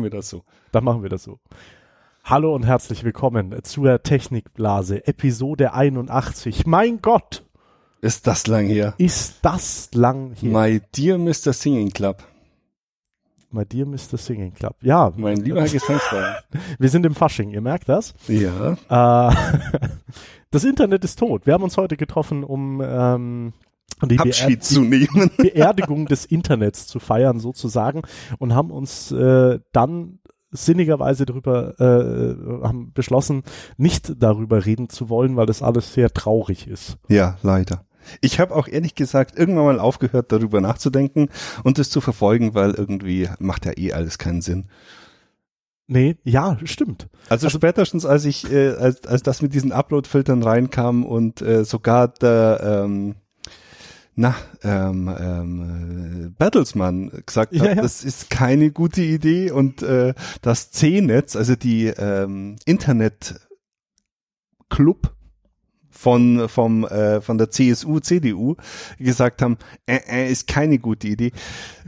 machen 0.00 0.04
wir 0.04 0.10
das 0.10 0.30
so. 0.30 0.44
Dann 0.72 0.84
machen 0.84 1.02
wir 1.02 1.10
das 1.10 1.24
so. 1.24 1.38
Hallo 2.24 2.54
und 2.54 2.64
herzlich 2.64 3.04
willkommen 3.04 3.54
zur 3.64 4.02
Technikblase, 4.02 5.06
Episode 5.06 5.74
81. 5.74 6.66
Mein 6.66 7.02
Gott! 7.02 7.44
Ist 8.00 8.26
das 8.26 8.46
lang 8.46 8.66
her? 8.66 8.94
Ist 8.96 9.40
das 9.42 9.90
lang 9.92 10.32
her? 10.32 10.50
My 10.50 10.80
dear 10.96 11.18
Mr. 11.18 11.52
Singing 11.52 11.90
Club. 11.90 12.22
My 13.50 13.66
dear 13.66 13.84
Mr. 13.84 14.16
Singing 14.16 14.54
Club. 14.54 14.76
Ja. 14.80 15.12
Mein 15.16 15.36
lieber 15.36 15.62
Herr. 15.62 16.44
Wir 16.78 16.88
sind 16.88 17.04
im 17.04 17.14
Fasching, 17.14 17.50
ihr 17.50 17.60
merkt 17.60 17.90
das? 17.90 18.14
Ja. 18.26 18.78
Äh, 18.88 19.36
das 20.50 20.64
Internet 20.64 21.04
ist 21.04 21.18
tot. 21.18 21.44
Wir 21.44 21.52
haben 21.52 21.64
uns 21.64 21.76
heute 21.76 21.98
getroffen, 21.98 22.42
um 22.42 22.80
ähm, 22.82 23.52
die, 24.08 24.18
Abschied 24.18 24.64
zu 24.64 24.82
nehmen. 24.82 25.30
die 25.38 25.42
Beerdigung 25.50 26.06
des 26.06 26.24
Internets 26.24 26.86
zu 26.86 26.98
feiern 26.98 27.38
sozusagen 27.38 28.02
und 28.38 28.54
haben 28.54 28.70
uns 28.70 29.12
äh, 29.12 29.58
dann 29.72 30.20
sinnigerweise 30.52 31.26
darüber 31.26 31.78
äh, 31.78 32.66
haben 32.66 32.92
beschlossen, 32.92 33.42
nicht 33.76 34.14
darüber 34.20 34.66
reden 34.66 34.88
zu 34.88 35.08
wollen, 35.08 35.36
weil 35.36 35.46
das 35.46 35.62
alles 35.62 35.94
sehr 35.94 36.10
traurig 36.12 36.66
ist. 36.66 36.98
Ja, 37.08 37.36
leider. 37.42 37.84
Ich 38.20 38.40
habe 38.40 38.54
auch 38.54 38.66
ehrlich 38.66 38.94
gesagt 38.94 39.38
irgendwann 39.38 39.66
mal 39.66 39.80
aufgehört, 39.80 40.32
darüber 40.32 40.60
nachzudenken 40.60 41.28
und 41.62 41.78
es 41.78 41.90
zu 41.90 42.00
verfolgen, 42.00 42.54
weil 42.54 42.72
irgendwie 42.72 43.28
macht 43.38 43.66
ja 43.66 43.72
eh 43.76 43.92
alles 43.92 44.18
keinen 44.18 44.40
Sinn. 44.40 44.66
Nee, 45.86 46.16
ja, 46.22 46.56
stimmt. 46.64 47.08
Also, 47.28 47.46
also 47.46 47.58
spätestens 47.58 48.06
als 48.06 48.24
ich, 48.24 48.50
äh, 48.50 48.70
als, 48.74 49.04
als 49.06 49.22
das 49.22 49.42
mit 49.42 49.54
diesen 49.54 49.72
Upload-Filtern 49.72 50.42
reinkam 50.42 51.04
und 51.04 51.42
äh, 51.42 51.64
sogar 51.64 52.08
der 52.08 52.84
ähm, 52.84 53.16
na, 54.14 54.34
ähm, 54.62 55.10
ähm, 55.18 56.34
Bertelsmann 56.38 57.10
gesagt 57.24 57.52
hat, 57.52 57.66
Ja, 57.66 57.74
ja. 57.74 57.82
das 57.82 58.04
ist 58.04 58.30
keine 58.30 58.70
gute 58.70 59.02
Idee 59.02 59.50
und 59.50 59.82
äh, 59.82 60.14
das 60.42 60.70
C-Netz, 60.70 61.36
also 61.36 61.56
die 61.56 61.86
ähm, 61.86 62.56
Internet 62.64 63.40
Club 64.68 65.14
von 66.00 66.48
vom 66.48 66.84
äh, 66.84 67.20
von 67.20 67.36
der 67.36 67.50
CSU 67.50 67.98
CDU 68.00 68.56
gesagt 68.98 69.42
haben, 69.42 69.58
äh, 69.86 69.98
äh, 70.08 70.30
ist 70.32 70.46
keine 70.46 70.78
gute 70.78 71.08
Idee. 71.08 71.32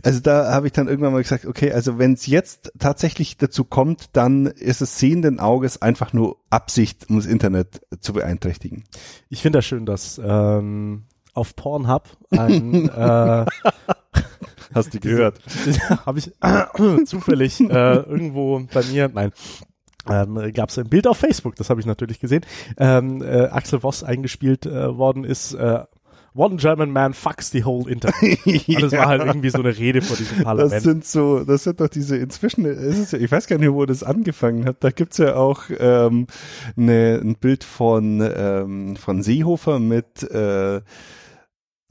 Also 0.02 0.20
da 0.20 0.52
habe 0.52 0.66
ich 0.66 0.72
dann 0.72 0.88
irgendwann 0.88 1.12
mal 1.12 1.22
gesagt, 1.22 1.46
okay, 1.46 1.72
also 1.72 1.98
wenn 1.98 2.12
es 2.12 2.26
jetzt 2.26 2.72
tatsächlich 2.78 3.38
dazu 3.38 3.64
kommt, 3.64 4.10
dann 4.12 4.46
ist 4.46 4.82
es 4.82 4.98
sehenden 4.98 5.40
Auges 5.40 5.80
einfach 5.80 6.12
nur 6.12 6.36
Absicht, 6.50 7.08
um 7.08 7.16
das 7.16 7.26
Internet 7.26 7.80
zu 8.00 8.12
beeinträchtigen. 8.12 8.84
Ich 9.30 9.40
finde 9.40 9.58
das 9.58 9.66
schön, 9.66 9.86
dass 9.86 10.20
ähm, 10.22 11.04
auf 11.34 11.56
Pornhub 11.56 12.08
ein 12.30 12.88
äh, 12.88 13.46
Hast 14.74 14.94
du 14.94 15.00
gehört? 15.00 15.40
habe 16.06 16.18
ich 16.18 16.32
zufällig 17.06 17.60
äh, 17.60 17.96
irgendwo 17.96 18.60
bei 18.72 18.82
mir, 18.84 19.10
nein, 19.12 19.32
ähm, 20.08 20.52
gab 20.52 20.70
es 20.70 20.78
ein 20.78 20.88
Bild 20.88 21.06
auf 21.06 21.18
Facebook, 21.18 21.56
das 21.56 21.70
habe 21.70 21.80
ich 21.80 21.86
natürlich 21.86 22.20
gesehen, 22.20 22.44
ähm, 22.78 23.22
äh, 23.22 23.46
Axel 23.46 23.80
Voss 23.80 24.02
eingespielt 24.02 24.66
äh, 24.66 24.96
worden 24.96 25.24
ist, 25.24 25.54
äh, 25.54 25.84
One 26.34 26.56
German 26.56 26.90
man 26.90 27.12
fucks 27.12 27.50
the 27.50 27.62
whole 27.62 27.90
Internet. 27.90 28.38
Und 28.46 28.82
das 28.82 28.92
war 28.92 29.06
halt 29.06 29.22
irgendwie 29.22 29.50
so 29.50 29.58
eine 29.58 29.76
Rede 29.76 30.00
vor 30.00 30.16
diesem 30.16 30.38
Das 30.38 30.44
Parlament. 30.44 30.82
sind 30.82 31.04
so, 31.04 31.44
das 31.44 31.64
sind 31.64 31.78
doch 31.78 31.88
diese, 31.88 32.16
inzwischen 32.16 32.64
ist 32.64 32.98
es 32.98 33.10
ja, 33.12 33.18
ich 33.18 33.30
weiß 33.30 33.46
gar 33.48 33.58
nicht, 33.58 33.70
wo 33.70 33.84
das 33.84 34.02
angefangen 34.02 34.64
hat. 34.64 34.76
Da 34.80 34.90
gibt's 34.90 35.18
ja 35.18 35.36
auch 35.36 35.64
ähm, 35.78 36.26
ne, 36.74 37.20
ein 37.22 37.34
Bild 37.36 37.64
von, 37.64 38.22
ähm, 38.34 38.96
von 38.96 39.22
Seehofer 39.22 39.78
mit 39.78 40.22
äh, 40.22 40.80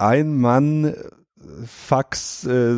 ein 0.02 0.35
Mann 0.38 0.95
fucks 1.66 2.45
äh, 2.45 2.75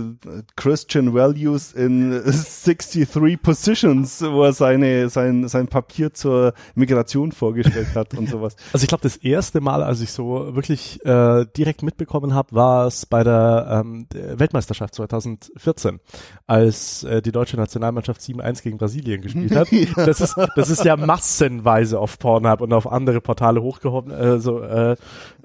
Christian 0.55 1.13
Values 1.13 1.73
in 1.73 2.11
63 2.11 3.41
Positions, 3.41 4.21
wo 4.21 4.43
er 4.43 4.53
seine, 4.53 5.09
sein, 5.09 5.47
sein 5.47 5.67
Papier 5.67 6.13
zur 6.13 6.53
Migration 6.75 7.31
vorgestellt 7.31 7.95
hat 7.95 8.13
und 8.13 8.29
sowas. 8.29 8.55
Also 8.73 8.85
ich 8.85 8.89
glaube, 8.89 9.03
das 9.03 9.17
erste 9.17 9.61
Mal, 9.61 9.83
als 9.83 10.01
ich 10.01 10.11
so 10.11 10.55
wirklich 10.55 11.03
äh, 11.05 11.45
direkt 11.55 11.83
mitbekommen 11.83 12.33
habe, 12.33 12.55
war 12.55 12.87
es 12.87 13.05
bei 13.05 13.23
der, 13.23 13.83
ähm, 13.83 14.07
Weltmeisterschaft 14.13 14.95
2014, 14.95 15.99
als 16.47 17.03
äh, 17.03 17.21
die 17.21 17.31
deutsche 17.31 17.57
Nationalmannschaft 17.57 18.21
7-1 18.21 18.63
gegen 18.63 18.77
Brasilien 18.77 19.21
gespielt 19.21 19.55
hat. 19.55 19.67
Das 20.13 20.21
ist, 20.21 20.35
das 20.55 20.69
ist 20.69 20.85
ja 20.85 20.95
massenweise 20.95 21.99
auf 21.99 22.19
Pornhub 22.19 22.61
und 22.61 22.73
auf 22.73 22.91
andere 22.91 23.21
Portale 23.21 23.61
hochgehoben. 23.61 24.11
Äh, 24.11 24.39
so, 24.39 24.61
äh, 24.61 24.95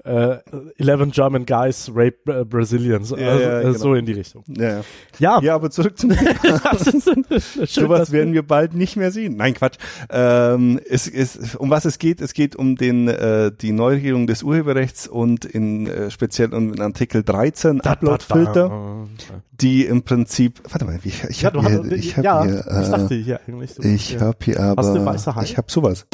äh, 0.03 0.39
11 0.77 1.11
German 1.11 1.45
guys 1.45 1.91
rape 1.93 2.17
äh, 2.27 2.45
Brazilians. 2.45 3.08
Ja, 3.17 3.29
also, 3.29 3.43
ja, 3.43 3.59
äh, 3.59 3.63
genau. 3.63 3.77
So 3.77 3.93
in 3.95 4.05
die 4.05 4.11
Richtung. 4.13 4.43
Ja, 4.47 4.81
ja. 5.19 5.39
Ja, 5.41 5.55
aber 5.55 5.69
zurück 5.71 5.97
zum 5.97 6.11
Sowas 7.65 8.11
werden 8.11 8.33
wir 8.33 8.43
bald 8.43 8.73
nicht 8.73 8.95
mehr 8.95 9.11
sehen. 9.11 9.35
Nein, 9.37 9.53
Quatsch. 9.53 9.77
Ähm, 10.09 10.79
es, 10.89 11.07
es, 11.07 11.55
um 11.55 11.69
was 11.69 11.85
es 11.85 11.99
geht? 11.99 12.21
Es 12.21 12.33
geht 12.33 12.55
um 12.55 12.75
den 12.75 13.07
äh, 13.07 13.51
die 13.51 13.71
Neuregelung 13.71 14.27
des 14.27 14.43
Urheberrechts 14.43 15.07
und 15.07 15.45
in 15.45 15.87
äh, 15.87 16.11
speziell 16.11 16.53
um 16.53 16.71
den 16.71 16.81
Artikel 16.81 17.23
13 17.23 17.81
Uploadfilter, 17.81 19.07
die 19.51 19.85
im 19.85 20.03
Prinzip. 20.03 20.61
Warte 20.69 20.85
mal, 20.85 20.99
ich, 21.03 21.23
ich 21.25 21.45
habe 21.45 21.61
hier, 21.61 21.79
hast, 21.83 21.91
ich 21.91 22.17
habe 22.17 22.25
ja, 22.25 22.43
hier, 22.43 22.59
ich 22.59 22.65
äh, 22.87 22.91
dachte 22.91 23.15
hier 23.15 23.39
eigentlich. 23.47 23.73
so- 23.73 23.83
ich 23.83 24.19
habe 24.19 24.37
hier 24.43 24.59
aber, 24.59 24.81
Hast 24.83 24.95
du 24.95 25.05
weiße 25.05 25.35
Haare? 25.35 25.45
ich 25.45 25.57
habe 25.57 25.71
sowas. 25.71 26.05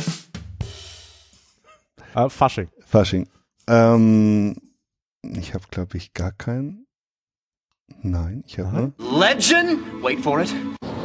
Ah, 2.14 2.30
Fasching. 2.30 2.70
Fasching. 2.86 3.28
Ähm, 3.68 4.56
ich 5.24 5.54
habe, 5.54 5.66
glaube 5.72 5.98
ich, 5.98 6.14
gar 6.14 6.32
keinen. 6.32 6.85
Nein, 8.02 8.44
ich 8.48 8.58
habe. 8.60 8.94
nur- 8.98 9.20
Legend? 9.20 9.80
Wait 10.02 10.20
for 10.20 10.42
it. 10.42 10.54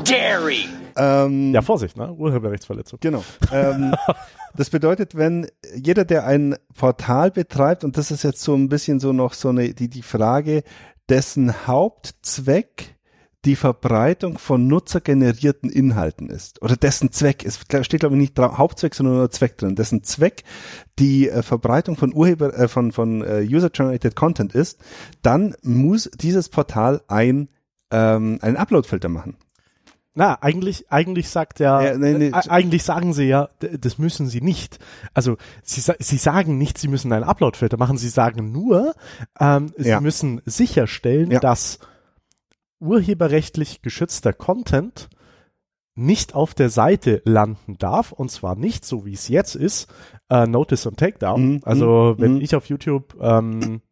Dairy. 0.05 0.67
Ähm, 0.97 1.53
Ja, 1.55 1.63
Vorsicht, 1.63 1.97
ne? 1.97 2.13
Urheberrechtsverletzung. 2.13 2.99
Genau. 3.01 3.23
Ähm, 3.53 3.95
das 4.57 4.71
bedeutet, 4.71 5.15
wenn 5.15 5.47
jeder, 5.75 6.05
der 6.05 6.27
ein 6.27 6.57
Portal 6.77 7.31
betreibt, 7.31 7.85
und 7.85 7.97
das 7.97 8.11
ist 8.11 8.23
jetzt 8.25 8.43
so 8.43 8.55
ein 8.55 8.69
bisschen 8.69 8.99
so 8.99 9.13
noch 9.13 9.35
so 9.35 9.51
eine, 9.51 9.73
die, 9.75 9.89
die 9.89 10.03
Frage, 10.03 10.63
dessen 11.09 11.67
Hauptzweck 11.67 12.97
die 13.47 13.57
Verbreitung 13.57 14.37
von 14.39 14.67
nutzergenerierten 14.67 15.71
Inhalten 15.71 16.29
ist. 16.29 16.61
Oder 16.63 16.77
dessen 16.77 17.11
Zweck, 17.11 17.45
es 17.45 17.59
steht 17.87 18.01
glaube 18.01 18.15
ich 18.17 18.21
nicht 18.21 18.39
Hauptzweck, 18.39 18.95
sondern 18.95 19.17
nur 19.17 19.31
Zweck 19.31 19.57
drin, 19.57 19.77
dessen 19.77 20.03
Zweck 20.03 20.45
die 20.99 21.29
äh, 21.29 21.43
Verbreitung 21.43 21.97
von 21.97 22.15
Urheber, 22.15 22.53
äh, 22.59 22.69
von, 22.69 22.93
von 22.93 23.23
äh, 23.23 23.41
User-Generated 23.51 24.15
Content 24.15 24.55
ist, 24.55 24.79
dann 25.23 25.55
muss 25.63 26.11
dieses 26.21 26.51
Portal 26.51 27.01
ein, 27.09 27.49
ähm, 27.91 28.39
einen 28.43 28.57
Upload-Filter 28.57 29.09
machen. 29.09 29.37
Na, 30.13 30.35
eigentlich, 30.43 30.91
eigentlich 30.91 31.29
sagt 31.31 31.61
ja, 31.61 31.81
Ja, 31.81 31.97
nee, 31.97 32.13
nee. 32.15 32.27
äh, 32.29 32.49
eigentlich 32.49 32.83
sagen 32.83 33.15
sie 33.15 33.25
ja, 33.25 33.49
das 33.61 33.97
müssen 33.97 34.27
sie 34.27 34.41
nicht. 34.43 34.81
Also 35.15 35.37
sie, 35.63 35.81
sie 35.99 36.17
sagen 36.19 36.59
nicht, 36.59 36.77
sie 36.79 36.89
müssen 36.89 37.13
einen 37.13 37.25
Uploadfilter 37.25 37.79
machen, 37.79 37.97
sie 37.97 38.09
sagen 38.09 38.53
nur, 38.53 38.95
ähm, 39.39 39.73
sie 39.79 39.89
Ja. 39.91 40.01
müssen 40.01 40.43
sicherstellen, 40.45 41.31
Ja. 41.31 41.39
dass 41.41 41.79
urheberrechtlich 42.81 43.83
geschützter 43.83 44.33
Content 44.33 45.09
nicht 45.95 46.35
auf 46.35 46.55
der 46.55 46.71
Seite 46.71 47.21
landen 47.25 47.77
darf 47.79 48.13
und 48.13 48.31
zwar 48.31 48.57
nicht 48.57 48.85
so 48.85 49.05
wie 49.05 49.13
es 49.13 49.29
jetzt 49.29 49.55
ist, 49.55 49.93
äh, 50.31 50.47
Notice 50.47 50.87
und 50.87 50.99
Takedown. 50.99 51.55
Mhm, 51.55 51.61
Also 51.65 52.15
mhm, 52.17 52.23
wenn 52.23 52.35
mhm. 52.35 52.41
ich 52.41 52.55
auf 52.55 52.67
YouTube 52.67 53.17
ähm, 53.21 53.83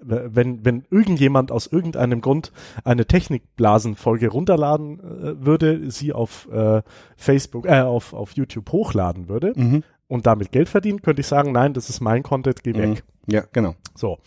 wenn, 0.00 0.64
wenn 0.64 0.84
irgendjemand 0.90 1.50
aus 1.50 1.66
irgendeinem 1.66 2.20
Grund 2.20 2.52
eine 2.84 3.06
Technikblasenfolge 3.06 4.28
runterladen 4.28 5.00
äh, 5.00 5.44
würde, 5.44 5.90
sie 5.90 6.12
auf 6.12 6.48
äh, 6.50 6.82
Facebook, 7.16 7.66
äh, 7.66 7.80
auf, 7.80 8.12
auf 8.12 8.32
YouTube 8.32 8.70
hochladen 8.72 9.28
würde 9.28 9.52
Mhm. 9.56 9.82
und 10.06 10.26
damit 10.26 10.52
Geld 10.52 10.68
verdient, 10.68 11.02
könnte 11.02 11.20
ich 11.20 11.26
sagen, 11.26 11.52
nein, 11.52 11.74
das 11.74 11.88
ist 11.90 12.00
mein 12.00 12.22
Content, 12.22 12.62
geh 12.62 12.74
weg. 12.74 13.04
Ja, 13.26 13.44
genau. 13.52 13.74
So. 13.94 14.18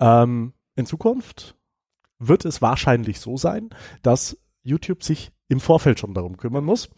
Ähm, 0.00 0.52
in 0.74 0.86
Zukunft 0.86 1.56
wird 2.20 2.44
es 2.44 2.62
wahrscheinlich 2.62 3.18
so 3.18 3.36
sein, 3.36 3.70
dass 4.02 4.36
YouTube 4.62 5.02
sich 5.02 5.32
im 5.48 5.58
Vorfeld 5.58 5.98
schon 5.98 6.14
darum 6.14 6.36
kümmern 6.36 6.64
muss. 6.64 6.88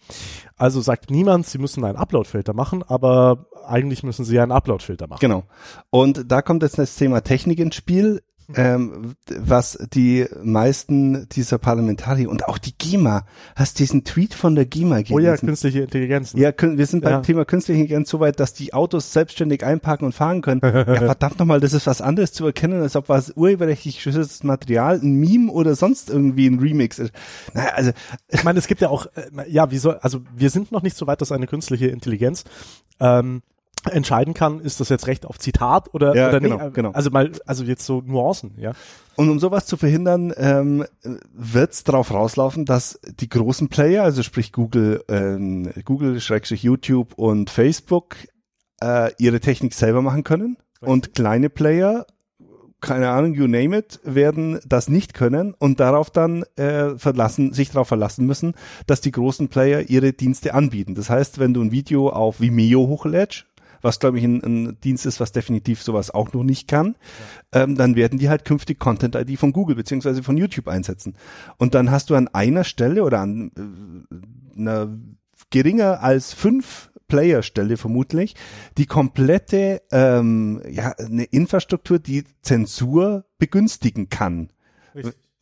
Also 0.57 0.83
sagt 0.83 1.11
niemand, 1.11 1.47
sie 1.47 1.57
müssen 1.57 1.85
einen 1.85 1.97
Upload-Filter 1.97 2.53
machen, 2.53 2.83
aber 2.83 3.47
eigentlich 3.65 4.03
müssen 4.03 4.27
sie 4.27 4.39
einen 4.39 4.53
Upload-Filter 4.53 5.07
machen. 5.07 5.21
Genau. 5.21 5.45
Und 5.89 6.31
da 6.31 6.43
kommt 6.43 6.63
jetzt 6.63 6.79
das 6.79 6.97
Thema 6.97 7.23
Technik 7.23 7.59
ins 7.61 7.77
Spiel. 7.77 8.23
Ähm, 8.55 9.15
was 9.39 9.79
die 9.93 10.27
meisten 10.43 11.29
dieser 11.31 11.59
Parlamentarier 11.59 12.29
und 12.31 12.47
auch 12.49 12.59
die 12.59 12.75
GEMA, 12.77 13.25
hast 13.57 13.79
diesen 13.79 14.05
Tweet 14.05 14.35
von 14.35 14.55
der 14.55 14.67
GEMA 14.67 14.97
Oh 15.11 15.19
ja, 15.19 15.31
gelesen? 15.33 15.47
künstliche 15.47 15.81
Intelligenz. 15.81 16.35
ne? 16.35 16.43
Ja, 16.43 16.53
wir 16.59 16.87
sind 16.87 17.03
beim 17.05 17.13
Ja. 17.13 17.21
Thema 17.21 17.45
künstliche 17.45 17.81
Intelligenz 17.81 18.11
so 18.11 18.21
weit, 18.21 18.41
dass 18.41 18.53
die 18.55 18.75
Autos 18.75 19.13
selbstständig 19.13 19.65
einparken 19.65 20.07
und 20.07 20.13
fahren 20.13 20.43
können. 20.43 20.61
ja, 20.63 20.85
verdammt 20.85 21.39
nochmal, 21.39 21.61
das 21.61 21.73
ist 21.73 21.87
was 21.87 22.01
anderes 22.01 22.33
zu 22.33 22.45
erkennen, 22.47 22.81
als 22.83 22.97
ob 22.97 23.09
was 23.09 23.33
urheberrechtlich 23.37 23.97
geschütztes 23.97 24.43
Material, 24.45 25.01
ein 25.03 25.15
Meme 25.15 25.51
oder 25.51 25.75
sonst 25.75 26.11
irgendwie 26.11 26.47
ein 26.47 26.59
Remix 26.59 26.99
ist. 26.99 27.13
Naja, 27.55 27.71
also, 27.75 27.91
Ich 28.29 28.45
meine, 28.45 28.59
es 28.59 28.67
gibt 28.67 28.81
ja 28.81 28.89
auch, 28.89 29.07
äh, 29.15 29.51
ja, 29.51 29.71
wie 29.71 29.79
soll, 29.79 29.99
also 30.03 30.21
wir 30.37 30.51
sind 30.51 30.73
noch 30.73 30.83
nicht 30.83 30.97
so 30.97 31.07
weit, 31.07 31.21
dass 31.21 31.33
eine 31.33 31.47
künstliche 31.47 31.87
Intelligenz 31.89 32.45
ähm, 33.01 33.43
entscheiden 33.91 34.35
kann, 34.35 34.61
ist 34.61 34.81
das 34.81 34.89
jetzt 34.89 35.07
Recht 35.07 35.27
auf 35.27 35.39
Zitat 35.39 35.93
oder, 35.95 36.15
Ja, 36.15 36.29
oder 36.29 36.41
genau, 36.41 36.59
nicht. 36.59 36.75
genau. 36.75 36.91
Also 36.93 37.11
mal, 37.11 37.33
also 37.47 37.65
jetzt 37.65 37.85
so 37.85 38.03
Nuancen, 38.05 38.53
ja. 38.59 38.73
Und 39.17 39.29
um 39.29 39.39
sowas 39.39 39.67
zu 39.67 39.77
verhindern, 39.77 40.33
ähm, 40.37 40.85
wird's 41.35 41.85
darauf 41.85 42.13
rauslaufen, 42.13 42.65
dass 42.65 42.99
die 43.21 43.29
großen 43.29 43.69
Player, 43.69 44.05
also 44.05 44.23
sprich 44.23 44.53
Google, 44.53 45.05
ähm, 45.09 45.71
Google, 45.85 46.21
Schrägstrich 46.21 46.63
YouTube 46.63 47.13
und 47.17 47.51
Facebook, 47.51 48.17
äh, 48.83 49.11
ihre 49.19 49.41
Technik 49.41 49.75
selber 49.75 50.01
machen 50.01 50.25
können. 50.25 50.57
Und 50.81 51.15
kleine 51.15 51.49
Player, 51.51 52.07
keine 52.81 53.11
Ahnung, 53.11 53.35
you 53.35 53.47
name 53.47 53.77
it, 53.77 54.01
werden 54.03 54.59
das 54.67 54.89
nicht 54.89 55.15
können 55.15 55.55
und 55.57 55.79
darauf 55.79 56.11
dann 56.11 56.43
äh, 56.57 56.97
verlassen, 56.99 57.53
sich 57.53 57.71
darauf 57.71 57.87
verlassen 57.89 58.27
müssen, 58.27 58.55
dass 58.89 59.01
die 59.01 59.13
großen 59.13 59.49
Player 59.49 59.89
ihre 59.89 60.13
Dienste 60.13 60.55
anbieten. 60.55 60.95
Das 60.97 61.09
heißt, 61.09 61.39
wenn 61.39 61.55
du 61.55 61.63
ein 61.63 61.71
Video 61.71 62.09
auf 62.09 62.41
Vimeo 62.41 62.89
hochlädst, 62.89 63.47
was 63.83 64.01
glaube 64.01 64.19
ich 64.19 64.25
ein, 64.25 64.43
ein 64.43 64.81
Dienst 64.81 65.07
ist, 65.07 65.21
was 65.21 65.33
definitiv 65.33 65.83
sowas 65.83 66.11
auch 66.11 66.33
noch 66.33 66.45
nicht 66.45 66.69
kann, 66.69 66.97
ähm, 67.53 67.77
dann 67.77 67.97
werden 67.97 68.19
die 68.19 68.29
halt 68.29 68.45
künftig 68.45 68.79
Content 68.79 69.15
ID 69.15 69.39
von 69.39 69.53
Google 69.53 69.77
beziehungsweise 69.77 70.23
von 70.23 70.37
YouTube 70.37 70.69
einsetzen. 70.69 71.15
Und 71.59 71.75
dann 71.75 71.91
hast 71.91 72.11
du 72.11 72.15
an 72.15 72.29
einer 72.29 72.65
Stelle 72.65 73.05
oder 73.05 73.21
an 73.21 73.51
äh, 73.57 74.59
einer 74.59 74.89
geringer 75.51 76.03
als 76.03 76.33
fünf 76.33 76.91
Player-Stelle 77.09 77.77
vermutlich 77.77 78.35
die 78.79 78.87
komplette 78.87 79.83
ähm, 79.91 80.63
ja 80.71 80.93
eine 80.93 81.25
Infrastruktur, 81.25 81.99
die 81.99 82.25
Zensur 82.41 83.27
begünstigen 83.39 84.09
kann 84.09 84.49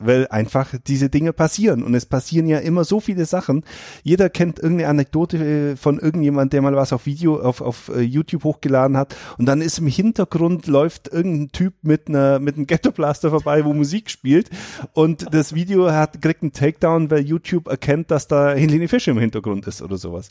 weil 0.01 0.27
einfach 0.29 0.75
diese 0.87 1.09
Dinge 1.09 1.33
passieren 1.33 1.83
und 1.83 1.95
es 1.95 2.07
passieren 2.07 2.47
ja 2.47 2.59
immer 2.59 2.85
so 2.85 3.01
viele 3.01 3.25
Sachen. 3.27 3.65
Jeder 4.03 4.31
kennt 4.31 4.59
irgendeine 4.59 4.89
Anekdote 4.89 5.37
äh, 5.37 5.77
von 5.77 5.99
irgendjemand, 5.99 6.53
der 6.53 6.63
mal 6.63 6.75
was 6.75 6.93
auf 6.93 7.07
Video 7.07 7.41
auf, 7.41 7.61
auf 7.61 7.91
äh, 7.95 8.01
YouTube 8.01 8.45
hochgeladen 8.45 8.97
hat 8.97 9.15
und 9.39 9.47
dann 9.47 9.61
ist 9.61 9.79
im 9.79 9.87
Hintergrund 9.87 10.67
läuft 10.67 11.09
irgendein 11.13 11.53
Typ 11.53 11.75
mit 11.83 12.09
einer 12.09 12.39
mit 12.39 12.57
einem 12.57 12.67
Ghetto 12.67 12.91
Blaster 12.91 13.31
vorbei, 13.31 13.65
wo 13.65 13.73
Musik 13.73 14.11
spielt 14.11 14.51
und 14.95 15.27
das 15.33 15.55
Video 15.55 15.93
hat 15.93 16.21
kriegt 16.23 16.43
einen 16.43 16.53
Takedown, 16.53 17.11
weil 17.11 17.21
YouTube 17.21 17.69
erkennt, 17.69 18.11
dass 18.11 18.27
da 18.27 18.53
Helene 18.53 18.89
Fischer 18.89 19.13
im 19.13 19.19
Hintergrund 19.19 19.67
ist 19.67 19.83
oder 19.83 19.97
sowas. 19.97 20.31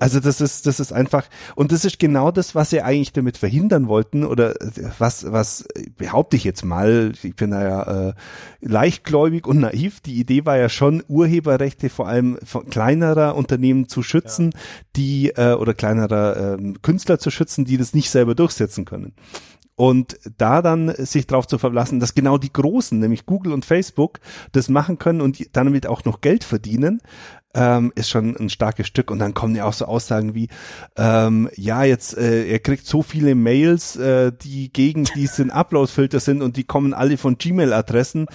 Also 0.00 0.20
das 0.20 0.40
ist, 0.40 0.66
das 0.66 0.80
ist 0.80 0.92
einfach, 0.92 1.26
und 1.54 1.70
das 1.70 1.84
ist 1.84 1.98
genau 1.98 2.30
das, 2.30 2.54
was 2.54 2.70
sie 2.70 2.80
eigentlich 2.80 3.12
damit 3.12 3.36
verhindern 3.36 3.88
wollten, 3.88 4.24
oder 4.24 4.60
äh, 4.60 4.70
was, 4.98 5.30
was 5.30 5.66
äh, 5.74 5.90
behaupte 5.96 6.36
ich 6.36 6.44
jetzt 6.44 6.64
mal, 6.64 7.12
ich 7.22 7.36
bin 7.36 7.50
da 7.50 7.62
ja 7.62 8.08
äh, 8.08 8.14
leichtgläubig 8.60 9.46
und 9.46 9.60
naiv, 9.60 10.00
die 10.00 10.18
Idee 10.18 10.46
war 10.46 10.56
ja 10.56 10.68
schon, 10.68 11.02
Urheberrechte 11.08 11.90
vor 11.90 12.08
allem 12.08 12.38
von 12.42 12.70
kleinerer 12.70 13.36
Unternehmen 13.36 13.88
zu 13.88 14.02
schützen, 14.02 14.54
die, 14.96 15.30
äh, 15.30 15.52
oder 15.54 15.74
kleinerer 15.74 16.56
ähm, 16.58 16.80
Künstler 16.80 17.18
zu 17.18 17.30
schützen, 17.30 17.64
die 17.64 17.76
das 17.76 17.92
nicht 17.92 18.10
selber 18.10 18.34
durchsetzen 18.34 18.86
können. 18.86 19.14
Und 19.74 20.18
da 20.36 20.60
dann 20.60 20.94
sich 20.96 21.26
darauf 21.26 21.46
zu 21.46 21.58
verlassen, 21.58 21.98
dass 21.98 22.14
genau 22.14 22.36
die 22.38 22.52
Großen, 22.52 22.98
nämlich 22.98 23.26
Google 23.26 23.52
und 23.52 23.64
Facebook, 23.64 24.20
das 24.52 24.68
machen 24.68 24.98
können 24.98 25.20
und 25.20 25.56
damit 25.56 25.86
auch 25.86 26.04
noch 26.04 26.20
Geld 26.20 26.44
verdienen, 26.44 27.00
ähm, 27.54 27.92
ist 27.94 28.08
schon 28.08 28.36
ein 28.36 28.50
starkes 28.50 28.86
Stück. 28.86 29.10
Und 29.10 29.18
dann 29.18 29.34
kommen 29.34 29.54
ja 29.54 29.64
auch 29.64 29.72
so 29.72 29.84
Aussagen 29.84 30.34
wie, 30.34 30.48
ähm, 30.96 31.50
ja, 31.56 31.84
jetzt, 31.84 32.16
äh, 32.16 32.46
er 32.46 32.58
kriegt 32.58 32.86
so 32.86 33.02
viele 33.02 33.34
Mails, 33.34 33.96
äh, 33.96 34.32
die 34.32 34.72
gegen 34.72 35.04
diesen 35.04 35.50
Upload-Filter 35.50 36.20
sind 36.20 36.42
und 36.42 36.56
die 36.56 36.64
kommen 36.64 36.94
alle 36.94 37.16
von 37.16 37.38
Gmail-Adressen. 37.38 38.26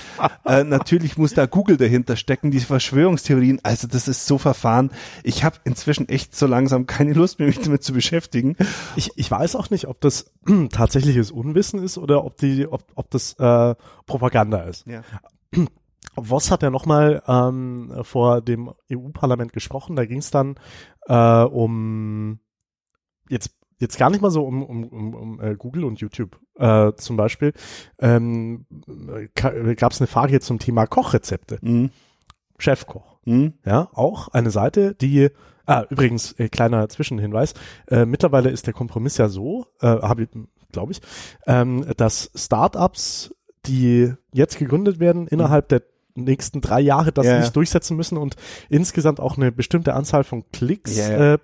äh, 0.45 0.63
natürlich 0.63 1.17
muss 1.17 1.33
da 1.33 1.45
Google 1.45 1.77
dahinter 1.77 2.15
stecken, 2.15 2.51
diese 2.51 2.65
Verschwörungstheorien. 2.67 3.59
Also 3.63 3.87
das 3.87 4.07
ist 4.07 4.25
so 4.25 4.37
verfahren. 4.37 4.91
Ich 5.23 5.43
habe 5.43 5.57
inzwischen 5.63 6.09
echt 6.09 6.35
so 6.35 6.47
langsam 6.47 6.85
keine 6.85 7.13
Lust 7.13 7.39
mehr, 7.39 7.47
mich 7.47 7.59
damit 7.59 7.83
zu 7.83 7.93
beschäftigen. 7.93 8.55
Ich, 8.95 9.11
ich 9.15 9.29
weiß 9.29 9.55
auch 9.55 9.69
nicht, 9.69 9.87
ob 9.87 10.01
das 10.01 10.31
tatsächliches 10.71 11.31
Unwissen 11.31 11.83
ist 11.83 11.97
oder 11.97 12.23
ob 12.23 12.37
die, 12.37 12.67
ob, 12.67 12.83
ob 12.95 13.09
das 13.09 13.33
äh, 13.33 13.75
Propaganda 14.05 14.61
ist. 14.61 14.85
Ja. 14.85 15.01
Voss 16.15 16.51
hat 16.51 16.63
ja 16.63 16.69
nochmal 16.69 17.21
ähm, 17.27 17.91
vor 18.01 18.41
dem 18.41 18.73
EU-Parlament 18.91 19.53
gesprochen. 19.53 19.95
Da 19.95 20.05
ging 20.05 20.19
es 20.19 20.31
dann 20.31 20.55
äh, 21.07 21.43
um 21.43 22.39
jetzt 23.29 23.51
jetzt 23.79 23.99
gar 23.99 24.09
nicht 24.09 24.21
mal 24.21 24.31
so 24.31 24.43
um, 24.43 24.63
um, 24.63 24.83
um, 24.85 25.13
um 25.13 25.41
äh, 25.41 25.55
Google 25.55 25.83
und 25.83 25.99
YouTube 25.99 26.39
äh, 26.55 26.93
zum 26.93 27.15
Beispiel. 27.15 27.53
Ähm, 27.99 28.65
Gab 29.35 29.91
es 29.91 30.01
eine 30.01 30.07
Frage 30.07 30.39
zum 30.39 30.59
Thema 30.59 30.87
Kochrezepte. 30.87 31.59
Mhm. 31.61 31.91
Chefkoch. 32.57 33.19
Mhm. 33.25 33.53
Ja, 33.65 33.89
auch 33.93 34.29
eine 34.29 34.49
Seite, 34.49 34.95
die 34.95 35.29
Ah, 35.67 35.85
übrigens, 35.89 36.31
äh, 36.39 36.47
kleiner 36.47 36.87
Zwischenhinweis. 36.87 37.53
Äh, 37.87 38.05
mittlerweile 38.05 38.49
ist 38.49 38.67
der 38.67 38.73
Kompromiss 38.73 39.17
ja 39.17 39.27
so, 39.27 39.65
äh, 39.81 39.97
glaube 40.71 40.93
ich, 40.93 41.01
ähm, 41.45 41.85
dass 41.97 42.31
Startups, 42.33 43.35
die 43.65 44.13
jetzt 44.31 44.57
gegründet 44.57 45.01
werden, 45.01 45.27
innerhalb 45.27 45.67
der 45.67 45.83
nächsten 46.23 46.61
drei 46.61 46.79
Jahre 46.81 47.11
das 47.11 47.25
ja. 47.25 47.39
nicht 47.39 47.55
durchsetzen 47.55 47.97
müssen 47.97 48.17
und 48.17 48.35
insgesamt 48.69 49.19
auch 49.19 49.37
eine 49.37 49.51
bestimmte 49.51 49.93
Anzahl 49.93 50.23
von 50.23 50.43
Klicks. 50.51 50.97
Ja. 50.97 51.33
Äh, 51.33 51.37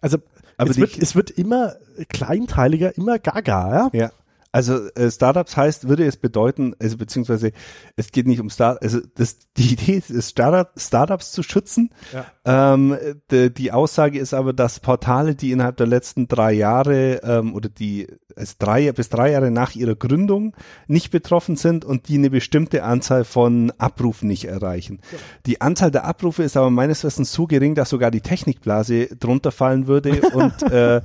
also 0.00 0.18
Aber 0.56 0.70
es, 0.70 0.76
wird, 0.78 0.98
es 0.98 1.14
wird 1.14 1.30
immer 1.30 1.74
kleinteiliger, 2.08 2.96
immer 2.96 3.18
gaga, 3.18 3.90
ja. 3.92 4.00
Ja. 4.00 4.10
Also 4.50 4.88
äh, 4.94 5.10
Startups 5.10 5.56
heißt, 5.56 5.88
würde 5.88 6.06
es 6.06 6.16
bedeuten, 6.16 6.74
also 6.78 6.96
beziehungsweise 6.96 7.52
es 7.96 8.12
geht 8.12 8.26
nicht 8.26 8.40
um 8.40 8.48
Start, 8.48 8.82
also 8.82 9.00
das, 9.14 9.38
die 9.58 9.74
Idee 9.74 10.02
ist, 10.08 10.30
Startup, 10.30 10.70
Startups 10.76 11.32
zu 11.32 11.42
schützen. 11.42 11.90
Ja. 12.12 12.24
Ähm, 12.48 12.96
die, 13.30 13.52
die 13.52 13.72
Aussage 13.72 14.18
ist 14.18 14.32
aber, 14.32 14.54
dass 14.54 14.80
Portale, 14.80 15.34
die 15.34 15.52
innerhalb 15.52 15.76
der 15.76 15.86
letzten 15.86 16.28
drei 16.28 16.52
Jahre 16.52 17.20
ähm, 17.22 17.54
oder 17.54 17.68
die 17.68 18.08
es 18.36 18.56
drei 18.56 18.90
bis 18.92 19.10
drei 19.10 19.32
Jahre 19.32 19.50
nach 19.50 19.74
ihrer 19.74 19.94
Gründung 19.94 20.56
nicht 20.86 21.10
betroffen 21.10 21.56
sind 21.56 21.84
und 21.84 22.08
die 22.08 22.16
eine 22.16 22.30
bestimmte 22.30 22.84
Anzahl 22.84 23.24
von 23.24 23.70
Abrufen 23.76 24.28
nicht 24.28 24.46
erreichen. 24.46 25.00
Die 25.44 25.60
Anzahl 25.60 25.90
der 25.90 26.06
Abrufe 26.06 26.42
ist 26.42 26.56
aber 26.56 26.70
meines 26.70 27.04
Wissens 27.04 27.34
so 27.34 27.46
gering, 27.46 27.74
dass 27.74 27.90
sogar 27.90 28.10
die 28.10 28.22
Technikblase 28.22 29.08
drunter 29.16 29.52
fallen 29.52 29.86
würde 29.86 30.22
und 30.32 30.62
äh, 30.72 31.02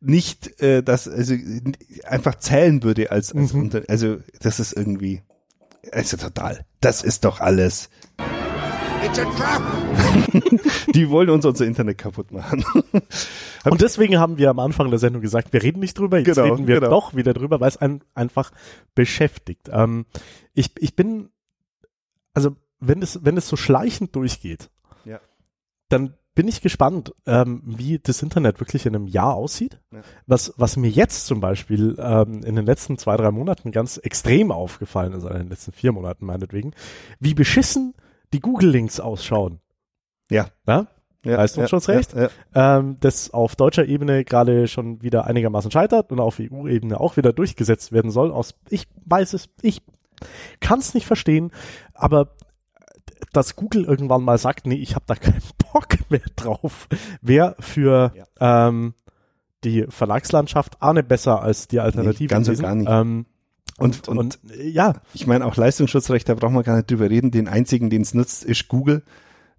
nicht 0.00 0.62
äh, 0.62 0.84
das 0.84 1.08
also 1.08 1.34
einfach 2.04 2.36
zählen 2.36 2.84
würde 2.84 3.10
als, 3.10 3.34
als 3.34 3.50
unter, 3.50 3.82
also 3.88 4.18
das 4.40 4.60
ist 4.60 4.74
irgendwie 4.74 5.22
also 5.90 6.16
total. 6.16 6.64
Das 6.80 7.02
ist 7.02 7.24
doch 7.24 7.40
alles. 7.40 7.88
It's 9.04 9.18
a 9.18 9.24
trap! 9.36 9.62
Die 10.94 11.10
wollen 11.10 11.28
uns 11.30 11.44
unser 11.44 11.66
Internet 11.66 11.98
kaputt 11.98 12.32
machen. 12.32 12.64
Und 13.64 13.80
deswegen 13.80 14.18
haben 14.18 14.38
wir 14.38 14.50
am 14.50 14.58
Anfang 14.58 14.88
der 14.90 14.98
Sendung 14.98 15.20
gesagt, 15.22 15.52
wir 15.52 15.62
reden 15.62 15.80
nicht 15.80 15.98
drüber, 15.98 16.18
jetzt 16.18 16.36
Genau, 16.36 16.54
reden 16.54 16.66
wir 16.66 16.76
genau. 16.80 16.90
doch 16.90 17.14
wieder 17.14 17.34
drüber, 17.34 17.60
weil 17.60 17.68
es 17.68 17.76
einen 17.76 18.02
einfach 18.14 18.50
beschäftigt. 18.94 19.68
Ähm, 19.70 20.06
ich, 20.54 20.70
ich 20.78 20.96
bin, 20.96 21.30
also 22.32 22.56
wenn 22.80 23.02
es, 23.02 23.24
wenn 23.24 23.36
es 23.36 23.48
so 23.48 23.56
schleichend 23.56 24.14
durchgeht, 24.16 24.70
Ja. 25.04 25.20
dann 25.88 26.14
bin 26.34 26.48
ich 26.48 26.62
gespannt, 26.62 27.14
ähm, 27.26 27.62
wie 27.64 27.98
das 28.00 28.22
Internet 28.22 28.58
wirklich 28.60 28.86
in 28.86 28.94
einem 28.96 29.06
Jahr 29.06 29.34
aussieht. 29.34 29.80
Ja. 29.92 30.00
Was, 30.26 30.52
was 30.56 30.76
mir 30.76 30.90
jetzt 30.90 31.26
zum 31.26 31.40
Beispiel 31.40 31.96
ähm, 31.98 32.42
in 32.42 32.56
den 32.56 32.66
letzten 32.66 32.98
zwei, 32.98 33.16
drei 33.16 33.30
Monaten 33.30 33.70
ganz 33.70 33.98
extrem 33.98 34.50
aufgefallen 34.50 35.12
ist, 35.12 35.24
also 35.24 35.28
in 35.28 35.42
den 35.44 35.50
letzten 35.50 35.72
vier 35.72 35.92
Monaten 35.92 36.26
meinetwegen, 36.26 36.74
wie 37.20 37.34
beschissen 37.34 37.94
die 38.34 38.40
Google-Links 38.40 39.00
ausschauen. 39.00 39.60
Ja. 40.30 40.48
Ja? 40.66 40.88
ja 41.24 41.36
Leistungsschutzrecht? 41.36 42.12
Ja, 42.14 42.28
ja. 42.54 42.78
ähm, 42.78 42.98
das 43.00 43.30
auf 43.32 43.56
deutscher 43.56 43.86
Ebene 43.86 44.24
gerade 44.24 44.68
schon 44.68 45.02
wieder 45.02 45.26
einigermaßen 45.26 45.70
scheitert 45.70 46.12
und 46.12 46.20
auf 46.20 46.40
EU-Ebene 46.40 47.00
auch 47.00 47.16
wieder 47.16 47.32
durchgesetzt 47.32 47.92
werden 47.92 48.10
soll. 48.10 48.32
Aus, 48.32 48.54
ich 48.68 48.88
weiß 49.06 49.32
es, 49.34 49.48
ich 49.62 49.82
kann 50.60 50.80
es 50.80 50.94
nicht 50.94 51.06
verstehen, 51.06 51.52
aber 51.94 52.34
dass 53.32 53.56
Google 53.56 53.84
irgendwann 53.84 54.22
mal 54.22 54.38
sagt, 54.38 54.66
nee, 54.66 54.76
ich 54.76 54.94
habe 54.94 55.04
da 55.06 55.14
keinen 55.14 55.42
Bock 55.72 56.10
mehr 56.10 56.20
drauf, 56.36 56.88
wäre 57.20 57.56
für 57.60 58.12
ähm, 58.40 58.94
die 59.64 59.86
Verlagslandschaft 59.88 60.82
auch 60.82 60.92
nicht 60.92 61.08
besser 61.08 61.40
als 61.40 61.68
die 61.68 61.80
Alternative. 61.80 62.24
Nee, 62.24 62.28
ganz 62.28 62.48
und 62.48 62.60
gar 62.60 62.74
nicht. 62.74 62.88
Ähm, 62.90 63.26
Und, 63.78 64.08
und, 64.08 64.18
und, 64.18 64.38
äh, 64.50 64.68
ja, 64.68 64.94
ich 65.14 65.26
meine 65.26 65.46
auch 65.46 65.56
Leistungsschutzrecht, 65.56 66.28
da 66.28 66.34
brauchen 66.34 66.54
wir 66.54 66.62
gar 66.62 66.76
nicht 66.76 66.90
drüber 66.90 67.10
reden. 67.10 67.30
Den 67.30 67.48
einzigen, 67.48 67.90
den 67.90 68.02
es 68.02 68.14
nutzt, 68.14 68.44
ist 68.44 68.68
Google. 68.68 69.02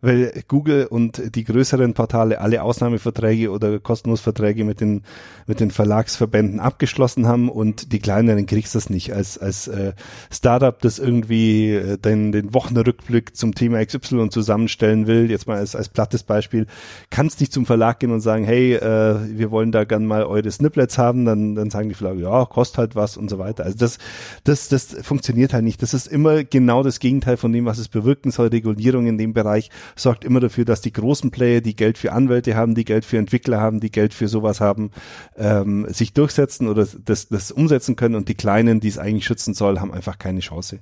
Weil 0.05 0.43
Google 0.47 0.85
und 0.85 1.35
die 1.35 1.43
größeren 1.43 1.95
Portale 1.95 2.39
alle 2.39 2.61
Ausnahmeverträge 2.61 3.49
oder 3.49 3.79
Kostenlosverträge 3.79 4.63
mit 4.63 4.79
den, 4.79 5.01
mit 5.47 5.59
den 5.59 5.71
Verlagsverbänden 5.71 6.59
abgeschlossen 6.59 7.27
haben 7.27 7.49
und 7.49 7.91
die 7.91 7.97
kleineren 7.99 8.45
kriegst 8.45 8.75
das 8.75 8.91
nicht. 8.91 9.13
Als, 9.13 9.39
als 9.39 9.67
äh, 9.67 9.93
Startup, 10.31 10.79
das 10.79 10.99
irgendwie 10.99 11.73
äh, 11.73 11.97
den, 11.97 12.31
den 12.31 12.53
Wochenrückblick 12.53 13.35
zum 13.35 13.55
Thema 13.55 13.83
XY 13.83 14.29
zusammenstellen 14.29 15.07
will, 15.07 15.31
jetzt 15.31 15.47
mal 15.47 15.57
als, 15.57 15.75
als 15.75 15.89
plattes 15.89 16.21
Beispiel, 16.21 16.67
kannst 17.09 17.39
nicht 17.39 17.51
zum 17.51 17.65
Verlag 17.65 17.99
gehen 17.99 18.11
und 18.11 18.21
sagen, 18.21 18.43
hey, 18.43 18.75
äh, 18.75 19.15
wir 19.27 19.49
wollen 19.49 19.71
da 19.71 19.85
gern 19.85 20.05
mal 20.05 20.23
eure 20.23 20.51
Snippets 20.51 20.99
haben, 20.99 21.25
dann, 21.25 21.55
dann 21.55 21.71
sagen 21.71 21.89
die 21.89 21.95
Verlage, 21.95 22.21
ja, 22.21 22.45
kostet 22.45 22.77
halt 22.77 22.95
was 22.95 23.17
und 23.17 23.29
so 23.29 23.39
weiter. 23.39 23.63
Also 23.63 23.77
das, 23.77 23.97
das, 24.43 24.69
das 24.69 24.95
funktioniert 25.01 25.51
halt 25.51 25.63
nicht. 25.63 25.81
Das 25.81 25.95
ist 25.95 26.05
immer 26.05 26.43
genau 26.43 26.83
das 26.83 26.99
Gegenteil 26.99 27.37
von 27.37 27.51
dem, 27.51 27.65
was 27.65 27.79
es 27.79 27.87
bewirken 27.87 28.31
soll. 28.31 28.47
Regulierung 28.47 29.07
in 29.07 29.17
dem 29.17 29.33
Bereich 29.33 29.69
sorgt 29.95 30.25
immer 30.25 30.39
dafür, 30.39 30.65
dass 30.65 30.81
die 30.81 30.91
großen 30.91 31.31
Player, 31.31 31.61
die 31.61 31.75
Geld 31.75 31.97
für 31.97 32.11
Anwälte 32.11 32.55
haben, 32.55 32.75
die 32.75 32.85
Geld 32.85 33.05
für 33.05 33.17
Entwickler 33.17 33.59
haben, 33.61 33.79
die 33.79 33.91
Geld 33.91 34.13
für 34.13 34.27
sowas 34.27 34.61
haben, 34.61 34.91
ähm, 35.37 35.87
sich 35.89 36.13
durchsetzen 36.13 36.67
oder 36.67 36.85
das, 37.05 37.27
das 37.29 37.51
umsetzen 37.51 37.95
können 37.95 38.15
und 38.15 38.27
die 38.29 38.35
Kleinen, 38.35 38.79
die 38.79 38.87
es 38.89 38.97
eigentlich 38.97 39.25
schützen 39.25 39.53
soll, 39.53 39.79
haben 39.79 39.93
einfach 39.93 40.17
keine 40.19 40.41
Chance. 40.41 40.79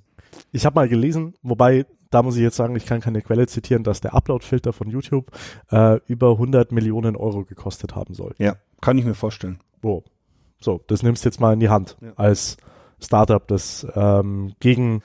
Ich 0.51 0.65
habe 0.65 0.75
mal 0.75 0.89
gelesen, 0.89 1.35
wobei 1.43 1.85
da 2.09 2.21
muss 2.21 2.35
ich 2.35 2.43
jetzt 2.43 2.57
sagen, 2.57 2.75
ich 2.75 2.85
kann 2.85 3.01
keine 3.01 3.21
Quelle 3.23 3.47
zitieren, 3.47 3.83
dass 3.83 3.99
der 4.01 4.13
Upload-Filter 4.13 4.71
von 4.71 4.87
YouTube 4.87 5.31
äh, 5.71 5.99
über 6.07 6.31
100 6.31 6.71
Millionen 6.71 7.15
Euro 7.15 7.43
gekostet 7.43 7.95
haben 7.95 8.13
soll. 8.13 8.35
Ja, 8.37 8.57
kann 8.81 8.97
ich 8.99 9.05
mir 9.05 9.15
vorstellen. 9.15 9.59
Oh. 9.81 10.03
So, 10.59 10.81
das 10.87 11.01
nimmst 11.03 11.25
du 11.25 11.29
jetzt 11.29 11.39
mal 11.41 11.53
in 11.53 11.59
die 11.59 11.69
Hand 11.69 11.97
Ja. 12.01 12.13
als 12.15 12.57
Startup, 12.99 13.45
das 13.47 13.85
ähm, 13.95 14.53
gegen 14.59 15.01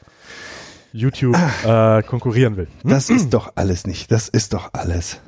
YouTube 0.93 1.37
äh, 1.65 2.03
konkurrieren 2.03 2.57
will. 2.57 2.69
Das 2.85 3.11
ist 3.11 3.35
doch 3.35 3.53
alles 3.57 3.87
nicht. 3.87 4.11
Das 4.11 4.29
ist 4.29 4.53
doch 4.55 4.71
alles. 4.73 5.21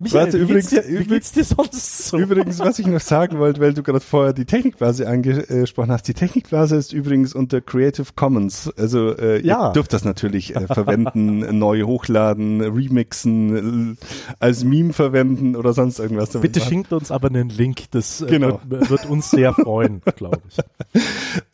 Warte, 0.00 0.38
wie 0.38 0.42
übrigens- 0.42 1.32
dir, 1.32 1.44
sonst 1.44 2.06
so? 2.08 2.18
Übrigens, 2.18 2.58
was 2.60 2.78
ich 2.78 2.86
noch 2.86 3.00
sagen 3.00 3.38
wollte, 3.38 3.60
weil 3.60 3.74
du 3.74 3.82
gerade 3.82 4.00
vorher 4.00 4.32
die 4.32 4.44
Technikblase 4.44 5.08
angesprochen 5.08 5.90
hast. 5.90 6.06
Die 6.06 6.14
Technikblase 6.14 6.76
ist 6.76 6.92
übrigens 6.92 7.34
unter 7.34 7.60
Creative 7.60 8.06
Commons. 8.14 8.70
Also 8.76 9.16
äh, 9.16 9.44
Ja. 9.44 9.68
ihr 9.68 9.72
dürft 9.72 9.92
das 9.92 10.04
natürlich 10.04 10.54
äh, 10.54 10.66
verwenden, 10.66 11.40
neu 11.58 11.82
hochladen, 11.82 12.60
remixen, 12.60 13.94
äh, 13.94 13.96
als 14.38 14.62
Meme 14.64 14.92
verwenden 14.92 15.56
oder 15.56 15.72
sonst 15.72 15.98
irgendwas. 15.98 16.30
damit 16.30 16.42
Bitte 16.52 16.60
machen. 16.60 16.68
schenkt 16.70 16.92
uns 16.92 17.10
aber 17.10 17.28
einen 17.28 17.48
Link, 17.48 17.90
das 17.90 18.20
äh, 18.22 18.26
Genau. 18.26 18.60
wird, 18.68 18.90
wird 18.90 19.06
uns 19.06 19.30
sehr 19.30 19.52
freuen, 19.54 20.00
glaube 20.16 20.38
ich. 20.48 20.58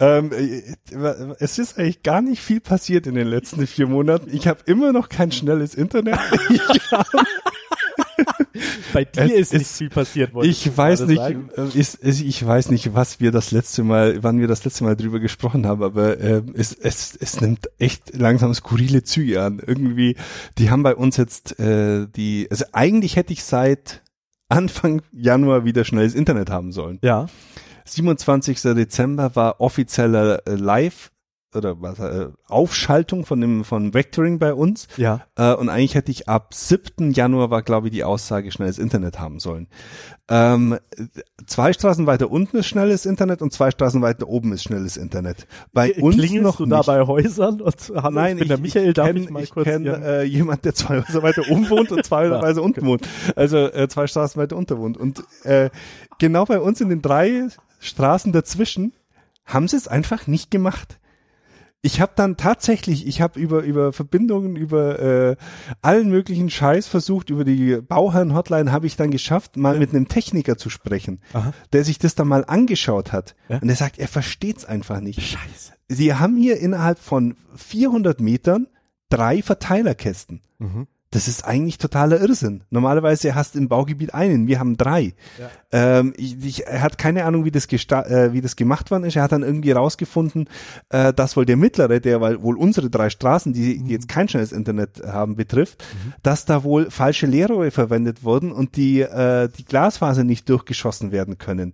Ähm, 0.01 0.31
äh, 0.33 0.63
es 1.39 1.59
ist 1.59 1.79
eigentlich 1.79 2.03
gar 2.03 2.21
nicht 2.21 2.41
viel 2.43 2.61
passiert 2.61 3.07
in 3.07 3.15
den 3.15 3.29
letzten 3.29 3.65
vier 3.67 3.87
Monaten. 3.87 4.29
Ich 4.33 4.49
habe 4.49 4.59
immer 4.67 4.93
noch 4.93 5.09
kein 5.19 5.33
schnelles 5.33 5.75
Internet. 5.75 6.17
Bei 8.93 9.05
dir 9.05 9.23
Es 9.23 9.31
ist 9.33 9.53
nicht 9.53 9.63
ist- 9.63 9.77
viel 9.79 9.91
passiert. 9.91 10.33
wollte 10.35 10.49
Ich 10.49 10.77
weiß 10.77 11.07
gerade 11.07 11.13
nicht, 11.35 11.59
äh, 11.59 11.79
ist, 11.79 11.95
ist, 11.97 12.21
ich 12.21 12.45
weiß 12.47 12.71
nicht, 12.71 12.95
was 12.95 13.21
wir 13.21 13.31
das 13.33 13.51
letzte 13.51 13.83
Mal, 13.85 14.23
wann 14.23 14.41
wir 14.41 14.47
das 14.49 14.65
letzte 14.65 14.85
Mal 14.85 14.97
drüber 14.97 15.19
gesprochen 15.21 15.67
haben, 15.67 15.83
aber 15.83 16.19
äh, 16.19 16.43
es, 16.55 16.73
es, 16.73 17.17
es 17.21 17.41
nimmt 17.41 17.69
echt 17.79 18.17
langsam 18.17 18.55
skurrile 18.55 19.03
Züge 19.03 19.43
an. 19.43 19.61
Irgendwie, 19.65 20.17
die 20.57 20.71
haben 20.71 20.83
bei 20.83 20.95
uns 20.95 21.17
jetzt 21.17 21.59
äh, 21.61 22.07
die, 22.09 22.47
also 22.51 22.65
eigentlich 22.73 23.17
hätte 23.17 23.33
ich 23.33 23.43
seit 23.45 24.03
Anfang 24.49 25.03
Januar 25.13 25.65
wieder 25.65 25.85
schnelles 25.85 26.15
Internet 26.15 26.51
haben 26.51 26.73
sollen. 26.73 26.99
Ja, 27.03 27.27
27. 27.85 28.61
Dezember 28.63 29.35
war 29.37 29.61
offizieller 29.61 30.47
äh, 30.47 30.55
Live 30.55 31.11
oder 31.59 31.81
was, 31.83 31.99
äh, 31.99 32.29
Aufschaltung 32.49 33.27
von 33.27 33.41
dem 33.41 33.65
von 33.65 33.93
Vectoring 33.95 34.39
bei 34.39 34.55
uns. 34.55 34.89
ja. 34.97 35.21
Äh, 35.37 35.55
und 35.55 35.69
eigentlich 35.69 35.95
hätte 35.95 36.11
ich 36.11 36.29
ab 36.29 36.55
7. 36.55 37.13
Januar 37.13 37.51
war, 37.51 37.63
glaube 37.63 37.89
ich, 37.89 37.93
die 37.93 38.05
Aussage, 38.05 38.51
schnelles 38.51 38.79
Internet 38.79 39.21
haben 39.21 39.39
sollen. 39.41 39.69
Ähm, 40.31 40.79
zwei 41.47 41.73
Straßen 41.73 42.07
weiter 42.07 42.31
unten 42.31 42.59
ist 42.59 42.67
schnelles 42.67 43.07
Internet 43.07 43.41
und 43.41 43.53
zwei 43.53 43.71
Straßen 43.71 44.03
weiter 44.03 44.29
oben 44.29 44.53
ist 44.53 44.63
schnelles 44.63 44.97
Internet. 44.97 45.47
Bei 45.73 45.95
uns 45.95 46.17
Klingelst 46.17 46.43
noch 46.43 46.57
du 46.57 46.65
nicht. 46.67 46.73
da 46.73 46.83
bei 46.83 47.07
Häusern? 47.07 47.61
Und, 47.63 47.77
hallo, 47.95 48.11
Nein, 48.11 48.37
ich 48.37 48.41
bin 48.41 48.49
der 48.49 48.59
Michael, 48.59 48.93
darf 48.93 49.15
ich, 49.15 49.31
mal 49.31 49.43
ich 49.43 49.51
kurz 49.51 49.65
kenn, 49.65 49.85
Ihren- 49.85 50.03
äh, 50.03 50.23
jemand, 50.25 50.65
der 50.65 50.75
zwei 50.75 51.03
Häuser 51.03 51.23
weiter 51.23 51.43
oben 51.51 51.69
wohnt 51.71 51.93
und 51.93 52.05
zwei 52.05 52.27
Häuser 52.27 52.39
Ah, 52.41 52.43
weiter 52.43 52.63
unten 52.63 52.85
wohnt. 52.87 53.09
Also 53.37 53.57
äh, 53.57 53.89
zwei 53.89 54.07
Straßen 54.07 54.41
weiter 54.41 54.57
unter 54.57 54.79
wohnt. 54.79 54.97
Und 54.99 55.23
äh, 55.45 55.71
genau 56.19 56.45
bei 56.45 56.61
uns 56.61 56.81
in 56.81 56.91
den 56.91 57.01
drei 57.01 57.49
Straßen 57.81 58.33
dazwischen 58.33 58.93
haben 59.47 59.67
sie 59.67 59.77
es 59.77 59.89
einfach 59.89 60.27
nicht 60.27 60.51
gemacht. 60.51 60.99
Ich 61.81 62.01
habe 62.01 62.13
dann 62.17 62.37
tatsächlich, 62.37 63.07
ich 63.07 63.21
habe 63.21 63.39
über 63.39 63.63
über 63.63 63.93
Verbindungen, 63.93 64.57
über 64.57 64.99
äh, 64.99 65.37
allen 65.81 66.09
möglichen 66.09 66.51
Scheiß 66.51 66.89
versucht, 66.89 67.31
über 67.31 67.45
die 67.45 67.77
Bauherren-Hotline 67.81 68.73
habe 68.73 68.87
ich 68.87 68.97
dann 68.97 69.13
geschafft, 69.13 69.57
mal 69.57 69.79
mit 69.79 69.91
einem 69.91 70.09
Techniker 70.09 70.57
zu 70.57 70.71
sprechen, 70.71 71.21
Aha. 71.33 71.53
der 71.73 71.85
sich 71.85 71.99
das 71.99 72.17
dann 72.17 72.27
mal 72.27 72.45
angeschaut 72.45 73.13
hat. 73.13 73.37
Ja. 73.49 73.59
Und 73.59 73.69
der 73.69 73.77
sagt, 73.77 73.99
er 73.99 74.09
versteht's 74.09 74.65
einfach 74.65 75.01
nicht. 75.01 75.23
Scheiße. 75.23 75.73
Sie 75.89 76.15
haben 76.15 76.37
hier 76.37 76.59
innerhalb 76.59 76.99
von 76.99 77.37
400 77.55 78.21
Metern 78.21 78.67
drei 79.09 79.41
Verteilerkästen. 79.41 80.43
Mhm. 80.59 80.89
Das 81.11 81.27
ist 81.27 81.45
eigentlich 81.47 81.79
totaler 81.79 82.21
Irrsinn. 82.21 82.65
Normalerweise 82.69 83.35
hast 83.35 83.55
du 83.55 83.59
im 83.59 83.69
Baugebiet 83.69 84.13
einen, 84.13 84.47
wir 84.47 84.61
haben 84.61 84.77
drei. 84.77 85.15
Ähm, 85.73 86.13
ich, 86.17 86.45
ich, 86.45 86.67
er 86.67 86.83
hat 86.83 86.99
keine 86.99 87.25
Ahnung, 87.25 87.47
wie 87.47 87.51
das, 87.51 87.65
äh, 87.67 88.33
wie 88.33 88.43
das 88.43 88.57
gemacht 88.57 88.91
worden 88.91 89.05
ist. 89.05 89.17
Er 89.17 89.23
hat 89.23 89.33
dann 89.33 89.43
irgendwie 89.43 89.71
rausgefunden, 89.71 90.49
äh, 90.91 91.15
dass 91.15 91.35
wohl 91.37 91.47
der 91.47 91.57
mittlere, 91.57 92.01
der 92.01 92.21
weil 92.21 92.43
wohl 92.43 92.59
unsere 92.59 92.91
drei 92.91 93.09
Straßen, 93.09 93.55
die, 93.55 93.83
die 93.83 93.91
jetzt 93.91 94.09
kein 94.09 94.29
schnelles 94.29 94.53
Internet 94.53 95.03
haben, 95.07 95.37
betrifft, 95.37 95.83
dass 96.23 96.45
da 96.45 96.63
wohl 96.63 96.91
falsche 96.91 97.27
Leerrohre 97.27 97.71
verwendet 97.71 98.23
wurden 98.23 98.53
und 98.53 98.77
die, 98.77 99.01
äh, 99.01 99.49
die 99.49 99.65
Glasfaser 99.65 100.25
nicht 100.25 100.49
durchgeschossen 100.49 101.11
werden 101.11 101.39
können. 101.39 101.73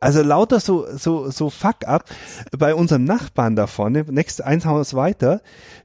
Also 0.00 0.22
lauter 0.22 0.58
so, 0.58 0.86
so, 0.96 1.30
so 1.30 1.50
fuck 1.50 1.86
up. 1.86 2.04
Bei 2.56 2.74
unserem 2.74 3.04
Nachbarn 3.04 3.54
da 3.54 3.68
vorne, 3.68 4.04
nächste 4.08 4.44
eins 4.44 4.66
Haus 4.66 4.94
weiter, 4.94 5.40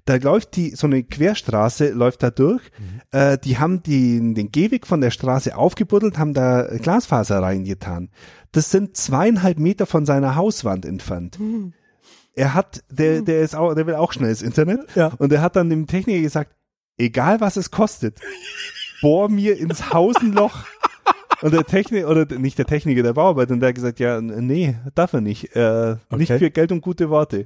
da 0.05 0.15
läuft 0.15 0.55
die, 0.55 0.71
so 0.71 0.87
eine 0.87 1.03
Querstraße 1.03 1.89
läuft 1.89 2.23
da 2.23 2.31
durch. 2.31 2.61
Äh, 3.11 3.37
die 3.37 3.57
haben 3.57 3.83
die, 3.83 4.19
den 4.33 4.51
Gehweg 4.51 4.87
von 4.87 5.01
der 5.01 5.11
Straße 5.11 5.55
aufgebuddelt, 5.55 6.17
haben 6.17 6.33
da 6.33 6.63
Glasfaser 6.77 7.41
reingetan. 7.41 8.09
Das 8.51 8.71
sind 8.71 8.97
zweieinhalb 8.97 9.59
Meter 9.59 9.85
von 9.85 10.05
seiner 10.05 10.35
Hauswand 10.35 10.85
entfernt. 10.85 11.37
Er 12.33 12.53
hat, 12.53 12.83
der, 12.89 13.21
der 13.21 13.41
ist 13.41 13.55
auch, 13.55 13.73
der 13.73 13.87
will 13.87 13.95
auch 13.95 14.13
schnelles 14.13 14.41
Internet. 14.41 14.81
Ja. 14.95 15.11
Und 15.17 15.31
er 15.33 15.41
hat 15.41 15.55
dann 15.55 15.69
dem 15.69 15.87
Techniker 15.87 16.21
gesagt, 16.21 16.51
egal 16.97 17.41
was 17.41 17.57
es 17.57 17.71
kostet, 17.71 18.19
bohr 19.01 19.29
mir 19.29 19.57
ins 19.57 19.91
Haus 19.93 20.15
ein 20.17 20.33
Loch. 20.33 20.65
Und 21.41 21.53
der 21.53 21.65
Techniker, 21.65 22.09
oder 22.09 22.25
nicht 22.39 22.57
der 22.57 22.65
Techniker, 22.65 23.03
der 23.03 23.13
Bauarbeiter, 23.13 23.53
und 23.53 23.59
der 23.59 23.69
hat 23.69 23.75
gesagt, 23.75 23.99
ja, 23.99 24.19
nee, 24.19 24.75
darf 24.95 25.13
er 25.13 25.21
nicht. 25.21 25.55
Äh, 25.55 25.97
Nicht 26.15 26.31
Okay. 26.31 26.39
für 26.39 26.49
Geld 26.49 26.71
und 26.71 26.81
gute 26.81 27.11
Worte. 27.11 27.45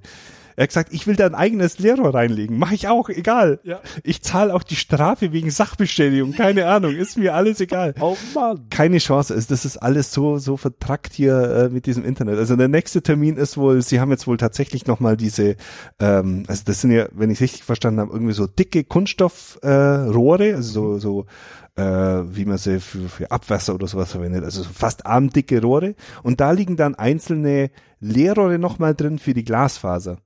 Er 0.61 0.65
hat 0.65 0.69
gesagt, 0.69 0.93
ich 0.93 1.07
will 1.07 1.15
da 1.15 1.25
ein 1.25 1.33
eigenes 1.33 1.79
Leerrohr 1.79 2.13
reinlegen. 2.13 2.59
Mach 2.59 2.71
ich 2.71 2.87
auch, 2.87 3.09
egal. 3.09 3.59
Ja. 3.63 3.81
Ich 4.03 4.21
zahle 4.21 4.53
auch 4.53 4.61
die 4.61 4.75
Strafe 4.75 5.31
wegen 5.31 5.49
Sachbeschädigung. 5.49 6.33
Keine 6.33 6.67
Ahnung, 6.67 6.95
ist 6.95 7.17
mir 7.17 7.33
alles 7.33 7.59
egal. 7.61 7.95
Oh 8.01 8.15
Mann. 8.35 8.67
Keine 8.69 8.99
Chance 8.99 9.33
ist, 9.33 9.49
das 9.49 9.65
ist 9.65 9.77
alles 9.77 10.11
so, 10.11 10.37
so 10.37 10.57
vertrackt 10.57 11.13
hier 11.13 11.33
äh, 11.33 11.69
mit 11.69 11.87
diesem 11.87 12.05
Internet. 12.05 12.37
Also 12.37 12.55
der 12.55 12.67
nächste 12.67 13.01
Termin 13.01 13.37
ist 13.37 13.57
wohl, 13.57 13.81
sie 13.81 13.99
haben 13.99 14.11
jetzt 14.11 14.27
wohl 14.27 14.37
tatsächlich 14.37 14.85
nochmal 14.85 15.17
diese, 15.17 15.55
ähm, 15.99 16.43
also 16.47 16.61
das 16.65 16.81
sind 16.81 16.91
ja, 16.91 17.07
wenn 17.11 17.31
ich 17.31 17.41
richtig 17.41 17.63
verstanden 17.63 17.99
habe, 17.99 18.11
irgendwie 18.13 18.33
so 18.33 18.45
dicke 18.45 18.83
Kunststoffrohre, 18.83 20.47
äh, 20.49 20.53
also 20.53 20.97
so, 20.97 20.99
so 20.99 21.25
äh, 21.75 21.83
wie 21.83 22.45
man 22.45 22.57
sie 22.57 22.79
für, 22.79 23.09
für 23.09 23.31
Abwasser 23.31 23.73
oder 23.73 23.87
sowas 23.87 24.11
verwendet, 24.11 24.43
also 24.43 24.61
so 24.61 24.69
fast 24.71 25.05
armdicke 25.07 25.59
Rohre. 25.59 25.95
Und 26.21 26.39
da 26.39 26.51
liegen 26.51 26.75
dann 26.75 26.93
einzelne 26.93 27.71
Leerrohre 27.99 28.59
nochmal 28.59 28.93
drin 28.93 29.17
für 29.17 29.33
die 29.33 29.43
Glasfaser, 29.43 30.17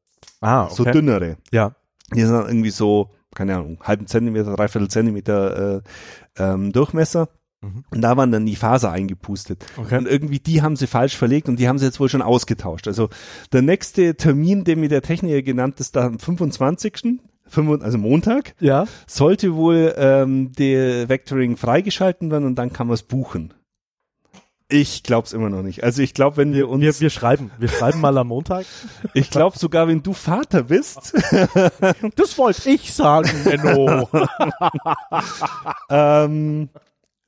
Ah, 0.41 0.65
okay. 0.65 0.73
so 0.75 0.83
dünnere. 0.85 1.37
Ja. 1.51 1.75
Die 2.13 2.21
sind 2.21 2.33
dann 2.33 2.47
irgendwie 2.47 2.69
so, 2.71 3.09
keine 3.33 3.55
Ahnung, 3.55 3.79
halben 3.81 4.07
Zentimeter, 4.07 4.55
dreiviertel 4.55 4.89
Zentimeter 4.89 5.77
äh, 5.77 5.81
ähm, 6.37 6.71
Durchmesser. 6.71 7.29
Mhm. 7.61 7.83
Und 7.89 8.01
da 8.01 8.15
waren 8.17 8.31
dann 8.31 8.45
die 8.45 8.55
Faser 8.55 8.91
eingepustet. 8.91 9.65
Okay. 9.77 9.97
Und 9.97 10.07
irgendwie 10.07 10.39
die 10.39 10.61
haben 10.61 10.75
sie 10.75 10.87
falsch 10.87 11.17
verlegt 11.17 11.47
und 11.49 11.57
die 11.59 11.67
haben 11.67 11.79
sie 11.79 11.85
jetzt 11.85 11.99
wohl 11.99 12.09
schon 12.09 12.21
ausgetauscht. 12.21 12.87
Also 12.87 13.09
der 13.53 13.61
nächste 13.61 14.15
Termin, 14.15 14.63
den 14.63 14.79
mir 14.81 14.89
der 14.89 15.01
Techniker 15.01 15.41
genannt 15.41 15.79
ist, 15.79 15.95
da 15.95 16.05
am 16.05 16.19
25. 16.19 17.19
25 17.47 17.85
Also 17.85 17.97
Montag, 17.97 18.55
Ja. 18.59 18.85
sollte 19.07 19.55
wohl 19.55 19.93
ähm, 19.97 20.51
der 20.53 21.09
Vectoring 21.09 21.57
freigeschalten 21.57 22.31
werden 22.31 22.45
und 22.45 22.55
dann 22.55 22.73
kann 22.73 22.87
man 22.87 22.95
es 22.95 23.03
buchen. 23.03 23.53
Ich 24.67 25.03
glaub's 25.03 25.31
immer 25.31 25.49
noch 25.49 25.61
nicht. 25.61 25.83
Also 25.83 26.01
ich 26.01 26.15
glaube, 26.15 26.37
wenn 26.37 26.53
wir 26.53 26.67
uns, 26.69 26.81
Wir, 26.81 26.99
wir 26.99 27.09
schreiben. 27.11 27.51
Wir 27.59 27.67
schreiben 27.69 28.01
mal 28.01 28.17
am 28.17 28.27
Montag. 28.29 28.65
ich 29.13 29.29
glaube 29.29 29.59
sogar, 29.59 29.87
wenn 29.87 30.01
du 30.01 30.13
Vater 30.13 30.63
bist, 30.63 31.13
Das 32.15 32.37
wollte 32.37 32.69
ich 32.71 32.91
sagen, 32.93 33.29
Menno. 33.45 34.09
ähm, 35.89 36.69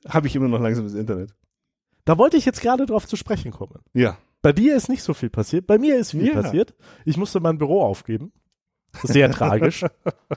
habe 0.08 0.28
ich 0.28 0.36
immer 0.36 0.48
noch 0.48 0.60
langsam 0.60 0.86
das 0.86 0.94
Internet. 0.96 1.32
da 2.06 2.18
wollte 2.18 2.38
ich 2.38 2.46
jetzt 2.46 2.62
gerade 2.62 2.86
drauf 2.86 3.08
zu 3.08 3.16
sprechen 3.16 3.52
kommen. 3.52 3.82
Ja. 3.94 4.18
Bei 4.42 4.52
dir 4.54 4.76
ist 4.76 4.88
nicht 4.90 5.04
so 5.04 5.14
viel 5.14 5.30
passiert. 5.30 5.68
Bei 5.68 5.78
mir 5.78 5.98
ist 5.98 6.12
viel 6.12 6.28
Ja. 6.28 6.42
passiert. 6.42 6.74
Ich 7.06 7.18
musste 7.18 7.40
mein 7.40 7.58
Büro 7.58 7.82
aufgeben. 7.84 8.32
Sehr 9.04 9.32
tragisch. 9.32 9.86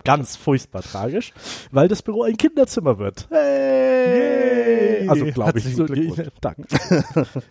Ganz 0.05 0.37
furchtbar 0.37 0.83
tragisch. 0.83 1.33
Weil 1.71 1.89
das 1.89 2.03
Büro 2.03 2.23
ein 2.23 2.37
Kinderzimmer 2.37 2.99
wird. 2.99 3.29
Hey! 3.31 5.01
Yay! 5.01 5.09
Also 5.09 5.27
glaube 5.27 5.59
ich. 5.59 5.75
So. 5.75 5.87
Danke. 6.41 6.67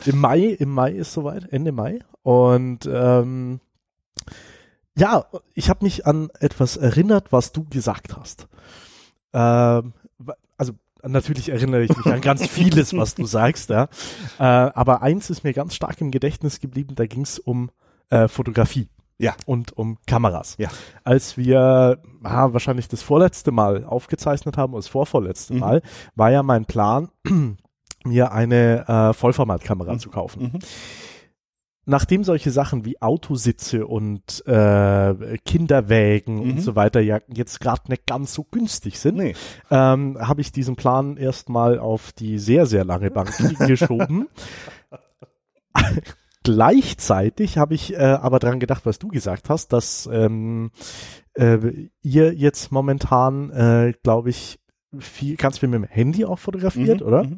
Im 0.06 0.20
Mai, 0.20 0.40
im 0.40 0.70
Mai 0.70 0.92
ist 0.92 1.14
soweit, 1.14 1.52
Ende 1.52 1.72
Mai. 1.72 2.00
Und 2.24 2.90
ähm, 2.92 3.60
ja, 4.98 5.26
ich 5.54 5.70
habe 5.70 5.86
mich 5.86 6.06
an 6.06 6.30
etwas 6.40 6.78
erinnert, 6.78 7.32
was 7.32 7.52
du 7.52 7.66
gesagt 7.66 8.16
hast. 8.18 8.48
Ähm, 9.34 9.94
also 10.58 10.74
natürlich 11.04 11.50
erinnere 11.50 11.84
ich 11.84 11.96
mich 11.96 12.06
an 12.08 12.22
ganz 12.22 12.46
vieles, 12.48 12.96
was 12.96 13.16
du 13.16 13.26
sagst, 13.26 13.70
ja. 13.70 13.88
Äh, 14.38 14.44
aber 14.44 15.02
eins 15.02 15.30
ist 15.30 15.44
mir 15.44 15.54
ganz 15.54 15.76
stark 15.76 16.02
im 16.02 16.12
Gedächtnis 16.12 16.60
geblieben, 16.60 16.96
da 16.96 17.06
ging 17.06 17.22
es 17.22 17.40
um 17.40 17.72
äh, 18.10 18.28
Fotografie. 18.28 18.90
Ja. 19.20 19.36
und 19.46 19.78
um 19.78 19.98
Kameras. 20.08 20.56
Ja. 20.58 20.70
Als 21.04 21.38
wir 21.38 22.00
ah, 22.24 22.54
wahrscheinlich 22.54 22.88
das 22.88 23.02
vorletzte 23.04 23.52
Mal 23.52 23.84
aufgezeichnet 23.84 24.58
haben, 24.58 24.74
oder 24.74 24.80
das 24.80 24.88
vorvorletzte 24.88 25.54
Mhm. 25.54 25.60
Mal, 25.60 25.82
war 26.16 26.32
ja 26.32 26.42
mein 26.42 26.66
Plan, 26.66 27.10
mir 28.06 28.32
eine 28.32 28.88
äh, 28.88 29.14
Vollformatkamera 29.14 29.94
Mhm. 29.94 30.00
zu 30.00 30.10
kaufen. 30.10 30.44
Mhm. 30.54 30.60
Nachdem 31.86 32.24
solche 32.24 32.52
Sachen 32.52 32.86
wie 32.86 33.02
Autositze 33.02 33.88
und 33.88 34.46
äh, 34.46 35.38
Kinderwägen 35.44 36.36
Mhm. 36.36 36.42
und 36.52 36.62
so 36.62 36.76
weiter 36.76 37.00
ja 37.02 37.20
jetzt 37.28 37.60
gerade 37.60 37.90
nicht 37.90 38.06
ganz 38.06 38.34
so 38.34 38.44
günstig 38.44 39.00
sind, 39.00 39.18
Nee. 39.18 39.34
ähm, 39.72 40.16
habe 40.20 40.40
ich 40.42 40.52
diesen 40.52 40.76
Plan 40.76 41.18
erstmal 41.18 41.80
auf 41.80 42.12
die 42.12 42.38
sehr, 42.38 42.68
sehr 42.68 42.86
lange 42.86 43.10
Bank 43.12 43.32
geschoben. 43.68 44.28
Gleichzeitig 46.54 47.58
habe 47.60 47.76
ich 47.76 47.94
äh, 47.94 47.98
aber 47.98 48.40
dran 48.40 48.60
gedacht, 48.60 48.86
was 48.88 48.98
du 48.98 49.08
gesagt 49.10 49.50
hast, 49.50 49.72
dass 49.72 50.10
ähm, 50.12 50.72
äh, 51.36 51.58
ihr 52.02 52.34
jetzt 52.34 52.72
momentan, 52.72 53.52
äh, 53.52 53.94
glaube 54.02 54.32
ich, 54.32 54.60
viel, 54.98 55.36
ganz 55.36 55.60
viel 55.60 55.70
mit 55.70 55.84
dem 55.84 55.88
Handy 55.88 56.26
auch 56.26 56.40
fotografiert, 56.40 57.02
Mhm, 57.02 57.08
oder? 57.08 57.24
mhm. 57.26 57.38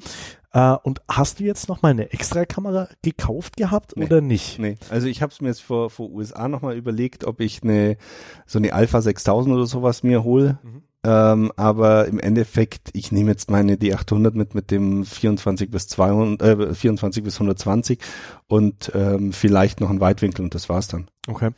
Äh, 0.53 0.75
und 0.83 1.01
hast 1.09 1.39
du 1.39 1.43
jetzt 1.43 1.67
noch 1.67 1.81
mal 1.81 1.89
eine 1.89 2.11
extra 2.13 2.45
Kamera 2.45 2.87
gekauft 3.01 3.57
gehabt 3.57 3.93
Nee. 3.97 4.05
oder 4.05 4.21
nicht? 4.21 4.59
Nee, 4.59 4.77
also 4.89 5.07
ich 5.07 5.21
habe 5.21 5.31
es 5.33 5.41
mir 5.41 5.49
jetzt 5.49 5.61
vor, 5.61 5.89
vor 5.89 6.09
USA 6.09 6.47
nochmal 6.47 6.77
überlegt, 6.77 7.25
ob 7.25 7.41
ich 7.41 7.61
eine 7.63 7.97
so 8.45 8.59
eine 8.59 8.71
Alpha 8.73 9.01
6000 9.01 9.53
oder 9.53 9.65
sowas 9.65 10.03
mir 10.03 10.23
hole. 10.23 10.59
Mhm. 10.63 10.83
Ähm, 11.03 11.51
aber 11.55 12.07
im 12.07 12.19
Endeffekt, 12.19 12.89
ich 12.93 13.11
nehme 13.11 13.31
jetzt 13.31 13.49
meine 13.49 13.75
D800 13.75 14.35
mit 14.35 14.53
mit 14.53 14.69
dem 14.69 15.03
24 15.03 15.71
bis 15.71 15.87
200, 15.87 16.41
äh, 16.41 16.73
24 16.75 17.23
bis 17.23 17.35
120 17.35 17.99
und 18.47 18.91
ähm, 18.93 19.33
vielleicht 19.33 19.81
noch 19.81 19.89
ein 19.89 19.99
Weitwinkel 19.99 20.43
und 20.45 20.53
das 20.53 20.69
war's 20.69 20.87
dann. 20.87 21.09
Okay. 21.27 21.51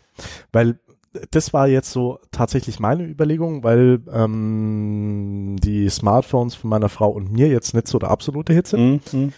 Weil 0.53 0.79
das 1.31 1.53
war 1.53 1.67
jetzt 1.67 1.91
so 1.91 2.19
tatsächlich 2.31 2.79
meine 2.79 3.03
Überlegung, 3.03 3.63
weil 3.63 3.99
ähm, 4.11 5.57
die 5.61 5.89
Smartphones 5.89 6.55
von 6.55 6.69
meiner 6.69 6.89
Frau 6.89 7.09
und 7.09 7.31
mir 7.31 7.49
jetzt 7.49 7.73
nicht 7.73 7.87
so 7.87 7.99
der 7.99 8.11
absolute 8.11 8.53
Hit 8.53 8.67
sind. 8.67 9.13
Mhm. 9.13 9.33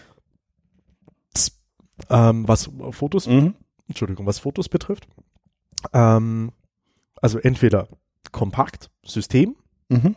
Ähm, 2.10 2.48
was 2.48 2.70
Fotos, 2.92 3.26
Mhm. 3.28 3.56
Entschuldigung, 3.88 4.26
was 4.26 4.40
Fotos 4.40 4.70
betrifft. 4.70 5.08
Ähm, 5.94 6.52
also 7.22 7.40
entweder 7.40 7.88
kompakt, 8.32 8.92
System 9.04 9.56
Mhm. 9.90 10.16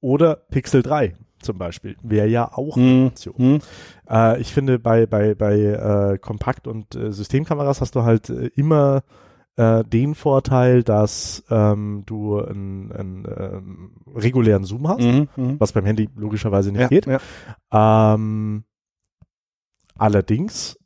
oder 0.00 0.36
Pixel 0.36 0.82
3 0.82 1.14
zum 1.42 1.58
Beispiel. 1.58 1.96
Wäre 2.02 2.28
ja 2.28 2.52
auch 2.52 2.76
Mhm. 2.76 2.82
eine 2.82 3.06
Option. 3.06 3.34
Mhm. 3.38 3.58
Äh, 4.08 4.40
ich 4.40 4.52
finde, 4.52 4.78
bei, 4.78 5.06
bei, 5.06 5.34
bei 5.34 5.58
äh, 5.58 6.18
Kompakt- 6.18 6.66
und 6.66 6.94
äh, 6.94 7.12
Systemkameras 7.12 7.80
hast 7.80 7.94
du 7.96 8.02
halt 8.02 8.28
äh, 8.30 8.46
immer 8.56 9.02
äh, 9.56 9.82
den 9.84 10.14
Vorteil, 10.14 10.82
dass 10.82 11.42
ähm, 11.50 12.04
du 12.06 12.38
einen, 12.40 12.92
einen 12.92 13.24
ähm, 13.36 13.90
regulären 14.14 14.64
Zoom 14.64 14.86
hast, 14.88 15.00
Mhm. 15.00 15.28
Mhm. 15.36 15.60
was 15.60 15.72
beim 15.72 15.84
Handy 15.86 16.08
logischerweise 16.14 16.70
nicht 16.72 16.80
Ja, 16.82 16.88
geht. 16.88 17.06
ja. 17.06 17.18
Ähm, 18.14 18.64
allerdings 19.98 20.78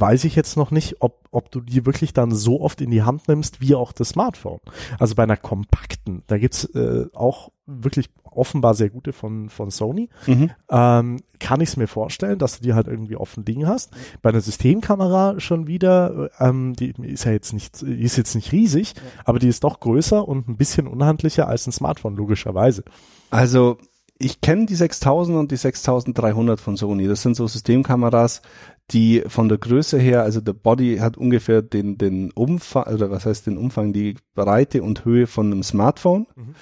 weiß 0.00 0.24
ich 0.24 0.34
jetzt 0.36 0.56
noch 0.56 0.70
nicht, 0.70 0.96
ob, 1.00 1.28
ob 1.30 1.50
du 1.50 1.60
die 1.60 1.86
wirklich 1.86 2.12
dann 2.12 2.34
so 2.34 2.60
oft 2.60 2.80
in 2.80 2.90
die 2.90 3.02
Hand 3.02 3.28
nimmst, 3.28 3.60
wie 3.60 3.74
auch 3.74 3.92
das 3.92 4.10
Smartphone. 4.10 4.60
Also 4.98 5.14
bei 5.14 5.22
einer 5.22 5.36
kompakten, 5.36 6.22
da 6.26 6.38
gibt's 6.38 6.64
äh, 6.64 7.06
auch 7.14 7.50
wirklich 7.66 8.08
offenbar 8.24 8.74
sehr 8.74 8.88
gute 8.88 9.12
von, 9.12 9.48
von 9.50 9.70
Sony. 9.70 10.08
Mhm. 10.26 10.50
Ähm, 10.70 11.20
kann 11.38 11.60
ich 11.60 11.70
es 11.70 11.76
mir 11.76 11.86
vorstellen, 11.86 12.38
dass 12.38 12.58
du 12.58 12.62
die 12.62 12.74
halt 12.74 12.86
irgendwie 12.86 13.16
offen 13.16 13.44
liegen 13.44 13.66
hast. 13.66 13.92
Bei 14.22 14.30
einer 14.30 14.40
Systemkamera 14.40 15.38
schon 15.40 15.66
wieder, 15.66 16.30
ähm, 16.38 16.74
die 16.74 16.94
ist 17.02 17.24
ja 17.24 17.32
jetzt 17.32 17.52
nicht, 17.52 17.82
die 17.82 18.02
ist 18.02 18.16
jetzt 18.16 18.34
nicht 18.34 18.52
riesig, 18.52 18.94
aber 19.24 19.38
die 19.38 19.48
ist 19.48 19.64
doch 19.64 19.80
größer 19.80 20.26
und 20.26 20.48
ein 20.48 20.56
bisschen 20.56 20.86
unhandlicher 20.86 21.48
als 21.48 21.66
ein 21.66 21.72
Smartphone, 21.72 22.16
logischerweise. 22.16 22.84
Also 23.30 23.78
ich 24.18 24.40
kenne 24.40 24.66
die 24.66 24.74
6000 24.74 25.38
und 25.38 25.52
die 25.52 25.56
6300 25.56 26.60
von 26.60 26.76
Sony. 26.76 27.06
Das 27.06 27.22
sind 27.22 27.36
so 27.36 27.46
Systemkameras, 27.46 28.42
die 28.90 29.22
von 29.26 29.48
der 29.48 29.58
Größe 29.58 29.98
her, 29.98 30.22
also 30.22 30.40
der 30.40 30.54
Body 30.54 30.98
hat 30.98 31.16
ungefähr 31.16 31.62
den, 31.62 31.98
den 31.98 32.30
Umfang, 32.32 32.94
oder 32.94 33.10
was 33.10 33.26
heißt 33.26 33.46
den 33.46 33.58
Umfang, 33.58 33.92
die 33.92 34.16
Breite 34.34 34.82
und 34.82 35.04
Höhe 35.04 35.26
von 35.26 35.46
einem 35.46 35.62
Smartphone. 35.62 36.26
Mhm. 36.36 36.54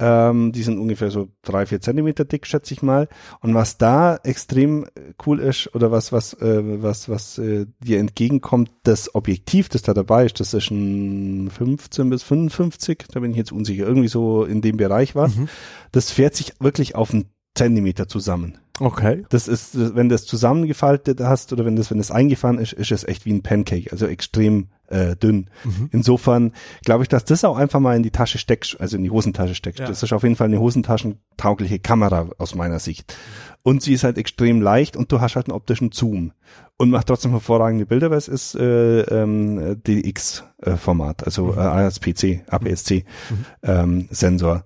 Ähm, 0.00 0.52
die 0.52 0.62
sind 0.62 0.78
ungefähr 0.78 1.10
so 1.10 1.28
drei, 1.42 1.66
vier 1.66 1.80
Zentimeter 1.80 2.24
dick, 2.24 2.46
schätze 2.46 2.72
ich 2.72 2.82
mal. 2.82 3.08
Und 3.40 3.54
was 3.54 3.78
da 3.78 4.16
extrem 4.16 4.86
cool 5.26 5.40
ist, 5.40 5.74
oder 5.74 5.90
was, 5.90 6.12
was, 6.12 6.34
äh, 6.34 6.82
was, 6.82 7.08
was 7.08 7.38
äh, 7.38 7.66
dir 7.80 7.98
entgegenkommt, 7.98 8.70
das 8.84 9.14
Objektiv, 9.14 9.68
das 9.68 9.82
da 9.82 9.94
dabei 9.94 10.26
ist, 10.26 10.38
das 10.38 10.54
ist 10.54 10.70
ein 10.70 11.50
15 11.50 12.10
bis 12.10 12.22
55, 12.22 13.06
da 13.12 13.18
bin 13.20 13.32
ich 13.32 13.36
jetzt 13.36 13.50
unsicher, 13.50 13.86
irgendwie 13.86 14.08
so 14.08 14.44
in 14.44 14.62
dem 14.62 14.76
Bereich 14.76 15.16
was. 15.16 15.36
Mhm. 15.36 15.48
Das 15.90 16.12
fährt 16.12 16.36
sich 16.36 16.52
wirklich 16.60 16.94
auf 16.94 17.12
einen 17.12 17.26
Zentimeter 17.56 18.06
zusammen. 18.06 18.58
Okay. 18.80 19.24
Das 19.28 19.48
ist, 19.48 19.76
wenn 19.96 20.08
du 20.08 20.14
das 20.14 20.24
zusammengefaltet 20.26 21.20
hast 21.20 21.52
oder 21.52 21.64
wenn 21.64 21.76
das, 21.76 21.90
wenn 21.90 21.98
das 21.98 22.10
eingefahren 22.10 22.58
ist, 22.58 22.72
ist 22.72 22.92
es 22.92 23.04
echt 23.04 23.24
wie 23.26 23.32
ein 23.32 23.42
Pancake, 23.42 23.90
also 23.92 24.06
extrem 24.06 24.68
äh, 24.88 25.16
dünn. 25.16 25.50
Mhm. 25.64 25.88
Insofern 25.92 26.52
glaube 26.84 27.02
ich, 27.04 27.08
dass 27.08 27.24
das 27.24 27.44
auch 27.44 27.56
einfach 27.58 27.80
mal 27.80 27.96
in 27.96 28.02
die 28.02 28.10
Tasche 28.10 28.38
steckst, 28.38 28.80
also 28.80 28.96
in 28.96 29.02
die 29.02 29.10
Hosentasche 29.10 29.54
steckst. 29.54 29.80
Ja. 29.80 29.86
Das 29.86 30.02
ist 30.02 30.12
auf 30.12 30.22
jeden 30.22 30.36
Fall 30.36 30.46
eine 30.46 30.60
hosentaschentaugliche 30.60 31.78
Kamera 31.78 32.28
aus 32.38 32.54
meiner 32.54 32.78
Sicht. 32.78 33.14
Und 33.62 33.82
sie 33.82 33.92
ist 33.92 34.04
halt 34.04 34.16
extrem 34.16 34.62
leicht 34.62 34.96
und 34.96 35.12
du 35.12 35.20
hast 35.20 35.36
halt 35.36 35.48
einen 35.48 35.56
optischen 35.56 35.92
Zoom 35.92 36.32
und 36.78 36.90
macht 36.90 37.08
trotzdem 37.08 37.32
hervorragende 37.32 37.84
Bilder, 37.84 38.10
weil 38.10 38.18
es 38.18 38.28
ist 38.28 38.54
äh, 38.54 39.00
ähm, 39.00 39.82
DX-Format, 39.86 41.24
also 41.24 41.52
äh, 41.54 41.58
ASPC, 41.58 42.42
APS-C 42.48 43.04
Mhm. 43.30 43.44
ähm, 43.62 44.08
Sensor. 44.10 44.64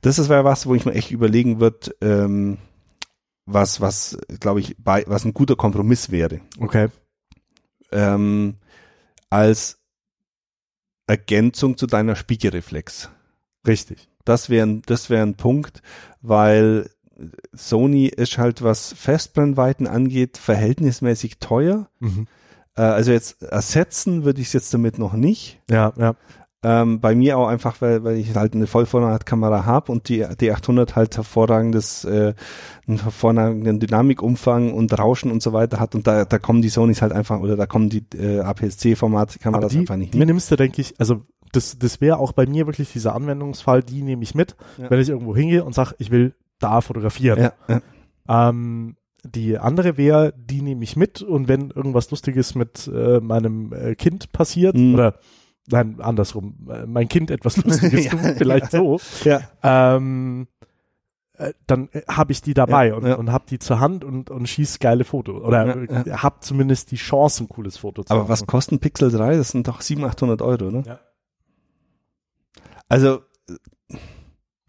Das 0.00 0.18
ist 0.18 0.28
was, 0.28 0.66
wo 0.66 0.74
ich 0.74 0.86
mir 0.86 0.94
echt 0.94 1.10
überlegen 1.10 1.60
wird, 1.60 1.94
ähm, 2.00 2.58
was, 3.50 3.80
was, 3.80 4.18
glaube 4.40 4.60
ich, 4.60 4.76
bei, 4.78 5.04
was 5.06 5.24
ein 5.24 5.34
guter 5.34 5.56
Kompromiss 5.56 6.10
wäre 6.10 6.40
Okay. 6.60 6.88
ähm, 7.92 8.56
als 9.30 9.78
Ergänzung 11.06 11.76
zu 11.78 11.86
deiner 11.86 12.16
Spiegelreflex. 12.16 13.10
Richtig. 13.66 14.08
Das 14.24 14.50
wäre 14.50 14.66
ein, 14.66 14.82
das 14.86 15.08
wäre 15.08 15.22
ein 15.22 15.36
Punkt, 15.36 15.82
weil 16.20 16.90
Sony 17.52 18.06
ist 18.06 18.38
halt, 18.38 18.62
was 18.62 18.92
Festbrennweiten 18.92 19.86
angeht, 19.86 20.36
verhältnismäßig 20.38 21.38
teuer. 21.38 21.88
Mhm. 21.98 22.26
Äh, 22.76 22.82
also 22.82 23.10
jetzt 23.10 23.42
ersetzen 23.42 24.24
würde 24.24 24.40
ich 24.40 24.48
es 24.48 24.52
jetzt 24.52 24.74
damit 24.74 24.98
noch 24.98 25.14
nicht. 25.14 25.60
Ja, 25.70 25.92
ja. 25.96 26.14
Ähm, 26.64 27.00
bei 27.00 27.14
mir 27.14 27.38
auch 27.38 27.46
einfach, 27.46 27.80
weil, 27.80 28.02
weil 28.02 28.16
ich 28.16 28.34
halt 28.34 28.54
eine 28.54 28.66
Vollformatkamera 28.66 29.64
habe 29.64 29.92
und 29.92 30.08
die 30.08 30.24
D800 30.26 30.96
halt 30.96 31.16
hervorragendes, 31.16 32.04
äh, 32.04 32.34
einen 32.88 33.00
hervorragenden 33.00 33.78
Dynamikumfang 33.78 34.72
und 34.74 34.98
Rauschen 34.98 35.30
und 35.30 35.40
so 35.40 35.52
weiter 35.52 35.78
hat 35.78 35.94
und 35.94 36.08
da, 36.08 36.24
da 36.24 36.38
kommen 36.40 36.60
die 36.60 36.68
Sonys 36.68 37.00
halt 37.00 37.12
einfach 37.12 37.38
oder 37.38 37.54
da 37.56 37.66
kommen 37.66 37.90
die 37.90 38.04
äh, 38.16 38.40
APS-C-Formatkameras 38.40 39.70
die, 39.70 39.78
einfach 39.78 39.96
nicht 39.96 40.14
die 40.14 40.18
hin. 40.18 40.26
nimmst 40.26 40.50
du, 40.50 40.56
denke 40.56 40.80
ich, 40.80 40.94
also 40.98 41.22
das, 41.52 41.78
das 41.78 42.00
wäre 42.00 42.18
auch 42.18 42.32
bei 42.32 42.44
mir 42.46 42.66
wirklich 42.66 42.92
dieser 42.92 43.14
Anwendungsfall, 43.14 43.82
die 43.84 44.02
nehme 44.02 44.22
ich 44.24 44.34
mit, 44.34 44.56
Ja. 44.78 44.90
wenn 44.90 45.00
ich 45.00 45.08
irgendwo 45.08 45.36
hingehe 45.36 45.62
und 45.64 45.74
sage, 45.74 45.94
ich 45.98 46.10
will 46.10 46.34
da 46.58 46.80
fotografieren. 46.80 47.38
Ja, 47.40 47.52
ja. 47.68 48.48
Ähm, 48.48 48.96
die 49.24 49.58
andere 49.58 49.96
wäre, 49.96 50.34
die 50.36 50.62
nehme 50.62 50.82
ich 50.82 50.96
mit 50.96 51.22
und 51.22 51.46
wenn 51.48 51.70
irgendwas 51.70 52.10
Lustiges 52.10 52.54
mit 52.56 52.90
äh, 52.92 53.20
meinem 53.20 53.72
äh, 53.72 53.94
Kind 53.94 54.32
passiert 54.32 54.76
Mhm. 54.76 54.94
oder 54.94 55.14
nein, 55.70 56.00
andersrum, 56.00 56.54
äh, 56.70 56.86
mein 56.86 57.08
Kind 57.08 57.30
etwas 57.30 57.56
Lustiges 57.64 58.04
Ja, 58.06 58.10
tut, 58.12 58.20
vielleicht 58.36 58.70
so, 58.70 58.98
ja. 59.24 59.40
ähm, 59.62 60.46
äh, 61.34 61.52
dann 61.66 61.88
äh, 61.92 62.02
habe 62.08 62.32
ich 62.32 62.42
die 62.42 62.54
dabei 62.54 62.88
Ja, 62.88 62.94
und, 62.96 63.06
ja. 63.06 63.14
und 63.14 63.30
habe 63.32 63.44
die 63.48 63.58
zur 63.58 63.78
Hand 63.80 64.04
und, 64.04 64.30
und 64.30 64.48
schieß 64.48 64.78
geile 64.80 65.04
Fotos 65.04 65.42
oder 65.42 65.66
Ja, 65.66 66.02
äh, 66.04 66.10
hab 66.12 66.42
zumindest 66.42 66.90
die 66.90 66.96
Chance, 66.96 67.44
ein 67.44 67.48
cooles 67.48 67.76
Foto 67.76 68.02
zu 68.02 68.10
Aber 68.12 68.22
machen. 68.22 68.30
was 68.30 68.46
kostet 68.46 68.80
Pixel 68.80 69.10
3? 69.10 69.36
Das 69.36 69.50
sind 69.50 69.68
doch 69.68 69.80
700, 69.80 70.14
800 70.16 70.42
Euro, 70.42 70.70
ne? 70.70 70.82
Ja. 70.86 70.98
Also 72.88 73.20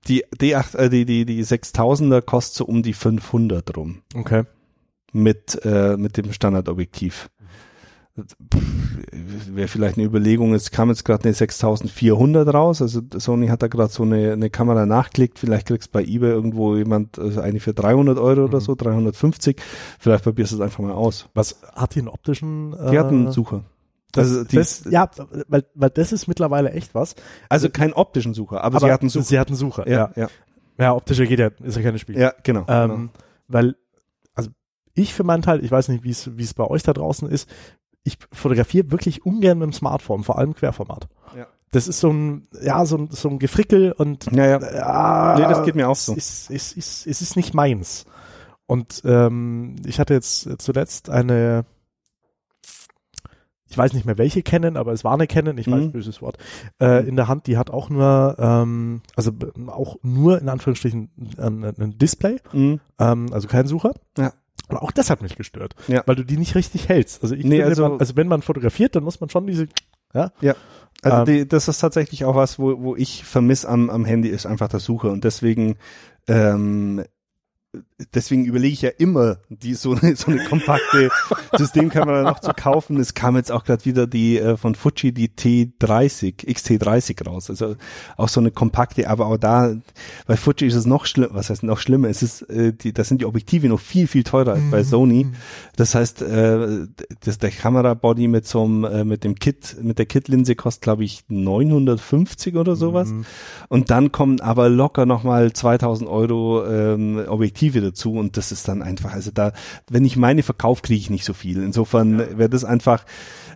die 0.07 0.25
D8, 0.25 0.75
äh, 0.77 0.89
die, 0.89 1.05
die, 1.05 1.25
die 1.25 1.43
6000er 1.43 2.21
kostet 2.21 2.55
so 2.57 2.65
um 2.65 2.83
die 2.83 2.93
500 2.93 3.75
rum. 3.77 4.01
Okay. 4.15 4.43
mit, 5.11 5.59
äh, 5.65 5.97
mit 5.97 6.17
dem 6.17 6.31
Standardobjektiv. 6.33 7.29
Wäre 9.51 9.67
vielleicht 9.67 9.97
eine 9.97 10.05
Überlegung, 10.05 10.53
es 10.53 10.71
kam 10.71 10.89
jetzt 10.89 11.03
gerade 11.05 11.23
eine 11.25 11.33
6400 11.33 12.53
raus, 12.53 12.81
also 12.81 13.01
Sony 13.17 13.47
hat 13.47 13.61
da 13.63 13.67
gerade 13.67 13.91
so 13.91 14.03
eine, 14.03 14.33
eine 14.33 14.49
Kamera 14.49 14.85
nachgelegt, 14.85 15.39
vielleicht 15.39 15.67
kriegst 15.67 15.89
du 15.89 15.91
bei 15.93 16.03
eBay 16.03 16.29
irgendwo 16.31 16.75
jemand 16.75 17.17
also 17.19 17.41
eine 17.41 17.59
für 17.59 17.73
300 17.73 18.17
Euro 18.17 18.45
oder 18.45 18.57
Mhm. 18.59 18.63
so, 18.63 18.75
350, 18.75 19.57
vielleicht 19.99 20.23
probierst 20.23 20.51
du 20.51 20.55
es 20.57 20.61
einfach 20.61 20.79
mal 20.79 20.91
aus. 20.93 21.27
Was 21.33 21.61
hat 21.75 21.95
die 21.95 21.99
einen 21.99 22.07
optischen? 22.09 22.73
Äh, 22.73 22.91
Die 22.91 22.99
hat 22.99 23.07
einen 23.07 23.31
Sucher. 23.31 23.63
das, 24.11 24.27
also 24.27 24.43
die 24.43 24.55
das, 24.57 24.83
ja, 24.89 25.09
weil, 25.47 25.65
weil 25.73 25.89
das 25.89 26.11
ist 26.11 26.27
mittlerweile 26.27 26.71
echt 26.71 26.93
was. 26.95 27.15
Also 27.49 27.69
keinen 27.69 27.93
optischen 27.93 28.33
Sucher, 28.33 28.63
aber, 28.63 28.79
sie 28.79 28.91
hat 28.91 29.01
einen 29.01 29.09
Sucher. 29.09 29.25
Sie 29.25 29.39
hat 29.39 29.47
einen 29.47 29.57
Sucher. 29.57 29.87
Ja, 29.87 30.11
ja, 30.15 30.23
ja, 30.23 30.29
ja. 30.77 30.93
optischer 30.95 31.25
geht 31.25 31.39
ja, 31.39 31.49
ist 31.63 31.77
ja 31.77 31.81
keine 31.83 31.99
Spiel. 31.99 32.17
ja, 32.17 32.33
genau. 32.43 32.65
Ähm, 32.67 33.09
Weil, 33.47 33.75
also 34.35 34.49
ich 34.93 35.13
für 35.13 35.23
meinen 35.23 35.41
Teil, 35.41 35.63
ich 35.63 35.71
weiß 35.71 35.87
nicht, 35.89 36.03
wie 36.03 36.11
es 36.11 36.37
wie 36.37 36.43
es 36.43 36.53
bei 36.53 36.65
euch 36.65 36.83
da 36.83 36.93
draußen 36.93 37.27
ist, 37.29 37.49
ich 38.09 38.17
fotografiere 38.33 38.91
wirklich 38.91 39.25
ungern 39.25 39.57
mit 39.59 39.65
dem 39.67 39.73
Smartphone, 39.73 40.23
vor 40.23 40.37
allem 40.37 40.53
Querformat. 40.53 41.07
Ja. 41.35 41.47
Das 41.71 41.87
ist 41.87 41.99
so 41.99 42.09
ein, 42.11 42.47
ja, 42.61 42.83
so 42.85 42.97
ein, 42.97 43.09
so 43.11 43.29
ein 43.29 43.39
Gefrickel 43.39 43.91
und 43.91 44.25
Ja, 44.31 44.45
ja. 44.45 44.59
ja, 44.59 45.35
Nee, 45.37 45.43
das 45.53 45.63
geht 45.63 45.75
mir 45.75 45.87
auch 45.87 45.95
so. 45.95 46.13
Es 46.15 46.49
ist, 46.49 46.51
es 46.51 46.73
ist, 46.73 47.07
es 47.07 47.21
ist 47.21 47.35
nicht 47.35 47.53
meins. 47.53 48.05
Und 48.65 49.01
ähm, 49.05 49.75
ich 49.85 49.99
hatte 49.99 50.13
jetzt 50.13 50.49
zuletzt 50.61 51.09
eine, 51.09 51.65
ich 53.67 53.77
weiß 53.77 53.93
nicht 53.93 54.05
mehr 54.05 54.17
welche 54.17 54.41
kennen, 54.41 54.77
aber 54.77 54.93
es 54.93 55.03
war 55.03 55.13
eine 55.13 55.27
kennen, 55.27 55.57
ich 55.59 55.67
weiß, 55.69 55.85
Mhm. 55.85 55.91
böses 55.91 56.21
Wort, 56.23 56.37
äh, 56.81 57.07
in 57.07 57.15
der 57.15 57.27
Hand, 57.27 57.45
die 57.45 57.57
hat 57.57 57.69
auch 57.69 57.89
nur, 57.89 58.35
ähm, 58.39 59.01
also 59.15 59.31
auch 59.67 59.97
nur 60.01 60.41
in 60.41 60.49
Anführungsstrichen 60.49 61.09
ein, 61.37 61.63
ein 61.63 61.97
Display, 61.99 62.37
Mhm. 62.51 62.79
ähm, 62.99 63.27
also 63.31 63.47
kein 63.47 63.67
Sucher. 63.67 63.93
Ja. 64.17 64.33
Und 64.69 64.77
auch 64.77 64.91
das 64.91 65.09
hat 65.09 65.21
mich 65.21 65.35
gestört, 65.35 65.75
Ja. 65.87 66.03
weil 66.05 66.15
du 66.15 66.23
die 66.23 66.37
nicht 66.37 66.55
richtig 66.55 66.87
hältst. 66.89 67.21
Also 67.23 67.35
ich 67.35 67.43
Nee, 67.43 67.57
finde, 67.57 67.65
also- 67.65 67.89
man, 67.89 67.99
also 67.99 68.15
wenn 68.15 68.27
man 68.27 68.41
fotografiert, 68.41 68.95
dann 68.95 69.03
muss 69.03 69.19
man 69.19 69.29
schon 69.29 69.45
diese, 69.47 69.67
ja, 70.13 70.31
Also 71.01 71.17
Ähm, 71.19 71.25
die, 71.25 71.47
das 71.47 71.67
ist 71.69 71.79
tatsächlich 71.79 72.25
auch 72.25 72.35
was, 72.35 72.59
wo, 72.59 72.81
wo 72.81 72.95
ich 72.95 73.23
vermisse 73.23 73.69
am, 73.69 73.89
am 73.89 74.03
Handy, 74.05 74.27
ist 74.29 74.45
einfach 74.45 74.67
der 74.67 74.79
Suche. 74.81 75.09
Und 75.09 75.23
deswegen, 75.23 75.77
ähm, 76.27 77.03
deswegen 78.13 78.45
überlege 78.45 78.73
ich 78.73 78.81
ja 78.81 78.89
immer, 78.97 79.37
die 79.49 79.73
so 79.73 79.93
eine, 79.93 80.15
so 80.15 80.31
eine 80.31 80.43
kompakte 80.45 81.09
Systemkamera 81.57 82.23
noch 82.23 82.39
zu 82.39 82.53
kaufen. 82.53 82.97
Es 82.99 83.13
kam 83.13 83.35
jetzt 83.35 83.51
auch 83.51 83.63
gerade 83.63 83.85
wieder 83.85 84.07
die 84.07 84.39
äh, 84.39 84.57
von 84.57 84.75
Fuji, 84.75 85.11
die 85.11 85.29
T30, 85.29 86.47
XT30 86.47 87.25
raus. 87.25 87.49
Also 87.49 87.75
auch 88.17 88.29
so 88.29 88.39
eine 88.39 88.51
kompakte, 88.51 89.09
aber 89.09 89.27
auch 89.27 89.37
da, 89.37 89.75
bei 90.27 90.37
Fuji 90.37 90.67
ist 90.67 90.75
es 90.75 90.85
noch 90.85 91.05
schlimmer, 91.05 91.33
was 91.33 91.49
heißt 91.49 91.63
noch 91.63 91.79
schlimmer? 91.79 92.07
Es 92.09 92.23
ist, 92.23 92.43
äh, 92.43 92.73
die, 92.73 92.93
da 92.93 93.03
sind 93.03 93.21
die 93.21 93.25
Objektive 93.25 93.67
noch 93.67 93.79
viel, 93.79 94.07
viel 94.07 94.23
teurer 94.23 94.53
als 94.53 94.63
bei 94.71 94.83
Sony. 94.83 95.27
Das 95.75 95.95
heißt, 95.95 96.21
äh, 96.21 96.87
das, 97.21 97.37
der 97.37 97.51
Kamerabody 97.51 98.27
mit 98.27 98.47
so 98.47 98.63
einem, 98.63 98.83
äh, 98.85 99.03
mit 99.03 99.23
dem 99.23 99.35
Kit, 99.35 99.77
mit 99.81 99.99
der 99.99 100.05
Kit-Linse 100.05 100.55
kostet, 100.55 100.83
glaube 100.83 101.03
ich, 101.03 101.23
950 101.27 102.55
oder 102.55 102.75
sowas. 102.75 103.13
Und 103.67 103.89
dann 103.89 104.11
kommen 104.11 104.39
aber 104.41 104.69
locker 104.69 105.05
nochmal 105.05 105.51
2000 105.51 106.09
Euro 106.09 106.65
ähm, 106.65 107.23
Objektive 107.27 107.88
dazu 107.89 108.13
und 108.13 108.37
das 108.37 108.51
ist 108.51 108.67
dann 108.67 108.81
einfach, 108.81 109.13
also 109.13 109.31
da, 109.31 109.53
wenn 109.89 110.05
ich 110.05 110.17
meine 110.17 110.43
verkaufe, 110.43 110.81
kriege 110.81 110.99
ich 110.99 111.09
nicht 111.09 111.25
so 111.25 111.33
viel. 111.33 111.61
Insofern 111.63 112.37
wäre 112.37 112.49
das 112.49 112.63
einfach 112.63 113.05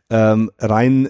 ähm, 0.09 0.51
rein 0.59 1.09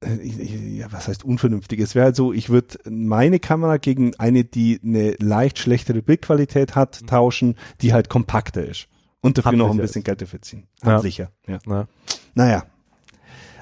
äh, 0.00 0.78
ja, 0.78 0.92
was 0.92 1.08
heißt 1.08 1.24
unvernünftig? 1.24 1.80
Es 1.80 1.94
wäre 1.94 2.06
halt 2.06 2.16
so, 2.16 2.32
ich 2.32 2.50
würde 2.50 2.78
meine 2.88 3.40
Kamera 3.40 3.78
gegen 3.78 4.14
eine, 4.16 4.44
die 4.44 4.80
eine 4.82 5.14
leicht 5.18 5.58
schlechtere 5.58 6.02
Bildqualität 6.02 6.74
hat, 6.74 7.06
tauschen, 7.06 7.56
die 7.80 7.92
halt 7.92 8.08
kompakter 8.08 8.64
ist. 8.64 8.88
Und 9.20 9.38
dafür 9.38 9.52
noch 9.52 9.66
ein 9.66 9.70
Handlicher 9.70 9.82
bisschen 9.82 10.02
ist. 10.02 10.06
Geld 10.06 10.22
dafür 10.22 10.42
ziehen. 10.42 10.66
Ja. 10.82 10.92
Handlicher, 10.92 11.32
ja. 11.46 11.58
na. 11.66 11.88
Naja. 12.34 12.64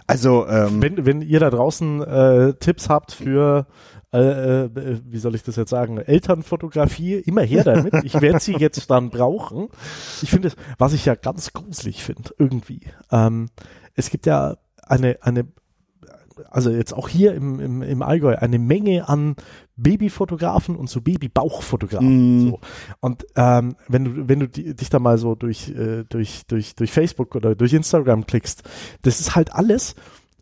Also, 0.06 0.46
ähm, 0.46 0.80
Wenn, 0.82 1.04
wenn 1.04 1.22
ihr 1.22 1.40
da 1.40 1.50
draußen 1.50 2.02
äh, 2.02 2.54
Tipps 2.60 2.88
habt 2.88 3.12
für, 3.12 3.66
äh, 4.22 5.00
wie 5.04 5.18
soll 5.18 5.34
ich 5.34 5.42
das 5.42 5.56
jetzt 5.56 5.70
sagen, 5.70 5.98
Elternfotografie, 5.98 7.14
immer 7.14 7.42
her 7.42 7.64
damit. 7.64 7.94
Ich 8.04 8.20
werde 8.20 8.40
sie 8.40 8.54
jetzt 8.56 8.90
dann 8.90 9.10
brauchen. 9.10 9.68
Ich 10.22 10.30
finde, 10.30 10.48
es- 10.48 10.56
was 10.78 10.92
ich 10.92 11.04
ja 11.04 11.14
ganz 11.14 11.52
gruselig 11.52 12.02
finde, 12.04 12.30
irgendwie. 12.38 12.80
Ähm, 13.10 13.48
es 13.94 14.10
gibt 14.10 14.26
ja 14.26 14.56
eine, 14.82 15.18
eine, 15.22 15.46
also 16.50 16.70
jetzt 16.70 16.92
auch 16.92 17.08
hier 17.08 17.34
im, 17.34 17.60
im, 17.60 17.82
im 17.82 18.02
Allgäu, 18.02 18.36
eine 18.36 18.58
Menge 18.58 19.08
an 19.08 19.36
Babyfotografen 19.76 20.76
und 20.76 20.88
so 20.90 21.00
Babybauchfotografen. 21.00 22.46
Mm. 22.46 22.50
So. 22.50 22.60
Und 23.00 23.26
ähm, 23.36 23.76
wenn 23.88 24.04
du, 24.04 24.28
wenn 24.28 24.40
du 24.40 24.48
die, 24.48 24.74
dich 24.74 24.90
da 24.90 24.98
mal 24.98 25.18
so 25.18 25.34
durch, 25.34 25.70
äh, 25.70 26.04
durch, 26.08 26.46
durch, 26.46 26.74
durch 26.74 26.92
Facebook 26.92 27.34
oder 27.34 27.54
durch 27.54 27.72
Instagram 27.72 28.26
klickst, 28.26 28.62
das 29.02 29.20
ist 29.20 29.34
halt 29.34 29.54
alles 29.54 29.94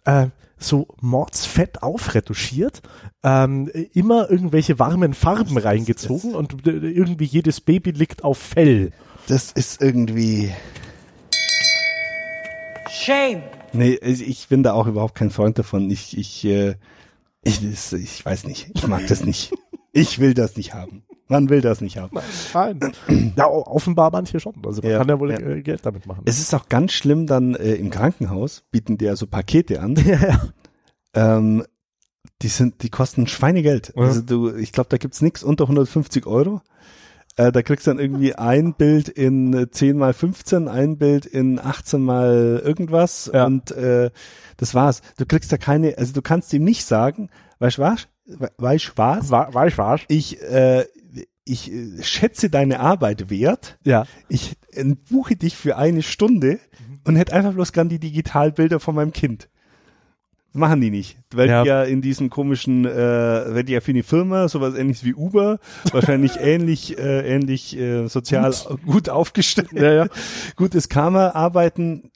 äh, 0.04 0.26
so 0.58 0.86
mordsfett 1.00 1.82
aufretuschiert, 1.82 2.80
ähm, 3.22 3.68
immer 3.92 4.30
irgendwelche 4.30 4.78
warmen 4.78 5.14
Farben 5.14 5.58
reingezogen 5.58 6.34
und 6.34 6.66
äh, 6.66 6.70
irgendwie 6.70 7.24
jedes 7.24 7.60
Baby 7.60 7.90
liegt 7.90 8.24
auf 8.24 8.38
Fell. 8.38 8.92
das 9.26 9.52
ist 9.52 9.80
irgendwie, 9.82 10.52
Shame. 12.90 13.42
nee, 13.72 13.94
ich 13.94 14.48
bin 14.48 14.62
da 14.62 14.72
auch 14.72 14.86
überhaupt 14.86 15.14
kein 15.14 15.30
Freund 15.30 15.58
davon. 15.58 15.90
Ich, 15.90 16.16
ich, 16.16 16.44
äh, 16.44 16.76
ich, 17.42 17.60
das- 17.60 17.92
ich 17.92 18.24
weiß 18.24 18.44
nicht. 18.44 18.70
Ich 18.74 18.86
mag 18.86 19.06
das 19.08 19.24
nicht. 19.24 19.52
Ich 19.92 20.18
will 20.18 20.34
das 20.34 20.56
nicht 20.56 20.74
haben. 20.74 21.04
Man 21.28 21.48
will 21.48 21.60
das 21.62 21.80
nicht 21.80 21.96
haben. 21.96 22.18
Nein. 22.52 22.92
ja, 23.36 23.46
offenbar 23.48 24.10
manche 24.12 24.40
schon. 24.40 24.54
Also 24.64 24.82
man 24.82 24.90
Ja, 24.90 24.98
kann 24.98 25.08
ja 25.08 25.18
wohl 25.18 25.30
ja. 25.32 25.38
äh, 25.38 25.62
Geld 25.62 25.84
damit 25.86 26.06
machen. 26.06 26.22
Es 26.26 26.38
ist 26.38 26.54
auch 26.54 26.68
ganz 26.68 26.92
schlimm 26.92 27.26
dann 27.26 27.54
äh, 27.54 27.74
im 27.74 27.90
Krankenhaus, 27.90 28.64
bieten 28.70 28.98
die 28.98 29.06
ja 29.06 29.16
so 29.16 29.26
Pakete 29.26 29.80
an. 29.80 29.94
ja, 30.06 30.18
ja. 30.18 30.40
Ähm, 31.14 31.64
die 32.42 32.48
sind, 32.48 32.82
die 32.82 32.90
kosten 32.90 33.26
Schweinegeld. 33.26 33.92
Ja. 33.96 34.02
Also 34.02 34.20
du, 34.20 34.54
ich 34.54 34.72
glaube, 34.72 34.88
da 34.90 34.98
gibt's 34.98 35.22
nix 35.22 35.42
unter 35.42 35.64
150 35.64 36.26
Euro. 36.26 36.60
Äh, 37.36 37.50
da 37.52 37.62
kriegst 37.62 37.86
du 37.86 37.90
dann 37.90 37.98
irgendwie 37.98 38.34
ein 38.34 38.74
Bild 38.74 39.08
in 39.08 39.52
äh, 39.54 39.70
10 39.70 39.96
mal 39.96 40.12
15, 40.12 40.68
ein 40.68 40.98
Bild 40.98 41.26
in 41.26 41.58
18 41.58 42.00
mal 42.02 42.60
irgendwas 42.64 43.30
Ja. 43.32 43.46
und 43.46 43.70
äh, 43.72 44.10
das 44.56 44.74
war's. 44.74 45.00
Du 45.16 45.26
kriegst 45.26 45.50
da 45.50 45.56
keine, 45.56 45.96
also 45.98 46.12
du 46.12 46.22
kannst 46.22 46.52
ihm 46.52 46.64
nicht 46.64 46.84
sagen, 46.84 47.30
weißt 47.60 47.78
du 47.78 47.82
was? 47.82 48.08
We- 48.26 48.50
Weißt 48.58 48.88
du 48.88 48.92
was? 48.96 49.30
War 49.30 49.66
ich 49.66 49.76
war's? 49.78 50.02
Ich, 50.08 50.40
äh, 50.42 50.84
ich 51.44 51.70
äh, 51.72 52.02
schätze 52.02 52.50
deine 52.50 52.80
Arbeit 52.80 53.30
wert. 53.30 53.78
Ja. 53.84 54.06
Ich 54.28 54.56
buche 55.10 55.36
dich 55.36 55.56
für 55.56 55.76
eine 55.76 56.02
Stunde 56.02 56.58
und 57.04 57.16
hätte 57.16 57.32
einfach 57.34 57.52
bloß 57.52 57.72
gern 57.72 57.88
die 57.88 57.98
Digitalbilder 57.98 58.80
von 58.80 58.94
meinem 58.94 59.12
Kind. 59.12 59.48
Machen 60.56 60.80
die 60.80 60.90
nicht, 60.90 61.18
weil 61.34 61.48
Ja. 61.48 61.62
die 61.64 61.68
ja 61.68 61.82
in 61.82 62.00
diesem 62.00 62.30
komischen, 62.30 62.84
äh, 62.84 62.90
weil 63.54 63.64
die 63.64 63.72
ja 63.72 63.80
für 63.80 63.90
eine 63.90 64.04
Firma 64.04 64.48
sowas 64.48 64.76
ähnliches 64.76 65.04
wie 65.04 65.12
Uber, 65.14 65.58
wahrscheinlich 65.90 66.36
ähnlich, 66.40 66.96
äh, 66.96 67.28
ähnlich 67.34 67.76
äh, 67.76 68.06
sozial 68.06 68.54
gut, 68.86 69.08
aufgestellt, 69.08 69.72
Ja, 69.72 69.92
ja. 69.92 70.06
gutes 70.54 70.88
Karma 70.88 71.30
arbeiten. 71.30 72.12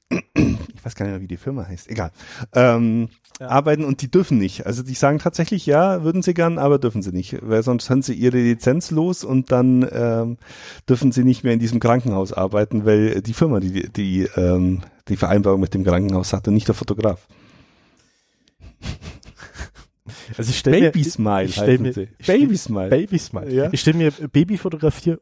Ich 0.89 0.93
weiß 0.93 0.95
gar 0.95 1.05
nicht 1.05 1.13
mehr, 1.13 1.21
wie 1.21 1.27
die 1.27 1.37
Firma 1.37 1.67
heißt. 1.67 1.87
Egal. 1.89 2.09
Ähm, 2.55 3.09
Arbeiten 3.39 3.85
und 3.85 4.01
die 4.01 4.09
dürfen 4.09 4.39
nicht. 4.39 4.65
Also 4.65 4.81
die 4.81 4.95
sagen 4.95 5.19
tatsächlich, 5.19 5.67
ja, 5.67 6.03
würden 6.03 6.23
sie 6.23 6.33
gern, 6.33 6.57
aber 6.57 6.79
dürfen 6.79 7.03
sie 7.03 7.11
nicht, 7.11 7.37
weil 7.41 7.61
sonst 7.61 7.85
sind 7.85 8.03
sie 8.03 8.13
ihre 8.15 8.37
Lizenz 8.37 8.89
los 8.89 9.23
und 9.23 9.51
dann 9.51 9.87
ähm, 9.91 10.37
dürfen 10.89 11.11
sie 11.11 11.23
nicht 11.23 11.43
mehr 11.43 11.53
in 11.53 11.59
diesem 11.59 11.79
Krankenhaus 11.79 12.33
arbeiten, 12.33 12.85
weil 12.85 13.21
die 13.21 13.33
Firma 13.33 13.59
die 13.59 13.87
die 13.89 14.23
ähm, 14.35 14.81
die 15.07 15.15
Vereinbarung 15.15 15.61
mit 15.61 15.73
dem 15.75 15.83
Krankenhaus 15.83 16.33
hat 16.33 16.47
und 16.47 16.55
nicht 16.55 16.67
der 16.67 16.75
Fotograf. 16.75 17.27
Also 20.37 20.49
ich 20.51 20.57
stelle 20.59 20.79
mir, 20.81 20.91
Baby 20.91 21.03
Smile 21.03 21.45
ich 21.45 21.53
stell 21.53 21.77
mir, 21.79 21.91
stell- 21.93 22.07
Baby 22.39 22.57
Smile. 22.57 22.89
Baby 22.89 23.17
Smile. 23.19 23.51
Ja. 23.53 23.69
Ich 23.71 23.81
stelle 23.81 23.97
mir 23.97 24.11
Babyfotografie 24.11 25.17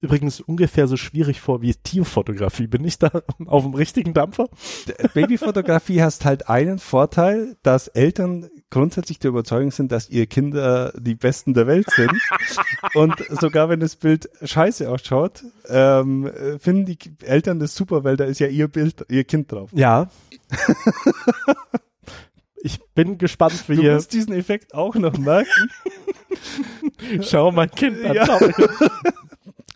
übrigens 0.00 0.40
ungefähr 0.40 0.86
so 0.88 0.96
schwierig 0.96 1.40
vor 1.40 1.62
wie 1.62 1.74
Tierfotografie. 1.74 2.66
Bin 2.66 2.84
ich 2.84 2.98
da 2.98 3.10
auf 3.46 3.62
dem 3.64 3.74
richtigen 3.74 4.12
Dampfer? 4.14 4.48
Babyfotografie 5.14 6.02
hast 6.02 6.24
halt 6.24 6.48
einen 6.48 6.78
Vorteil, 6.78 7.56
dass 7.62 7.88
Eltern 7.88 8.48
grundsätzlich 8.70 9.18
der 9.18 9.30
Überzeugung 9.30 9.70
sind, 9.70 9.92
dass 9.92 10.10
ihre 10.10 10.26
Kinder 10.26 10.92
die 10.98 11.14
Besten 11.14 11.54
der 11.54 11.66
Welt 11.66 11.88
sind. 11.90 12.12
Und 12.94 13.14
sogar 13.40 13.68
wenn 13.68 13.80
das 13.80 13.96
Bild 13.96 14.28
scheiße 14.42 14.88
ausschaut, 14.90 15.44
ähm, 15.68 16.26
äh, 16.26 16.58
finden 16.58 16.84
die 16.86 16.98
Eltern 17.24 17.58
das 17.58 17.74
super, 17.74 18.04
weil 18.04 18.16
da 18.16 18.24
ist 18.24 18.38
ja 18.40 18.48
ihr 18.48 18.68
Bild, 18.68 19.06
ihr 19.08 19.24
Kind 19.24 19.50
drauf. 19.50 19.70
Ja. 19.72 20.10
ich 22.56 22.80
bin 22.94 23.18
gespannt, 23.18 23.64
wie 23.68 23.76
Du 23.76 23.82
ihr. 23.82 23.94
musst 23.94 24.12
diesen 24.12 24.34
Effekt 24.34 24.74
auch 24.74 24.94
noch 24.94 25.16
merken. 25.16 25.70
Schau 27.22 27.50
mein 27.52 27.70
Kind 27.70 28.04
an. 28.04 28.14
Ja. 28.14 28.38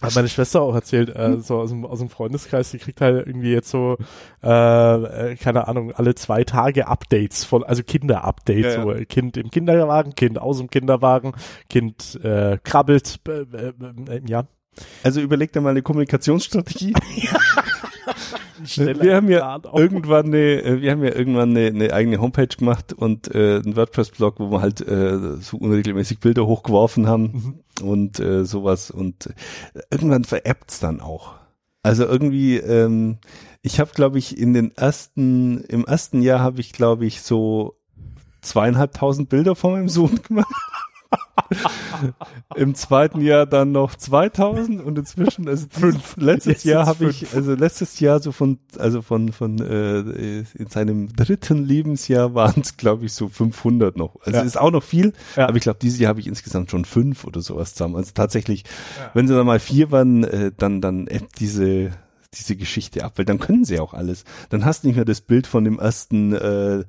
Hat 0.03 0.15
meine 0.15 0.29
Schwester 0.29 0.63
auch 0.63 0.75
erzählt, 0.75 1.15
äh, 1.15 1.39
so 1.41 1.59
aus 1.59 1.71
dem, 1.71 1.85
aus 1.85 1.99
dem 1.99 2.09
Freundeskreis, 2.09 2.71
die 2.71 2.79
kriegt 2.79 3.01
halt 3.01 3.27
irgendwie 3.27 3.53
jetzt 3.53 3.71
so, 3.71 3.97
äh, 4.43 4.49
äh, 5.33 5.37
keine 5.37 5.69
Ahnung, 5.69 5.93
alle 5.93 6.15
zwei 6.15 6.45
Tage 6.45 6.89
Updates 6.89 7.45
von, 7.45 7.65
also 7.65 7.83
Kinder-Updates, 7.83 8.75
Ja, 8.75 8.81
ja. 8.81 8.83
so 8.83 8.93
äh, 8.93 9.05
Kind 9.05 9.37
im 9.37 9.51
Kinderwagen, 9.51 10.15
Kind 10.15 10.39
aus 10.39 10.59
dem 10.59 10.71
Kinderwagen, 10.71 11.33
Kind 11.69 12.19
äh, 12.25 12.59
krabbelt, 12.63 13.21
äh, 13.29 13.41
äh, 13.41 13.73
äh, 14.09 14.23
ja. 14.27 14.45
Also 15.03 15.21
überleg 15.21 15.53
dir 15.53 15.61
mal 15.61 15.71
eine 15.71 15.83
Kommunikationsstrategie. 15.83 16.95
Wir 18.65 19.17
haben 19.17 19.29
ja 19.29 19.61
irgendwann 19.75 20.27
eine, 20.27 20.63
äh, 20.63 20.81
wir 20.81 20.91
haben 20.91 21.05
ja 21.05 21.15
irgendwann 21.15 21.51
eine, 21.51 21.67
eine 21.67 21.93
eigene 21.93 22.21
Homepage 22.21 22.47
gemacht 22.47 22.93
und 22.93 23.35
äh, 23.35 23.61
einen 23.65 23.77
WordPress-Blog, 23.77 24.39
wo 24.39 24.51
wir 24.51 24.61
halt 24.61 24.81
äh, 24.87 25.37
so 25.41 25.57
unregelmäßig 25.57 26.21
Bilder 26.21 26.47
hochgeworfen 26.47 27.07
haben 27.07 27.61
und 27.83 28.21
äh, 28.21 28.45
sowas 28.45 28.91
und 28.91 29.27
äh, 29.27 29.81
irgendwann 29.91 30.25
veräppt's 30.25 30.81
dann 30.81 31.01
auch. 31.01 31.35
Also 31.83 32.05
irgendwie, 32.05 32.57
ähm, 32.57 33.19
ich 33.63 33.81
habe, 33.81 33.91
glaube 33.95 34.19
ich, 34.19 34.39
in 34.39 34.53
den 34.53 34.71
ersten, 34.77 35.63
im 35.65 35.87
ersten 35.87 36.21
Jahr 36.23 36.41
habe 36.41 36.61
ich, 36.61 36.73
glaube 36.73 37.07
ich, 37.07 37.23
so 37.23 37.79
zweieinhalbtausend 38.43 39.29
Bilder 39.29 39.55
von 39.55 39.73
meinem 39.73 39.89
Sohn 39.89 40.21
gemacht. 40.29 40.47
Im 42.57 42.75
zweiten 42.75 43.21
Jahr 43.21 43.47
dann 43.47 43.73
noch 43.73 43.95
2000 43.95 44.83
und 44.83 44.99
inzwischen, 44.99 45.49
also 45.49 45.67
fünf. 45.71 46.17
Letztes 46.21 46.65
Jahr 46.65 46.87
habe 46.87 47.09
ich, 47.11 47.35
also 47.35 47.55
letztes 47.55 48.01
Jahr 48.01 48.21
so 48.21 48.33
von, 48.33 48.59
also 48.79 49.03
von, 49.03 49.33
von, 49.33 49.59
äh, 49.61 50.01
in 50.55 50.67
seinem 50.69 51.15
dritten 51.15 51.65
Lebensjahr 51.65 52.35
waren 52.35 52.61
es, 52.63 52.77
glaube 52.77 53.07
ich, 53.07 53.13
so 53.13 53.29
500 53.29 53.97
noch. 53.97 54.17
Also 54.25 54.39
Ja. 54.39 54.45
ist 54.45 54.59
auch 54.59 54.71
noch 54.71 54.83
viel, 54.83 55.13
Ja. 55.37 55.49
aber 55.49 55.57
ich 55.57 55.63
glaube, 55.63 55.79
dieses 55.81 55.99
Jahr 55.99 56.11
habe 56.11 56.21
ich 56.21 56.27
insgesamt 56.27 56.71
schon 56.71 56.85
fünf 56.85 57.25
oder 57.25 57.41
sowas 57.41 57.75
zusammen. 57.75 57.97
Also 57.97 58.13
tatsächlich, 58.15 58.65
wenn 59.15 59.29
sie 59.29 59.35
dann 59.35 59.47
mal 59.47 59.61
vier 59.61 59.91
waren, 59.91 60.25
äh, 60.25 60.53
dann, 60.57 60.81
dann 60.81 61.07
ebbt 61.07 61.41
diese, 61.41 61.91
diese 62.35 62.57
Geschichte 62.57 63.05
ab, 63.05 63.15
weil 63.17 63.25
dann 63.25 63.39
können 63.39 63.65
sie 63.65 63.81
auch 63.81 63.95
alles. 63.95 64.25
Dann 64.51 64.65
hast 64.65 64.85
du 64.85 64.89
nicht 64.89 64.97
mehr 64.97 65.05
das 65.05 65.21
Bild 65.21 65.47
von 65.47 65.65
dem 65.65 65.79
ersten, 65.79 66.33
äh, 66.33 66.85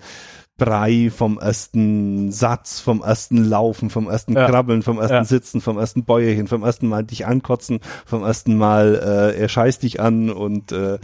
Brei, 0.65 1.09
vom 1.09 1.39
ersten 1.39 2.31
Satz, 2.31 2.79
vom 2.79 3.01
ersten 3.01 3.43
Laufen, 3.43 3.89
vom 3.89 4.07
ersten 4.07 4.33
Ja. 4.33 4.47
Krabbeln, 4.47 4.83
vom 4.83 4.99
ersten 4.99 5.15
Ja. 5.15 5.23
Sitzen, 5.23 5.59
vom 5.59 5.79
ersten 5.79 6.03
Bäuerchen, 6.05 6.47
vom 6.47 6.61
ersten 6.63 6.87
Mal 6.87 7.03
dich 7.03 7.25
ankotzen, 7.25 7.79
vom 8.05 8.23
ersten 8.23 8.55
Mal 8.57 9.33
äh, 9.35 9.39
er 9.41 9.49
scheißt 9.49 9.81
dich 9.81 9.99
an 9.99 10.29
und 10.29 10.71
äh, 10.71 10.99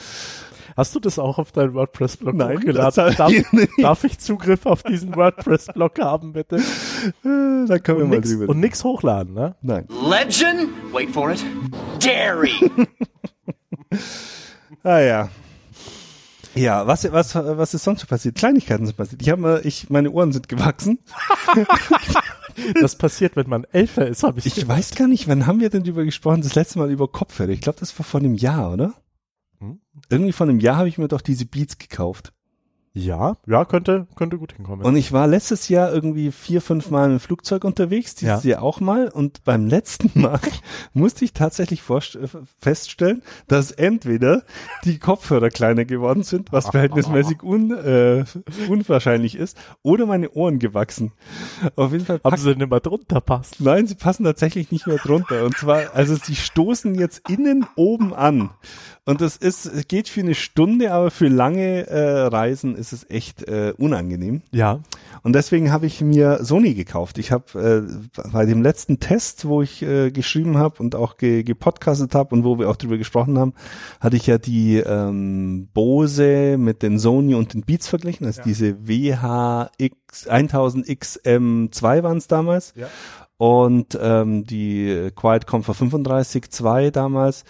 Hast 0.75 0.93
du 0.93 0.99
das 0.99 1.17
auch 1.17 1.39
auf 1.39 1.51
deinen 1.51 1.73
WordPress-Blog 1.73 2.35
Nein, 2.35 2.57
hochgeladen? 2.59 3.15
Darf, 3.17 3.33
darf 3.81 4.03
ich 4.03 4.19
Zugriff 4.19 4.67
auf 4.67 4.83
diesen 4.83 5.15
WordPress-Blog 5.15 5.99
haben, 5.99 6.33
bitte? 6.33 6.57
da 7.23 7.79
können 7.79 7.97
wir 7.97 8.03
Und 8.03 8.09
mal 8.11 8.15
nix, 8.17 8.29
drüber. 8.29 8.49
und 8.49 8.59
nix 8.59 8.83
hochladen, 8.83 9.33
ne? 9.33 9.55
Nein. 9.63 9.87
Legend? 10.07 10.69
Wait 10.93 11.09
for 11.09 11.31
it. 11.31 11.43
Dairy. 11.99 12.51
Ah 14.83 14.99
ja. 14.99 15.29
Ja, 16.57 16.87
was, 16.87 17.11
was, 17.11 17.35
was 17.35 17.73
ist 17.73 17.83
sonst 17.83 18.01
so 18.01 18.07
passiert? 18.07 18.35
Kleinigkeiten 18.35 18.85
sind 18.85 18.97
passiert. 18.97 19.21
Ich 19.21 19.29
habe 19.29 19.41
mal, 19.41 19.61
ich, 19.63 19.89
meine 19.89 20.11
Ohren 20.11 20.31
sind 20.31 20.49
gewachsen. 20.49 20.99
Das 22.81 22.95
passiert, 22.95 23.35
wenn 23.35 23.47
man 23.47 23.65
älter 23.65 24.07
ist, 24.07 24.23
habe 24.23 24.39
ich, 24.39 24.45
Ich 24.47 24.67
weiß 24.67 24.95
gar 24.95 25.07
nicht, 25.07 25.27
wann 25.27 25.45
haben 25.45 25.59
wir 25.59 25.69
denn 25.69 25.83
drüber 25.83 26.03
gesprochen? 26.03 26.41
Das 26.41 26.55
letzte 26.55 26.79
Mal 26.79 26.89
über 26.89 27.07
Kopfhörer. 27.07 27.49
Ich 27.49 27.61
glaube, 27.61 27.79
das 27.79 27.97
war 27.99 28.03
vor 28.03 28.19
einem 28.19 28.33
Jahr, 28.33 28.73
oder? 28.73 28.95
Hm? 29.59 29.79
Irgendwie 30.09 30.31
vor 30.31 30.47
einem 30.47 30.59
Jahr 30.59 30.77
habe 30.77 30.89
ich 30.89 30.97
mir 30.97 31.07
doch 31.07 31.21
diese 31.21 31.45
Beats 31.45 31.77
gekauft. 31.77 32.33
Ja, 32.97 33.37
ja, 33.45 33.63
könnte, 33.63 34.07
könnte 34.15 34.37
gut 34.37 34.53
hinkommen. 34.53 34.83
Und 34.83 34.95
ich 34.95 35.11
war 35.11 35.27
letztes 35.27 35.69
Jahr 35.69 35.93
irgendwie 35.93 36.31
vier, 36.31 36.61
fünf 36.61 36.89
Mal 36.89 37.11
im 37.11 37.19
Flugzeug 37.19 37.63
unterwegs, 37.63 38.15
dieses 38.15 38.43
Ja. 38.43 38.51
Jahr 38.51 38.63
auch 38.63 38.79
mal. 38.79 39.09
Und 39.09 39.43
beim 39.43 39.67
letzten 39.67 40.19
Mal 40.19 40.39
musste 40.93 41.23
ich 41.23 41.33
tatsächlich 41.33 41.83
äh, 41.87 42.27
feststellen, 42.59 43.21
dass 43.47 43.71
entweder 43.71 44.43
die 44.83 44.97
Kopfhörer 44.97 45.49
kleiner 45.49 45.85
geworden 45.85 46.23
sind, 46.23 46.51
was 46.51 46.69
verhältnismäßig 46.71 47.43
un, 47.43 47.71
äh, 47.71 48.25
unwahrscheinlich 48.67 49.35
ist, 49.35 49.57
oder 49.83 50.07
meine 50.07 50.31
Ohren 50.31 50.57
gewachsen. 50.57 51.11
Auf 51.75 51.91
jeden 51.91 52.05
Fall 52.05 52.19
Haben 52.23 52.37
sie 52.37 52.53
denn 52.53 52.61
immer 52.61 52.79
drunter 52.79 53.21
passt? 53.21 53.61
Nein, 53.61 53.85
sie 53.85 53.95
passen 53.95 54.23
tatsächlich 54.23 54.71
nicht 54.71 54.87
mehr 54.87 54.97
drunter. 54.97 55.45
Und 55.45 55.55
zwar, 55.55 55.93
also 55.93 56.15
sie 56.15 56.35
stoßen 56.35 56.95
jetzt 56.95 57.29
innen 57.29 57.67
oben 57.75 58.13
an. 58.13 58.49
Und 59.05 59.21
das 59.21 59.37
ist, 59.37 59.65
es 59.65 59.87
geht 59.87 60.09
für 60.09 60.19
eine 60.19 60.35
Stunde, 60.35 60.91
aber 60.91 61.11
für 61.11 61.29
lange 61.29 61.87
äh, 61.87 62.23
Reisen 62.27 62.75
ist 62.75 62.86
es 62.93 63.09
echt 63.09 63.47
äh, 63.47 63.73
unangenehm. 63.77 64.41
Ja. 64.51 64.79
Und 65.23 65.33
deswegen 65.33 65.71
habe 65.71 65.85
ich 65.85 66.01
mir 66.01 66.43
Sony 66.43 66.73
gekauft. 66.73 67.17
Ich 67.17 67.31
habe 67.31 67.87
äh, 68.17 68.29
bei 68.31 68.45
dem 68.45 68.61
letzten 68.61 68.99
Test, 68.99 69.45
wo 69.45 69.61
ich 69.61 69.81
äh, 69.81 70.11
geschrieben 70.11 70.57
habe 70.57 70.81
und 70.81 70.95
auch 70.95 71.17
ge 71.17 71.43
gepodcastet 71.43 72.15
habe 72.15 72.35
und 72.35 72.43
wo 72.43 72.59
wir 72.59 72.69
auch 72.69 72.75
drüber 72.75 72.97
gesprochen 72.97 73.37
haben, 73.37 73.53
hatte 73.99 74.17
ich 74.17 74.27
ja 74.27 74.37
die 74.37 74.77
ähm, 74.77 75.69
Bose 75.73 76.57
mit 76.57 76.83
den 76.83 76.99
Sony 76.99 77.35
und 77.35 77.53
den 77.53 77.61
Beats 77.61 77.87
verglichen. 77.87 78.25
Also 78.25 78.41
diese 78.43 78.87
WHX 78.87 80.27
1000XM2 80.29 82.03
waren 82.03 82.17
es 82.17 82.27
damals. 82.27 82.73
Ja. 82.75 82.87
Und 83.37 83.97
ähm, 84.01 84.45
die 84.45 85.11
Quiet 85.15 85.45
Comfort 85.45 85.75
35.2 85.75 86.91
damals. 86.91 87.43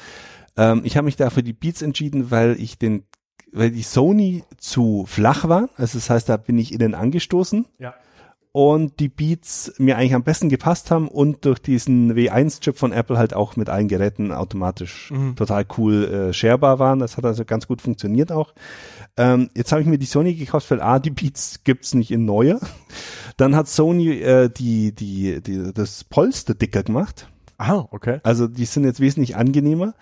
Ähm, 0.57 0.81
ich 0.83 0.97
habe 0.97 1.05
mich 1.05 1.15
da 1.15 1.29
für 1.29 1.43
die 1.43 1.53
Beats 1.53 1.81
entschieden, 1.81 2.31
weil 2.31 2.59
ich 2.59 2.77
den 2.77 3.03
weil 3.51 3.71
die 3.71 3.81
Sony 3.83 4.43
zu 4.57 5.05
flach 5.07 5.47
war. 5.47 5.69
Also 5.77 5.97
das 5.97 6.09
heißt, 6.09 6.29
da 6.29 6.37
bin 6.37 6.57
ich 6.57 6.73
innen 6.73 6.95
angestoßen 6.95 7.65
Ja. 7.79 7.93
und 8.51 8.99
die 8.99 9.09
Beats 9.09 9.73
mir 9.77 9.97
eigentlich 9.97 10.15
am 10.15 10.23
besten 10.23 10.49
gepasst 10.49 10.91
haben 10.91 11.07
und 11.07 11.45
durch 11.45 11.59
diesen 11.59 12.13
W1-Chip 12.13 12.77
von 12.77 12.91
Apple 12.91 13.17
halt 13.17 13.33
auch 13.33 13.55
mit 13.55 13.69
allen 13.69 13.87
Geräten 13.87 14.31
automatisch 14.31 15.11
total 15.35 15.65
cool 15.77 16.05
äh, 16.05 16.33
sharebar 16.33 16.79
waren. 16.79 16.99
Das 16.99 17.17
hat 17.17 17.25
also 17.25 17.45
ganz 17.45 17.67
gut 17.67 17.81
funktioniert 17.81 18.31
auch. 18.31 18.53
Ähm, 19.15 19.49
jetzt 19.55 19.71
habe 19.71 19.81
ich 19.81 19.87
mir 19.87 19.97
die 19.97 20.05
Sony 20.05 20.33
gekauft, 20.35 20.69
weil 20.69 20.81
A, 20.81 20.99
die 20.99 21.09
Beats 21.09 21.63
gibt's 21.63 21.93
nicht 21.95 22.11
in 22.11 22.25
neue. 22.25 22.59
Dann 23.37 23.55
hat 23.55 23.67
Sony 23.67 24.19
äh, 24.19 24.49
die, 24.49 24.93
die, 24.93 25.41
die, 25.41 25.73
das 25.73 26.03
Polster 26.03 26.53
dicker 26.53 26.83
gemacht. 26.83 27.27
Ah, 27.59 27.85
okay. 27.91 28.19
Also 28.23 28.47
die 28.47 28.65
sind 28.65 28.83
jetzt 28.83 28.99
wesentlich 28.99 29.35
angenehmer 29.35 29.93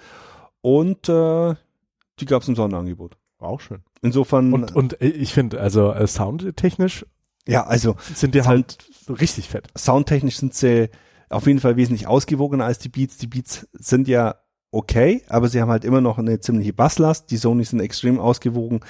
und 0.61 1.07
äh, 1.07 1.55
die 2.19 2.25
gab's 2.25 2.47
im 2.49 2.55
Sonderangebot. 2.55 3.17
Auch 3.45 3.61
schön. 3.61 3.83
Insofern, 4.01 4.53
Und, 4.53 4.75
und 4.75 5.01
äh, 5.01 5.07
ich 5.07 5.33
finde, 5.33 5.59
also 5.61 5.91
äh, 5.91 6.07
soundtechnisch 6.07 7.05
ja, 7.47 7.65
also 7.65 7.95
sind 8.13 8.33
die 8.33 8.39
Sound- 8.39 8.47
halt 8.49 8.77
so 9.05 9.13
richtig 9.13 9.49
fett. 9.49 9.67
soundtechnisch 9.77 10.37
sind 10.37 10.53
sie 10.55 10.89
auf 11.29 11.45
jeden 11.47 11.59
Fall 11.59 11.75
wesentlich 11.77 12.07
ausgewogener 12.07 12.65
als 12.65 12.79
die 12.79 12.89
Beats. 12.89 13.17
Die 13.17 13.27
Beats 13.27 13.67
sind 13.73 14.07
ja 14.07 14.35
okay, 14.75 15.21
aber 15.29 15.47
sie 15.47 15.61
haben 15.61 15.69
halt 15.71 15.85
immer 15.85 16.01
noch 16.01 16.17
eine 16.17 16.39
ziemliche 16.39 16.73
Basslast. 16.73 17.31
Die 17.31 17.37
Sonys 17.37 17.69
sind 17.69 17.79
extrem 17.79 18.19
ausgewogen 18.19 18.81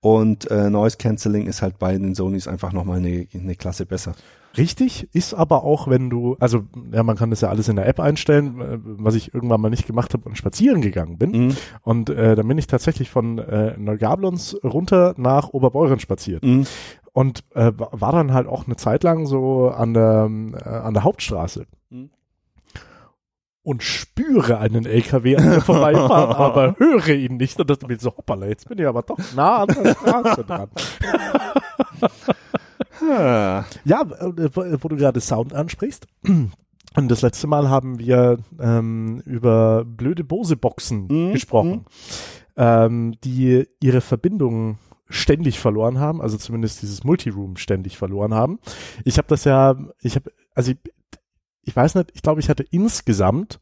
und 0.00 0.50
äh, 0.50 0.70
Noise 0.70 0.96
Cancelling 0.96 1.46
ist 1.46 1.62
halt 1.62 1.78
bei 1.78 1.92
den 1.96 2.14
Sonys 2.14 2.48
einfach 2.48 2.72
nochmal 2.72 2.98
eine, 2.98 3.26
eine 3.34 3.54
Klasse 3.54 3.86
besser. 3.86 4.14
Richtig, 4.56 5.08
ist 5.12 5.34
aber 5.34 5.64
auch, 5.64 5.88
wenn 5.88 6.10
du, 6.10 6.36
also 6.38 6.62
ja, 6.92 7.02
man 7.02 7.16
kann 7.16 7.30
das 7.30 7.40
ja 7.40 7.48
alles 7.48 7.68
in 7.68 7.74
der 7.76 7.88
App 7.88 7.98
einstellen, 7.98 8.60
äh, 8.60 8.78
was 8.82 9.16
ich 9.16 9.34
irgendwann 9.34 9.60
mal 9.60 9.68
nicht 9.70 9.86
gemacht 9.86 10.14
habe 10.14 10.28
und 10.28 10.38
spazieren 10.38 10.80
gegangen 10.80 11.18
bin. 11.18 11.30
Mhm. 11.30 11.56
Und 11.82 12.10
äh, 12.10 12.36
dann 12.36 12.46
bin 12.48 12.58
ich 12.58 12.66
tatsächlich 12.68 13.10
von 13.10 13.38
äh, 13.38 13.76
Neugablons 13.76 14.56
runter 14.62 15.14
nach 15.16 15.48
Oberbeuren 15.48 15.98
spaziert. 15.98 16.44
Mhm. 16.44 16.66
Und 17.12 17.44
äh, 17.54 17.72
wa- 17.76 17.88
war 17.92 18.12
dann 18.12 18.32
halt 18.32 18.46
auch 18.46 18.66
eine 18.66 18.76
Zeit 18.76 19.02
lang 19.02 19.26
so 19.26 19.68
an 19.68 19.92
der, 19.92 20.30
äh, 20.64 20.68
an 20.68 20.94
der 20.94 21.02
Hauptstraße. 21.04 21.66
Mhm. 21.90 22.10
Und 23.64 23.82
spüre 23.82 24.58
einen 24.58 24.86
LKW 24.86 25.36
an 25.36 25.48
mir 25.48 25.60
vorbeifahren, 25.60 26.32
aber 26.36 26.76
höre 26.78 27.08
ihn 27.08 27.38
nicht. 27.38 27.58
Und 27.58 27.68
dachte 27.68 27.86
mir 27.86 27.98
so, 27.98 28.14
hoppala, 28.16 28.46
jetzt 28.46 28.68
bin 28.68 28.78
ich 28.78 28.86
aber 28.86 29.02
doch 29.02 29.18
nah 29.34 29.62
an 29.62 29.68
der 29.68 29.94
Straße 29.94 30.44
dran. 30.44 30.68
Ja, 33.84 34.02
äh, 34.02 34.48
wo 34.54 34.62
wo 34.80 34.88
du 34.88 34.96
gerade 34.96 35.20
Sound 35.20 35.52
ansprichst. 35.52 36.06
Und 36.96 37.10
das 37.10 37.22
letzte 37.22 37.46
Mal 37.46 37.68
haben 37.68 37.98
wir 37.98 38.38
ähm, 38.60 39.20
über 39.26 39.84
blöde 39.84 40.24
Bose-Boxen 40.24 41.08
Mhm, 41.08 41.32
gesprochen, 41.32 41.84
ähm, 42.56 43.14
die 43.24 43.66
ihre 43.80 44.00
Verbindung 44.00 44.78
ständig 45.08 45.58
verloren 45.58 45.98
haben, 45.98 46.22
also 46.22 46.38
zumindest 46.38 46.82
dieses 46.82 47.04
Multiroom 47.04 47.56
ständig 47.56 47.98
verloren 47.98 48.32
haben. 48.32 48.58
Ich 49.04 49.18
habe 49.18 49.28
das 49.28 49.44
ja, 49.44 49.76
ich 50.00 50.14
habe, 50.14 50.32
also 50.54 50.70
ich, 50.72 50.78
ich 51.64 51.74
weiß 51.74 51.94
nicht, 51.96 52.10
ich 52.14 52.22
glaube, 52.22 52.40
ich 52.40 52.48
hatte 52.48 52.64
insgesamt 52.70 53.60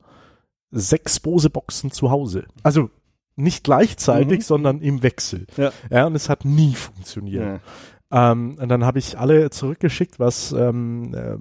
sechs 0.71 1.21
Bose-Boxen 1.21 1.91
zu 1.91 2.11
Hause. 2.11 2.45
Also 2.63 2.91
nicht 3.37 3.65
gleichzeitig, 3.65 4.39
Mhm. 4.41 4.43
sondern 4.43 4.81
im 4.81 5.03
Wechsel. 5.03 5.47
Ja. 5.57 5.73
ja, 5.91 6.07
und 6.07 6.15
es 6.15 6.29
hat 6.29 6.45
nie 6.45 6.75
funktioniert. 6.75 7.43
ja. 8.11 8.33
Ähm, 8.33 8.59
und 8.61 8.69
dann 8.69 8.85
habe 8.85 8.99
ich 8.99 9.19
alle 9.19 9.49
zurückgeschickt, 9.49 10.19
was 10.21 10.53
ähm, 10.53 11.15
äh, 11.15 11.37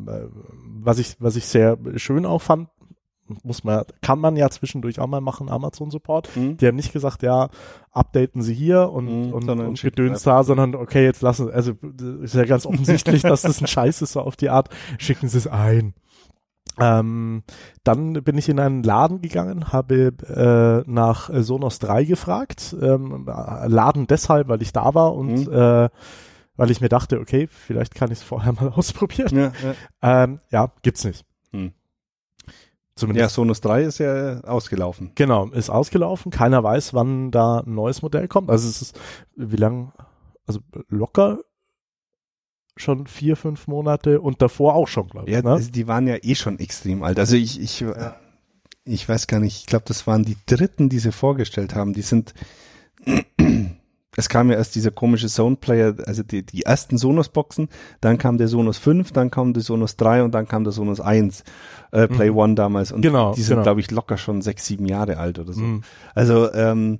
was 0.83 0.99
ich 0.99 1.17
was 1.19 1.35
ich 1.35 1.45
sehr 1.45 1.77
schön 1.97 2.25
auch 2.25 2.41
fand. 2.41 2.69
Muss 3.43 3.63
man, 3.63 3.83
kann 4.01 4.19
man 4.19 4.35
ja 4.35 4.49
zwischendurch 4.49 4.99
auch 4.99 5.07
mal 5.07 5.21
machen, 5.21 5.47
Amazon 5.49 5.89
Support. 5.91 6.29
Mhm. 6.35 6.57
Die 6.57 6.67
haben 6.67 6.75
nicht 6.75 6.91
gesagt, 6.91 7.23
ja, 7.23 7.49
updaten 7.91 8.41
Sie 8.41 8.53
hier 8.53 8.89
und, 8.89 9.05
Mhm, 9.27 9.33
und, 9.33 9.49
und 9.49 9.81
Gedöns 9.81 10.23
da, 10.23 10.43
sondern 10.43 10.75
okay, 10.75 11.03
jetzt 11.05 11.21
lassen, 11.21 11.49
also 11.49 11.73
ist 12.21 12.35
ja 12.35 12.43
ganz 12.43 12.65
offensichtlich, 12.65 13.21
dass 13.21 13.41
das 13.43 13.61
ein 13.61 13.67
Scheiß 13.67 14.01
ist, 14.01 14.13
so 14.13 14.21
auf 14.21 14.35
die 14.35 14.49
Art, 14.49 14.69
schicken 14.97 15.29
Sie 15.29 15.37
es 15.37 15.47
ein. 15.47 15.93
Ähm, 16.81 17.43
dann 17.83 18.13
bin 18.13 18.37
ich 18.37 18.49
in 18.49 18.59
einen 18.59 18.81
Laden 18.81 19.21
gegangen, 19.21 19.71
habe 19.71 20.13
äh, 20.85 20.89
nach 20.89 21.29
Sonos 21.31 21.77
3 21.79 22.05
gefragt. 22.05 22.75
Ähm, 22.81 23.27
äh, 23.27 23.67
Laden 23.67 24.07
deshalb, 24.07 24.47
weil 24.47 24.61
ich 24.61 24.73
da 24.73 24.93
war 24.95 25.13
und 25.13 25.47
Mhm. 25.47 25.53
äh, 25.53 25.89
weil 26.57 26.69
ich 26.71 26.81
mir 26.81 26.89
dachte, 26.89 27.19
okay, 27.19 27.47
vielleicht 27.49 27.95
kann 27.95 28.11
ich 28.11 28.19
es 28.19 28.23
vorher 28.23 28.53
mal 28.59 28.69
ausprobieren. 28.69 29.35
Ja, 29.35 29.51
ja. 30.01 30.23
Ähm, 30.23 30.39
ja, 30.49 30.71
gibt's 30.81 31.03
nicht. 31.03 31.23
Hm. 31.51 31.71
ja, 32.47 32.53
Zumindest. 32.95 33.35
Sonos 33.35 33.61
3 33.61 33.83
ist 33.83 33.97
ja 33.99 34.41
ausgelaufen. 34.41 35.11
Genau, 35.15 35.47
ist 35.47 35.69
ausgelaufen. 35.69 36.31
Keiner 36.31 36.63
weiß, 36.63 36.93
wann 36.93 37.31
da 37.31 37.59
ein 37.59 37.73
neues 37.75 38.01
Modell 38.01 38.27
kommt. 38.27 38.49
Also 38.49 38.67
es 38.67 38.81
ist, 38.81 38.99
wie 39.35 39.55
lang, 39.55 39.93
also 40.45 40.59
locker 40.89 41.39
schon 42.77 43.07
vier, 43.07 43.35
fünf 43.35 43.67
Monate 43.67 44.21
und 44.21 44.41
davor 44.41 44.75
auch 44.75 44.87
schon, 44.87 45.07
glaube 45.07 45.29
ich. 45.29 45.35
Ja, 45.35 45.41
ne? 45.41 45.61
die 45.61 45.87
waren 45.87 46.07
ja 46.07 46.15
eh 46.21 46.35
schon 46.35 46.59
extrem 46.59 47.03
alt. 47.03 47.19
Also 47.19 47.35
ich, 47.35 47.59
ich, 47.59 47.85
ich 48.85 49.07
weiß 49.07 49.27
gar 49.27 49.39
nicht, 49.39 49.59
ich 49.59 49.65
glaube, 49.65 49.85
das 49.87 50.07
waren 50.07 50.23
die 50.23 50.37
dritten, 50.45 50.89
die 50.89 50.99
sie 50.99 51.11
vorgestellt 51.11 51.75
haben. 51.75 51.93
Die 51.93 52.01
sind, 52.01 52.33
es 54.17 54.29
kam 54.29 54.49
ja 54.49 54.57
erst 54.57 54.75
dieser 54.75 54.91
komische 54.91 55.27
Zone 55.27 55.57
Player, 55.57 55.95
also 56.05 56.23
die, 56.23 56.45
die 56.45 56.63
ersten 56.63 56.97
Sonos-Boxen, 56.97 57.69
dann 57.99 58.17
kam 58.17 58.37
der 58.37 58.47
Sonos 58.47 58.77
5, 58.77 59.11
dann 59.11 59.31
kam 59.31 59.53
der 59.53 59.63
Sonos 59.63 59.95
3 59.97 60.23
und 60.23 60.31
dann 60.33 60.47
kam 60.47 60.63
der 60.63 60.73
Sonos 60.73 60.99
1, 60.99 61.43
äh, 61.91 62.07
Play 62.07 62.31
Mhm. 62.31 62.37
One 62.37 62.55
damals. 62.55 62.91
Und 62.91 63.01
Genau, 63.01 63.33
die 63.33 63.41
sind, 63.41 63.55
genau. 63.55 63.63
glaube 63.63 63.81
ich, 63.81 63.91
locker 63.91 64.17
schon 64.17 64.41
sechs, 64.41 64.65
sieben 64.65 64.85
Jahre 64.85 65.17
alt 65.17 65.39
oder 65.39 65.53
so. 65.53 65.61
Mhm. 65.61 65.83
Also 66.15 66.51
ähm, 66.53 66.99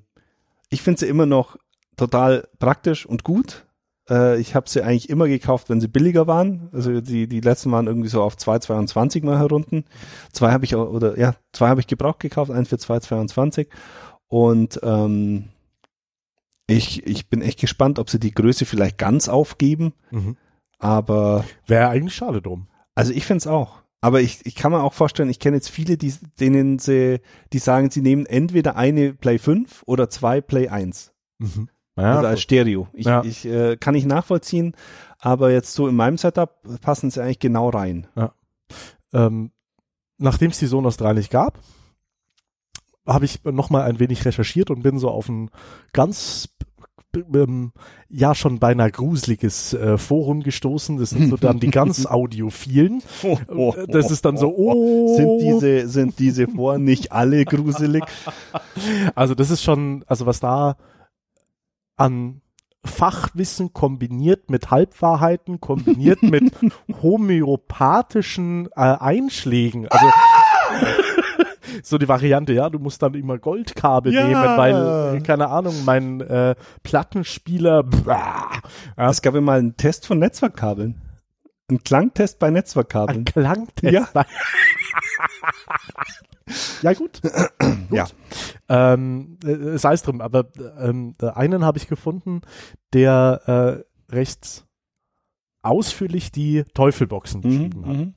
ich 0.69 0.81
finde 0.81 0.99
sie 0.99 1.07
immer 1.07 1.25
noch 1.25 1.57
total 1.97 2.47
praktisch 2.59 3.05
und 3.05 3.23
gut. 3.23 3.65
Äh, 4.11 4.39
ich 4.39 4.53
habe 4.53 4.69
sie 4.69 4.83
eigentlich 4.83 5.09
immer 5.09 5.27
gekauft, 5.27 5.69
wenn 5.69 5.79
sie 5.79 5.87
billiger 5.87 6.27
waren. 6.27 6.69
Also 6.73 6.99
die, 7.01 7.27
die 7.27 7.39
letzten 7.39 7.71
waren 7.71 7.87
irgendwie 7.87 8.09
so 8.09 8.21
auf 8.21 8.35
2,22 8.35 9.25
mal 9.25 9.39
herunten. 9.39 9.85
Zwei 10.33 10.51
habe 10.51 10.65
ich 10.65 10.75
oder 10.75 11.17
ja, 11.17 11.35
zwei 11.53 11.69
habe 11.69 11.79
ich 11.79 11.87
gebraucht 11.87 12.19
gekauft, 12.19 12.51
eins 12.51 12.69
für 12.69 12.75
2,22. 12.75 13.67
Und 14.27 14.79
ähm, 14.83 15.49
ich, 16.67 17.05
ich 17.07 17.29
bin 17.29 17.41
echt 17.41 17.59
gespannt, 17.59 17.99
ob 17.99 18.09
sie 18.09 18.19
die 18.19 18.33
Größe 18.33 18.65
vielleicht 18.65 18.97
ganz 18.97 19.29
aufgeben. 19.29 19.93
Mhm. 20.11 20.37
Aber 20.77 21.45
Wäre 21.67 21.89
eigentlich 21.89 22.15
schade 22.15 22.41
drum. 22.41 22.67
also 22.95 23.13
ich 23.13 23.25
find's 23.25 23.47
auch. 23.47 23.81
Aber 24.03 24.19
ich, 24.19 24.43
ich 24.45 24.55
kann 24.55 24.71
mir 24.71 24.81
auch 24.81 24.93
vorstellen, 24.93 25.29
ich 25.29 25.37
kenne 25.37 25.57
jetzt 25.57 25.69
viele, 25.69 25.95
die, 25.95 26.11
denen 26.39 26.79
sie, 26.79 27.19
die 27.53 27.59
sagen, 27.59 27.91
sie 27.91 28.01
nehmen 28.01 28.25
entweder 28.25 28.75
eine 28.75 29.13
Play 29.13 29.37
5 29.37 29.83
oder 29.85 30.09
zwei 30.09 30.41
Play 30.41 30.69
1. 30.69 31.13
Mhm. 31.37 31.69
Ja, 31.97 32.15
also 32.15 32.27
als 32.27 32.41
Stereo. 32.41 32.87
Ich, 32.93 33.05
Ja. 33.05 33.23
ich 33.23 33.45
äh, 33.45 33.77
kann 33.77 33.95
ich 33.95 34.05
nachvollziehen, 34.05 34.75
aber 35.19 35.51
jetzt 35.51 35.73
so 35.73 35.87
in 35.87 35.95
meinem 35.95 36.17
Setup 36.17 36.61
passen 36.81 37.11
sie 37.11 37.21
eigentlich 37.21 37.39
genau 37.39 37.69
rein. 37.69 38.07
ähm, 39.13 39.51
nachdem 40.17 40.51
es 40.51 40.59
die 40.59 40.67
Sonos 40.67 40.97
3 40.97 41.13
nicht 41.13 41.31
gab, 41.31 41.59
habe 43.05 43.25
ich 43.25 43.43
noch 43.43 43.69
mal 43.69 43.83
ein 43.83 43.99
wenig 43.99 44.23
recherchiert 44.25 44.69
und 44.69 44.83
bin 44.83 44.97
so 44.99 45.09
auf 45.09 45.27
ein 45.27 45.49
ganz 45.91 46.49
ähm, 47.33 47.73
ja 48.07 48.33
schon 48.35 48.59
beinahe 48.59 48.91
gruseliges 48.91 49.73
äh, 49.73 49.97
Forum 49.97 50.43
gestoßen. 50.43 50.97
Das 50.97 51.09
sind 51.09 51.29
so 51.29 51.37
dann 51.37 51.59
die 51.59 51.71
ganz 51.71 52.05
Audiophilen. 52.09 53.03
Das 53.87 54.11
ist 54.11 54.23
dann 54.23 54.37
so, 54.37 54.55
oh. 54.55 55.15
Sind 55.17 55.39
diese, 55.39 55.87
sind 55.89 56.19
diese 56.19 56.47
Foren 56.47 56.83
nicht 56.83 57.11
alle 57.11 57.43
gruselig? 57.43 58.03
Also 59.15 59.35
das 59.35 59.49
ist 59.49 59.61
schon, 59.63 60.03
also 60.07 60.25
was 60.25 60.39
da 60.39 60.77
an 62.01 62.41
Fachwissen 62.83 63.73
kombiniert 63.73 64.49
mit 64.49 64.71
Halbwahrheiten, 64.71 65.59
kombiniert 65.61 66.23
mit 66.23 66.51
homöopathischen 67.03 68.67
äh, 68.75 68.79
Einschlägen. 68.81 69.87
Also 69.87 70.07
so 71.83 71.97
die 71.99 72.07
Variante, 72.07 72.53
ja, 72.53 72.69
du 72.69 72.79
musst 72.79 73.01
dann 73.03 73.13
immer 73.13 73.37
Goldkabel 73.37 74.13
Ja. 74.13 74.25
nehmen, 74.27 74.41
weil, 74.41 75.21
keine 75.21 75.49
Ahnung, 75.49 75.75
mein 75.85 76.21
äh, 76.21 76.55
Plattenspieler, 76.83 77.83
blah, 77.83 78.49
ja, 78.97 79.09
Es 79.09 79.21
gab 79.21 79.35
ja 79.35 79.41
mal 79.41 79.59
einen 79.59 79.77
Test 79.77 80.07
von 80.07 80.17
Netzwerkkabeln. 80.19 80.99
Ein 81.69 81.83
Klangtest 81.83 82.39
bei 82.39 82.47
ein 82.47 82.53
Netzwerkkabeln. 82.53 83.25
Klangtest. 83.25 83.93
Ja. 83.93 84.07
Ja, 86.81 86.93
gut. 86.95 87.21
Ja. 87.91 88.07
Ähm, 88.69 89.37
äh, 89.43 89.77
sei 89.77 89.93
es 89.93 90.03
drum, 90.03 90.21
aber 90.21 90.47
ähm, 90.79 91.13
äh, 91.21 91.27
einen 91.27 91.65
habe 91.65 91.77
ich 91.77 91.87
gefunden, 91.87 92.41
der 92.93 93.85
äh, 94.09 94.13
recht 94.15 94.65
ausführlich 95.61 96.31
die 96.31 96.63
Teufelboxen 96.73 97.41
beschrieben 97.41 97.85
hat. 97.85 97.97
Mhm. 97.97 98.13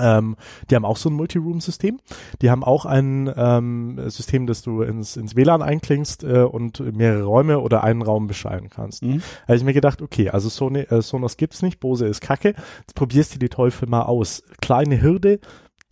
Ähm, 0.00 0.36
die 0.70 0.74
haben 0.74 0.84
auch 0.84 0.96
so 0.96 1.10
ein 1.10 1.14
Multiroom-System. 1.14 2.00
Die 2.40 2.50
haben 2.50 2.64
auch 2.64 2.86
ein 2.86 3.32
ähm, 3.36 4.00
System, 4.08 4.46
das 4.46 4.62
du 4.62 4.82
ins, 4.82 5.16
ins 5.16 5.36
WLAN 5.36 5.62
einklingst 5.62 6.24
äh, 6.24 6.42
und 6.42 6.80
mehrere 6.96 7.24
Räume 7.24 7.60
oder 7.60 7.84
einen 7.84 8.02
Raum 8.02 8.26
beschreiben 8.26 8.68
kannst. 8.70 9.02
Mhm. 9.02 9.18
Da 9.18 9.48
habe 9.48 9.56
ich 9.56 9.64
mir 9.64 9.74
gedacht, 9.74 10.00
okay, 10.00 10.30
also 10.30 10.48
Sony, 10.48 10.80
äh, 10.80 11.02
Sonos 11.02 11.36
gibt's 11.36 11.62
nicht, 11.62 11.78
Bose 11.78 12.06
ist 12.06 12.20
kacke, 12.20 12.54
jetzt 12.80 12.94
probierst 12.94 13.34
du 13.34 13.38
die 13.38 13.50
Teufel 13.50 13.88
mal 13.88 14.02
aus. 14.02 14.42
Kleine 14.60 15.00
Hürde, 15.02 15.40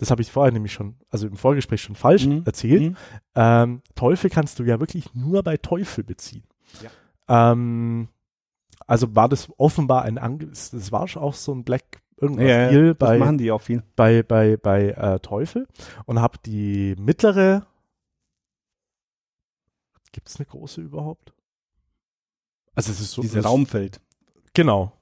das 0.01 0.11
habe 0.11 0.23
ich 0.23 0.33
vorher 0.33 0.51
nämlich 0.53 0.73
schon, 0.73 0.97
also 1.11 1.27
im 1.27 1.37
Vorgespräch 1.37 1.83
schon 1.83 1.95
falsch 1.95 2.27
Mhm. 2.27 2.43
erzählt. 2.47 2.83
Mhm. 2.83 2.97
Ähm, 3.35 3.83
Teufel 3.95 4.31
kannst 4.31 4.59
du 4.59 4.65
ja 4.65 4.81
wirklich 4.81 5.15
nur 5.15 5.43
bei 5.43 5.57
Teufel 5.59 6.03
beziehen. 6.05 6.43
Ähm, 7.29 8.09
also 8.87 9.15
war 9.15 9.29
das 9.29 9.49
offenbar 9.59 10.03
ein, 10.03 10.19
Ange 10.19 10.47
das 10.49 10.91
war 10.91 11.07
schon 11.07 11.23
auch 11.23 11.35
so 11.35 11.53
ein 11.53 11.65
Black 11.65 12.03
irgendwas 12.17 12.49
Ja, 12.49 12.69
Deal 12.71 12.87
ja, 12.89 12.93
bei, 12.95 13.19
machen 13.19 13.39
die 13.39 13.51
auch 13.53 13.61
viel. 13.63 13.83
bei, 13.95 14.23
bei, 14.23 14.57
bei 14.57 14.89
äh, 14.91 15.21
Teufel 15.21 15.69
und 16.07 16.21
habe 16.21 16.39
die 16.45 16.97
mittlere. 16.99 17.67
Gibt's 20.13 20.37
eine 20.37 20.47
große 20.47 20.81
überhaupt? 20.81 21.33
Also 22.75 22.91
es 22.91 23.01
ist 23.01 23.13
so 23.13 23.23
Diese 23.23 23.39
es- 23.41 23.45
Raumfeld. 23.45 24.01
Genau. 24.55 24.93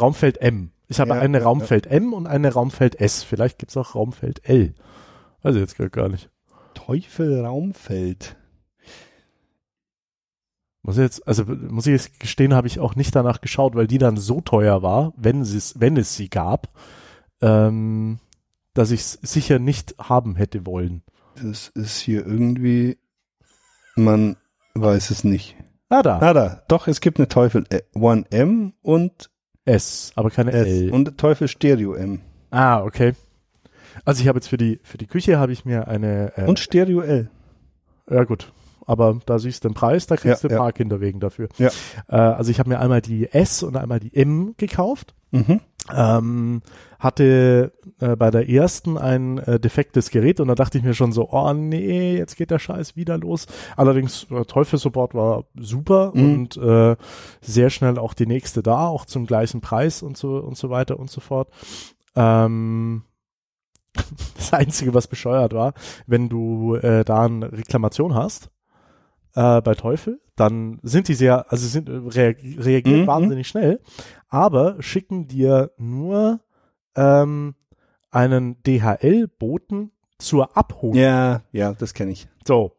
Raumfeld 0.00 0.38
M. 0.40 0.70
Ich 0.88 1.00
habe 1.00 1.10
Ja, 1.10 1.20
eine 1.20 1.38
ja, 1.38 1.44
Raumfeld 1.44 1.86
M 1.86 2.12
und 2.12 2.26
eine 2.26 2.52
Raumfeld 2.52 3.00
S. 3.00 3.22
Vielleicht 3.22 3.58
gibt's 3.58 3.76
auch 3.76 3.94
Raumfeld 3.94 4.48
L. 4.48 4.74
Also 5.42 5.58
jetzt 5.58 5.76
gar- 5.76 5.88
gar 5.88 6.08
nicht. 6.08 6.30
Teufel 6.74 7.44
Raumfeld. 7.44 8.36
Muss 10.82 10.96
ich 10.98 11.02
jetzt, 11.02 11.26
also 11.26 11.44
muss 11.44 11.86
ich 11.86 11.92
jetzt 11.92 12.20
gestehen, 12.20 12.54
habe 12.54 12.68
ich 12.68 12.78
auch 12.78 12.94
nicht 12.94 13.14
danach 13.16 13.40
geschaut, 13.40 13.74
weil 13.74 13.88
die 13.88 13.98
dann 13.98 14.16
so 14.16 14.40
teuer 14.40 14.82
war, 14.82 15.12
wenn 15.16 15.40
es, 15.40 15.80
wenn 15.80 15.96
es 15.96 16.14
sie 16.14 16.30
gab, 16.30 16.68
ähm, 17.40 18.20
dass 18.74 18.92
ich 18.92 19.00
es 19.00 19.12
sicher 19.22 19.58
nicht 19.58 19.96
haben 19.98 20.36
hätte 20.36 20.64
wollen. 20.64 21.02
Das 21.42 21.68
ist 21.68 21.98
hier 21.98 22.24
irgendwie, 22.24 22.98
man 23.96 24.36
weiß 24.74 25.10
es 25.10 25.24
nicht. 25.24 25.56
Ah, 25.88 26.02
da. 26.02 26.20
Ah, 26.20 26.32
da, 26.32 26.62
doch, 26.68 26.86
es 26.86 27.00
gibt 27.00 27.18
eine 27.18 27.28
Teufel 27.28 27.64
äh, 27.70 27.82
One 27.94 28.24
M 28.30 28.72
und 28.82 29.30
S, 29.66 30.12
aber 30.14 30.30
keine 30.30 30.52
S 30.52 30.66
L. 30.66 30.90
und 30.90 31.18
Teufel 31.18 31.48
Stereo 31.48 31.94
M 31.94 32.20
Ah, 32.50 32.82
okay. 32.82 33.12
Also 34.04 34.22
ich 34.22 34.28
habe 34.28 34.38
jetzt 34.38 34.48
für 34.48 34.56
die 34.56 34.80
für 34.82 34.96
die 34.98 35.06
Küche 35.06 35.38
habe 35.38 35.52
ich 35.52 35.64
mir 35.64 35.88
eine 35.88 36.32
äh, 36.36 36.44
und 36.46 36.58
Stereo 36.58 37.00
L. 37.00 37.28
ja 38.10 38.24
gut, 38.24 38.52
aber 38.86 39.18
da 39.26 39.38
siehst 39.38 39.64
du 39.64 39.68
den 39.68 39.74
Preis, 39.74 40.06
da 40.06 40.16
kriegst 40.16 40.42
Ja, 40.42 40.48
du 40.48 40.54
ein 40.54 40.56
ja. 40.58 40.62
paar 40.62 40.72
Kinderwegen 40.72 41.18
dafür. 41.20 41.48
Ja. 41.58 41.68
Äh, 42.08 42.14
also 42.16 42.50
ich 42.50 42.58
habe 42.58 42.68
mir 42.70 42.78
einmal 42.80 43.00
die 43.02 43.30
S 43.32 43.62
und 43.62 43.76
einmal 43.76 44.00
die 44.00 44.14
M 44.16 44.54
gekauft. 44.56 45.14
Mhm. 45.32 45.60
Ähm, 45.94 46.62
hatte 46.98 47.72
äh, 48.00 48.16
bei 48.16 48.30
der 48.30 48.48
ersten 48.48 48.96
ein 48.96 49.38
äh, 49.38 49.60
defektes 49.60 50.10
Gerät 50.10 50.40
und 50.40 50.48
da 50.48 50.54
dachte 50.54 50.78
ich 50.78 50.84
mir 50.84 50.94
schon 50.94 51.12
so, 51.12 51.28
oh 51.30 51.52
nee, 51.52 52.16
jetzt 52.16 52.36
geht 52.36 52.50
der 52.50 52.58
Scheiß 52.58 52.96
wieder 52.96 53.18
los. 53.18 53.46
Allerdings 53.76 54.26
äh, 54.30 54.44
Teufel-Support 54.44 55.14
war 55.14 55.44
super 55.54 56.12
Mhm. 56.14 56.34
und 56.34 56.56
äh, 56.56 56.96
sehr 57.40 57.70
schnell 57.70 57.98
auch 57.98 58.14
die 58.14 58.26
nächste 58.26 58.62
da, 58.62 58.86
auch 58.86 59.04
zum 59.04 59.26
gleichen 59.26 59.60
Preis 59.60 60.02
und 60.02 60.16
so 60.16 60.38
und 60.38 60.56
so 60.56 60.70
weiter 60.70 60.98
und 60.98 61.10
so 61.10 61.20
fort. 61.20 61.48
Ähm, 62.16 63.02
das 64.36 64.52
Einzige, 64.52 64.94
was 64.94 65.06
bescheuert 65.06 65.52
war, 65.52 65.74
wenn 66.06 66.28
du 66.28 66.74
äh, 66.76 67.04
da 67.04 67.24
eine 67.24 67.52
Reklamation 67.52 68.14
hast 68.14 68.50
äh, 69.34 69.60
bei 69.60 69.74
Teufel, 69.74 70.20
dann 70.36 70.78
sind 70.82 71.08
die 71.08 71.14
sehr, 71.14 71.50
also 71.50 71.66
sind 71.66 71.88
äh, 71.88 71.92
reag 71.92 72.36
reagieren 72.58 73.02
Mhm. 73.02 73.06
wahnsinnig 73.06 73.48
schnell, 73.48 73.80
aber 74.28 74.76
schicken 74.82 75.26
dir 75.26 75.72
nur 75.78 76.40
ähm, 76.94 77.54
einen 78.10 78.62
DHL-Boten 78.62 79.90
zur 80.18 80.56
Abholung. 80.56 80.96
Ja, 80.96 81.42
ja, 81.52 81.72
das 81.74 81.92
kenne 81.94 82.12
ich. 82.12 82.28
So. 82.46 82.72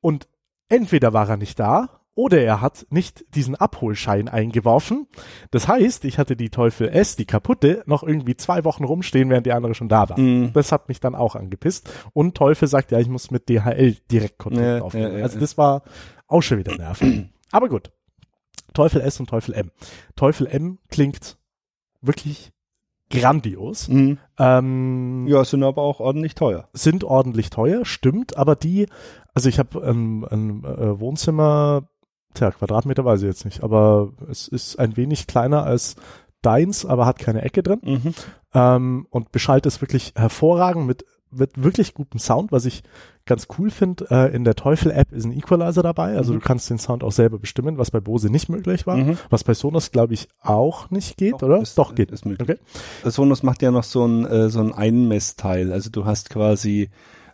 Und 0.00 0.28
entweder 0.68 1.12
war 1.12 1.28
er 1.28 1.36
nicht 1.36 1.58
da 1.58 1.90
oder 2.14 2.40
er 2.40 2.60
hat 2.60 2.86
nicht 2.90 3.24
diesen 3.36 3.54
Abholschein 3.54 4.28
eingeworfen. 4.28 5.06
Das 5.52 5.68
heißt, 5.68 6.04
ich 6.04 6.18
hatte 6.18 6.34
die 6.36 6.50
Teufel 6.50 6.88
S, 6.88 7.14
die 7.16 7.26
kaputte, 7.26 7.82
noch 7.86 8.02
irgendwie 8.02 8.36
zwei 8.36 8.64
Wochen 8.64 8.82
rumstehen, 8.84 9.30
während 9.30 9.46
die 9.46 9.52
andere 9.52 9.74
schon 9.74 9.88
da 9.88 10.08
war. 10.08 10.18
Mhm. 10.18 10.52
Das 10.52 10.72
hat 10.72 10.88
mich 10.88 10.98
dann 11.00 11.14
auch 11.14 11.36
angepisst. 11.36 11.90
Und 12.14 12.36
Teufel 12.36 12.66
sagt, 12.66 12.90
ja, 12.90 12.98
ich 12.98 13.08
muss 13.08 13.30
mit 13.30 13.48
DHL 13.48 13.96
direkt 14.10 14.38
Kontakt 14.38 14.66
Ja, 14.66 14.82
aufnehmen. 14.82 15.12
ja, 15.12 15.18
ja, 15.18 15.24
also 15.24 15.38
das 15.38 15.56
war 15.58 15.82
auch 16.28 16.42
schon 16.42 16.58
wieder 16.58 16.76
nervig. 16.76 17.26
Aber 17.50 17.68
gut. 17.68 17.90
Teufel 18.74 19.00
S 19.00 19.18
und 19.18 19.28
Teufel 19.30 19.54
M. 19.54 19.70
Teufel 20.14 20.46
M 20.46 20.78
klingt 20.88 21.38
wirklich 22.00 22.52
grandios. 23.10 23.88
Mhm. 23.88 24.18
Ähm, 24.38 25.26
Ja, 25.26 25.42
sind 25.44 25.62
aber 25.62 25.82
auch 25.82 25.98
ordentlich 26.00 26.34
teuer. 26.34 26.68
sind 26.74 27.02
ordentlich 27.04 27.48
teuer, 27.50 27.84
stimmt, 27.86 28.36
aber 28.36 28.54
die, 28.54 28.86
also 29.34 29.48
ich 29.48 29.58
habe 29.58 29.82
ein, 29.82 30.24
ein 30.26 30.64
äh, 30.64 31.00
Wohnzimmer, 31.00 31.88
tja, 32.34 32.50
Quadratmeter 32.50 33.04
weiß 33.06 33.22
ich 33.22 33.26
jetzt 33.28 33.46
nicht, 33.46 33.62
aber 33.62 34.12
es 34.30 34.46
ist 34.46 34.78
ein 34.78 34.96
wenig 34.98 35.26
kleiner 35.26 35.64
als 35.64 35.96
deins, 36.42 36.84
aber 36.84 37.06
hat 37.06 37.18
keine 37.18 37.40
Ecke 37.42 37.62
drin 37.62 37.80
Mhm. 37.82 38.14
ähm, 38.52 39.06
und 39.08 39.32
beschallt 39.32 39.64
es 39.64 39.80
wirklich 39.80 40.12
hervorragend 40.14 40.86
mit, 40.86 41.04
mit 41.30 41.62
wirklich 41.62 41.94
gutem 41.94 42.18
Sound, 42.20 42.52
was 42.52 42.64
ich 42.64 42.82
ganz 43.26 43.46
cool 43.58 43.70
finde. 43.70 44.06
Äh, 44.10 44.34
in 44.34 44.44
der 44.44 44.54
Teufel-App 44.54 45.12
ist 45.12 45.24
ein 45.24 45.32
Equalizer 45.32 45.82
dabei, 45.82 46.16
also 46.16 46.32
Mhm. 46.32 46.38
du 46.40 46.44
kannst 46.44 46.70
den 46.70 46.78
Sound 46.78 47.04
auch 47.04 47.12
selber 47.12 47.38
bestimmen, 47.38 47.76
was 47.78 47.90
bei 47.90 48.00
Bose 48.00 48.30
nicht 48.30 48.48
möglich 48.48 48.86
war, 48.86 48.96
Mhm. 48.96 49.18
was 49.30 49.44
bei 49.44 49.54
Sonos 49.54 49.90
glaube 49.90 50.14
ich 50.14 50.28
auch 50.40 50.90
nicht 50.90 51.16
geht, 51.16 51.42
oder? 51.42 51.60
Ist, 51.60 51.76
Doch 51.78 51.94
geht. 51.94 52.10
Ist 52.10 52.24
möglich. 52.26 52.48
Okay. 53.02 53.10
Sonos 53.10 53.42
macht 53.42 53.60
ja 53.62 53.70
noch 53.70 53.84
so 53.84 54.04
ein, 54.06 54.24
äh, 54.26 54.48
so 54.48 54.60
ein 54.60 54.72
Einmessteil. 54.72 55.72
Also 55.72 55.90
du 55.90 56.04
hast 56.04 56.30
quasi 56.30 56.88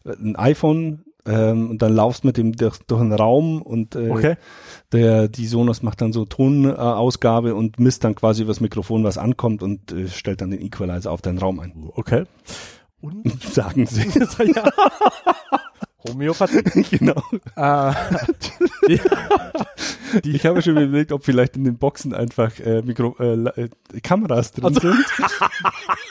ein 0.05 0.37
iPhone 0.37 1.05
ähm, 1.27 1.71
und 1.71 1.81
dann 1.81 1.95
laufst 1.95 2.25
mit 2.25 2.37
dem 2.37 2.53
durch, 2.53 2.77
durch 2.87 3.01
einen 3.01 3.13
Raum 3.15 3.63
und 3.63 3.95
äh, 3.95 4.11
Okay. 4.11 4.37
der 4.93 5.29
die 5.29 5.47
Sonos 5.47 5.83
macht 5.83 6.03
dann 6.03 6.13
so 6.13 6.27
Tonausgabe 6.27 7.51
äh, 7.51 7.53
und 7.53 7.79
misst 7.81 8.05
dann 8.05 8.15
quasi 8.15 8.43
übers 8.43 8.61
Mikrofon, 8.61 9.05
was 9.05 9.17
ankommt 9.17 9.63
und 9.63 9.91
äh, 9.93 10.09
stellt 10.09 10.41
dann 10.43 10.51
den 10.51 10.61
Equalizer 10.61 11.11
auf 11.11 11.23
deinen 11.23 11.39
Raum 11.39 11.61
ein. 11.61 11.73
Okay. 11.95 12.25
Und 13.05 13.43
Sagen 13.53 13.87
sie. 13.87 14.09
ja. 14.55 14.65
Homöopathie. 16.09 16.83
genau. 16.99 17.23
Äh, 17.55 17.93
die, 18.89 19.01
die, 20.23 20.31
Ich 20.37 20.47
habe 20.47 20.63
schon 20.63 20.77
überlegt, 20.77 21.13
ob 21.13 21.23
vielleicht 21.25 21.57
in 21.57 21.65
den 21.65 21.77
Boxen 21.77 22.15
einfach 22.15 22.59
äh, 22.61 22.81
Mikro, 22.83 23.15
äh, 23.19 23.35
äh, 23.63 23.69
Kameras 24.03 24.53
drin 24.53 24.75
sind, 24.75 25.05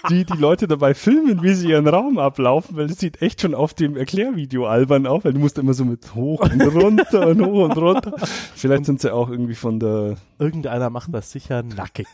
die 0.10 0.26
die 0.26 0.38
Leute 0.38 0.68
dabei 0.68 0.94
filmen, 0.94 1.41
wie 1.41 1.54
sie 1.54 1.70
ihren 1.70 1.88
Raum 1.88 2.20
ablaufen, 2.20 2.76
weil 2.76 2.88
das 2.88 3.00
sieht 3.00 3.22
echt 3.24 3.41
schon 3.41 3.56
auf 3.56 3.74
dem 3.74 3.98
Erklärvideo 3.98 4.68
albern 4.68 5.08
aus, 5.08 5.26
weil 5.26 5.34
du 5.34 5.39
musst 5.39 5.58
immer 5.58 5.74
so 5.74 5.86
mit 5.86 6.14
hoch 6.14 6.41
und 6.41 6.62
runter 6.62 7.28
und 7.28 7.46
hoch 7.46 7.64
und 7.66 7.78
runter. 7.78 8.14
Vielleicht 8.56 8.86
sind 8.86 9.02
sie 9.02 9.14
auch 9.14 9.30
irgendwie 9.30 9.56
von 9.56 9.80
der 9.80 10.18
irgendeiner 10.39 10.89
macht 10.91 11.14
das 11.14 11.32
sicher 11.32 11.64
nackig. 11.64 12.08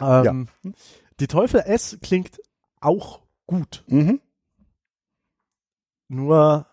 ähm, 0.00 0.48
Die 1.20 1.26
Teufel 1.26 1.60
S 1.60 1.98
klingt 2.02 2.40
auch 2.80 3.20
gut. 3.46 3.84
mhm. 3.88 4.20
Nur 6.08 6.66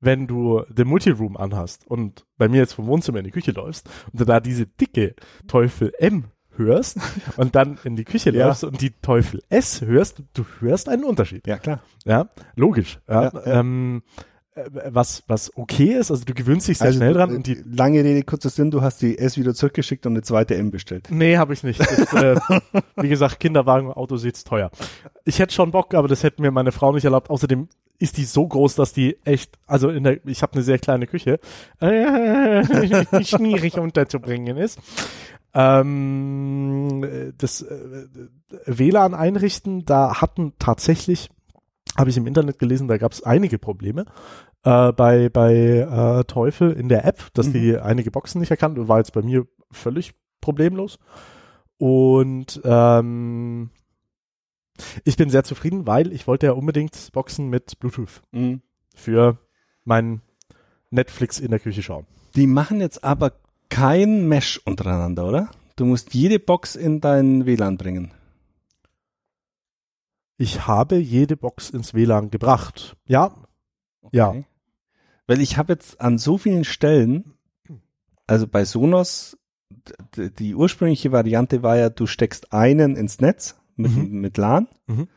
wenn 0.00 0.26
du 0.26 0.62
den 0.68 0.86
Multiroom 0.88 1.36
anhast 1.38 1.86
und 1.86 2.26
bei 2.36 2.46
mir 2.48 2.58
jetzt 2.58 2.74
vom 2.74 2.86
Wohnzimmer 2.86 3.18
in 3.20 3.24
die 3.24 3.30
Küche 3.30 3.52
läufst 3.52 3.88
und 4.12 4.20
du 4.20 4.24
da 4.26 4.38
diese 4.40 4.66
dicke 4.66 5.14
Teufel 5.48 5.92
M 5.98 6.24
hörst 6.56 6.98
und 7.38 7.54
dann 7.54 7.78
in 7.84 7.96
die 7.96 8.04
Küche 8.04 8.30
Ja. 8.32 8.48
läufst 8.48 8.64
und 8.64 8.82
die 8.82 8.90
Teufel 8.90 9.42
S 9.48 9.80
hörst, 9.80 10.22
du 10.34 10.44
hörst 10.60 10.90
einen 10.90 11.04
Unterschied. 11.04 11.46
Ja, 11.46 11.56
klar. 11.56 11.80
Ja, 12.04 12.28
logisch. 12.54 12.98
Ja, 13.08 13.22
Ja, 13.24 13.32
ja. 13.46 13.60
Ähm, 13.60 14.02
äh, 14.18 14.20
was, 14.70 15.24
was 15.26 15.56
okay 15.56 15.94
ist, 15.94 16.10
also 16.10 16.24
du 16.24 16.34
gewöhnst 16.34 16.68
dich 16.68 16.78
sehr 16.78 16.88
Also, 16.88 16.98
schnell 16.98 17.14
dran 17.14 17.30
äh, 17.30 17.34
und 17.34 17.46
die 17.46 17.62
lange 17.64 18.04
Rede, 18.04 18.22
kurzer 18.22 18.50
Sinn, 18.50 18.70
du 18.70 18.82
hast 18.82 19.02
die 19.02 19.18
S 19.18 19.36
wieder 19.36 19.54
zurückgeschickt 19.54 20.06
und 20.06 20.12
eine 20.12 20.22
zweite 20.22 20.54
M 20.54 20.70
bestellt. 20.70 21.08
Nee, 21.10 21.38
habe 21.38 21.54
ich 21.54 21.64
nicht. 21.64 21.80
Das, 21.80 22.12
äh, 22.12 22.36
wie 22.96 23.08
gesagt, 23.08 23.40
Kinderwagen, 23.40 23.92
Autositz 23.92 24.44
teuer. 24.44 24.70
Ich 25.24 25.38
hätte 25.40 25.52
schon 25.54 25.72
Bock, 25.72 25.94
aber 25.94 26.06
das 26.06 26.22
hätte 26.22 26.40
mir 26.40 26.50
meine 26.50 26.70
Frau 26.70 26.92
nicht 26.92 27.04
erlaubt. 27.04 27.30
Außerdem 27.30 27.68
ist 27.98 28.16
die 28.16 28.24
so 28.24 28.46
groß, 28.46 28.76
dass 28.76 28.92
die 28.92 29.16
echt, 29.24 29.58
also 29.66 29.88
in 29.88 30.04
der, 30.04 30.24
ich 30.26 30.42
habe 30.42 30.54
eine 30.54 30.62
sehr 30.62 30.78
kleine 30.78 31.06
Küche, 31.06 31.40
äh, 31.80 32.64
schwierig 33.24 33.78
unterzubringen 33.78 34.56
ist. 34.56 34.78
Ähm, 35.54 37.32
das 37.38 37.62
äh, 37.62 38.06
WLAN 38.66 39.14
einrichten, 39.14 39.84
da 39.84 40.20
hatten 40.20 40.52
tatsächlich, 40.58 41.30
habe 41.96 42.10
ich 42.10 42.16
im 42.16 42.26
Internet 42.26 42.58
gelesen, 42.58 42.88
da 42.88 42.98
gab 42.98 43.12
es 43.12 43.22
einige 43.22 43.58
Probleme 43.58 44.04
äh, 44.64 44.92
bei 44.92 45.28
bei 45.28 45.54
äh, 45.54 46.24
Teufel 46.24 46.72
in 46.72 46.88
der 46.88 47.04
App, 47.04 47.32
dass 47.34 47.52
die 47.52 47.76
einige 47.78 48.10
Boxen 48.10 48.40
nicht 48.40 48.50
erkannt 48.50 48.78
und 48.78 48.88
war 48.88 48.98
jetzt 48.98 49.12
bei 49.12 49.22
mir 49.22 49.46
völlig 49.70 50.14
problemlos. 50.40 50.98
Und 51.78 52.60
ähm, 52.64 53.70
ich 55.04 55.16
bin 55.16 55.30
sehr 55.30 55.44
zufrieden, 55.44 55.86
weil 55.86 56.12
ich 56.12 56.26
wollte 56.26 56.46
ja 56.46 56.52
unbedingt 56.52 57.10
Boxen 57.12 57.48
mit 57.48 57.78
Bluetooth 57.78 58.22
Mhm. 58.32 58.62
für 58.94 59.38
mein 59.84 60.20
Netflix 60.90 61.38
in 61.40 61.50
der 61.50 61.60
Küche 61.60 61.82
schauen. 61.82 62.06
Die 62.36 62.46
machen 62.46 62.80
jetzt 62.80 63.04
aber 63.04 63.32
kein 63.68 64.28
Mesh 64.28 64.60
untereinander, 64.64 65.26
oder? 65.26 65.50
Du 65.76 65.84
musst 65.84 66.14
jede 66.14 66.38
Box 66.38 66.76
in 66.76 67.00
dein 67.00 67.46
WLAN 67.46 67.76
bringen. 67.76 68.12
Ich 70.44 70.66
habe 70.66 70.96
jede 70.96 71.36
Box 71.38 71.70
ins 71.70 71.94
WLAN 71.94 72.30
gebracht. 72.30 72.96
Ja, 73.06 73.34
ja. 74.12 74.28
Okay. 74.28 74.44
Weil 75.26 75.40
ich 75.40 75.56
habe 75.56 75.72
jetzt 75.72 76.00
an 76.02 76.18
so 76.18 76.36
vielen 76.36 76.64
Stellen, 76.64 77.32
also 78.26 78.46
bei 78.46 78.66
Sonos, 78.66 79.38
die 80.38 80.54
ursprüngliche 80.54 81.12
Variante 81.12 81.62
war 81.62 81.78
ja, 81.78 81.88
du 81.88 82.06
steckst 82.06 82.52
einen 82.52 82.94
ins 82.96 83.20
Netz 83.20 83.56
mit, 83.76 83.90
Mhm. 83.96 84.20
mit 84.20 84.36
LAN 84.36 84.68
Mhm. 84.86 85.08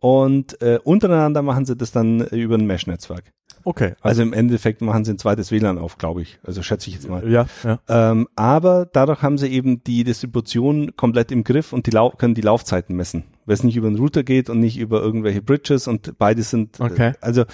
und 0.00 0.60
äh, 0.60 0.78
untereinander 0.84 1.40
machen 1.40 1.64
sie 1.64 1.76
das 1.76 1.90
dann 1.90 2.20
äh, 2.20 2.36
über 2.36 2.56
ein 2.56 2.66
Mesh-Netzwerk. 2.66 3.32
Okay. 3.64 3.94
Also 4.02 4.20
im 4.20 4.34
Endeffekt 4.34 4.82
machen 4.82 5.06
sie 5.06 5.12
ein 5.12 5.18
zweites 5.18 5.50
WLAN 5.50 5.78
auf, 5.78 5.96
glaube 5.96 6.20
ich. 6.20 6.38
Also 6.44 6.62
schätze 6.62 6.90
ich 6.90 6.96
jetzt 6.96 7.08
mal. 7.08 7.26
ja, 7.30 7.46
ja. 7.64 7.78
Ähm, 7.88 8.28
aber 8.36 8.84
dadurch 8.84 9.22
haben 9.22 9.38
sie 9.38 9.48
eben 9.48 9.82
die 9.82 10.04
Distribution 10.04 10.94
komplett 10.96 11.32
im 11.32 11.42
Griff 11.42 11.72
und 11.72 11.86
die 11.86 11.90
Lau 11.90 12.10
können 12.10 12.34
die 12.34 12.42
Laufzeiten 12.42 12.94
messen. 12.94 13.24
Weil 13.46 13.54
es 13.54 13.62
nicht 13.62 13.76
über 13.76 13.88
den 13.88 13.98
Router 13.98 14.22
geht 14.22 14.48
und 14.50 14.60
nicht 14.60 14.78
über 14.78 15.02
irgendwelche 15.02 15.42
Bridges 15.42 15.86
und 15.88 16.16
beide 16.18 16.42
sind, 16.42 16.80
Okay. 16.80 17.10
äh, 17.10 17.14
also 17.20 17.44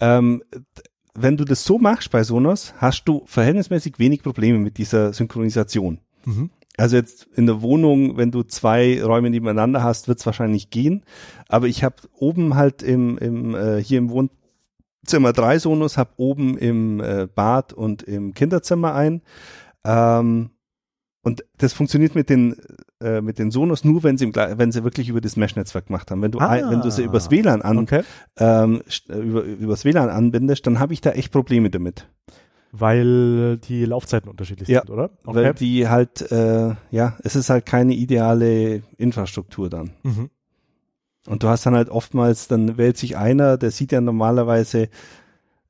ähm, 0.00 0.42
wenn 1.14 1.36
du 1.36 1.44
das 1.44 1.64
so 1.64 1.78
machst 1.78 2.10
bei 2.10 2.22
Sonos, 2.22 2.74
hast 2.78 3.04
du 3.04 3.22
verhältnismäßig 3.26 3.98
wenig 3.98 4.22
Probleme 4.22 4.58
mit 4.58 4.78
dieser 4.78 5.12
Synchronisation. 5.12 5.98
Mhm. 6.24 6.50
Also 6.76 6.96
jetzt 6.96 7.26
in 7.34 7.46
der 7.46 7.60
Wohnung, 7.60 8.16
wenn 8.16 8.30
du 8.30 8.44
zwei 8.44 9.02
Räume 9.02 9.30
nebeneinander 9.30 9.82
hast, 9.82 10.06
wird 10.06 10.20
es 10.20 10.26
wahrscheinlich 10.26 10.70
gehen. 10.70 11.04
Aber 11.48 11.66
ich 11.66 11.82
habe 11.82 11.96
oben 12.16 12.54
halt 12.54 12.84
im, 12.84 13.18
im 13.18 13.54
äh, 13.56 13.82
hier 13.82 13.98
im 13.98 14.10
Wohnzimmer 14.10 15.32
drei 15.32 15.58
Sonos, 15.58 15.96
habe 15.96 16.12
oben 16.18 16.56
im 16.56 17.00
äh, 17.00 17.26
Bad 17.34 17.72
und 17.72 18.04
im 18.04 18.32
Kinderzimmer 18.32 18.94
ein. 18.94 19.22
Ähm, 19.84 20.50
und 21.22 21.44
das 21.58 21.72
funktioniert 21.72 22.14
mit 22.14 22.30
den 22.30 22.56
äh, 23.00 23.20
mit 23.20 23.38
den 23.38 23.50
Sonos 23.50 23.84
nur, 23.84 24.02
wenn 24.02 24.16
sie 24.18 24.24
im, 24.24 24.34
wenn 24.34 24.72
sie 24.72 24.84
wirklich 24.84 25.08
über 25.08 25.20
das 25.20 25.36
Mesh-Netzwerk 25.36 25.86
gemacht 25.86 26.10
haben. 26.10 26.22
Wenn 26.22 26.30
du 26.32 26.38
ein, 26.38 26.68
wenn 26.70 26.80
du 26.80 26.90
sie 26.90 27.02
Ah. 27.02 27.06
übers 27.06 27.30
WLAN 27.30 27.62
an 27.62 27.78
Okay. 27.78 28.02
ähm, 28.38 28.82
äh, 29.08 29.14
über 29.18 29.42
übers 29.42 29.84
WLAN 29.84 30.08
anbindest, 30.10 30.66
dann 30.66 30.78
habe 30.80 30.92
ich 30.92 31.00
da 31.00 31.10
echt 31.10 31.32
Probleme 31.32 31.70
damit. 31.70 32.08
Weil 32.70 33.56
die 33.58 33.84
Laufzeiten 33.86 34.28
unterschiedlich 34.30 34.68
Ja, 34.68 34.80
sind, 34.80 34.90
oder? 34.90 35.10
Weil 35.24 35.54
die 35.54 35.88
halt, 35.88 36.30
äh, 36.30 36.74
ja, 36.90 37.16
es 37.22 37.34
ist 37.34 37.48
halt 37.50 37.64
keine 37.64 37.94
ideale 37.94 38.82
Infrastruktur 38.98 39.70
dann. 39.70 39.92
Mhm. 40.02 40.28
Und 41.26 41.42
du 41.42 41.48
hast 41.48 41.64
dann 41.66 41.74
halt 41.74 41.88
oftmals, 41.88 42.46
dann 42.48 42.76
wählt 42.76 42.96
sich 42.98 43.16
einer, 43.16 43.56
der 43.58 43.70
sieht 43.70 43.92
ja 43.92 44.00
normalerweise, 44.00 44.88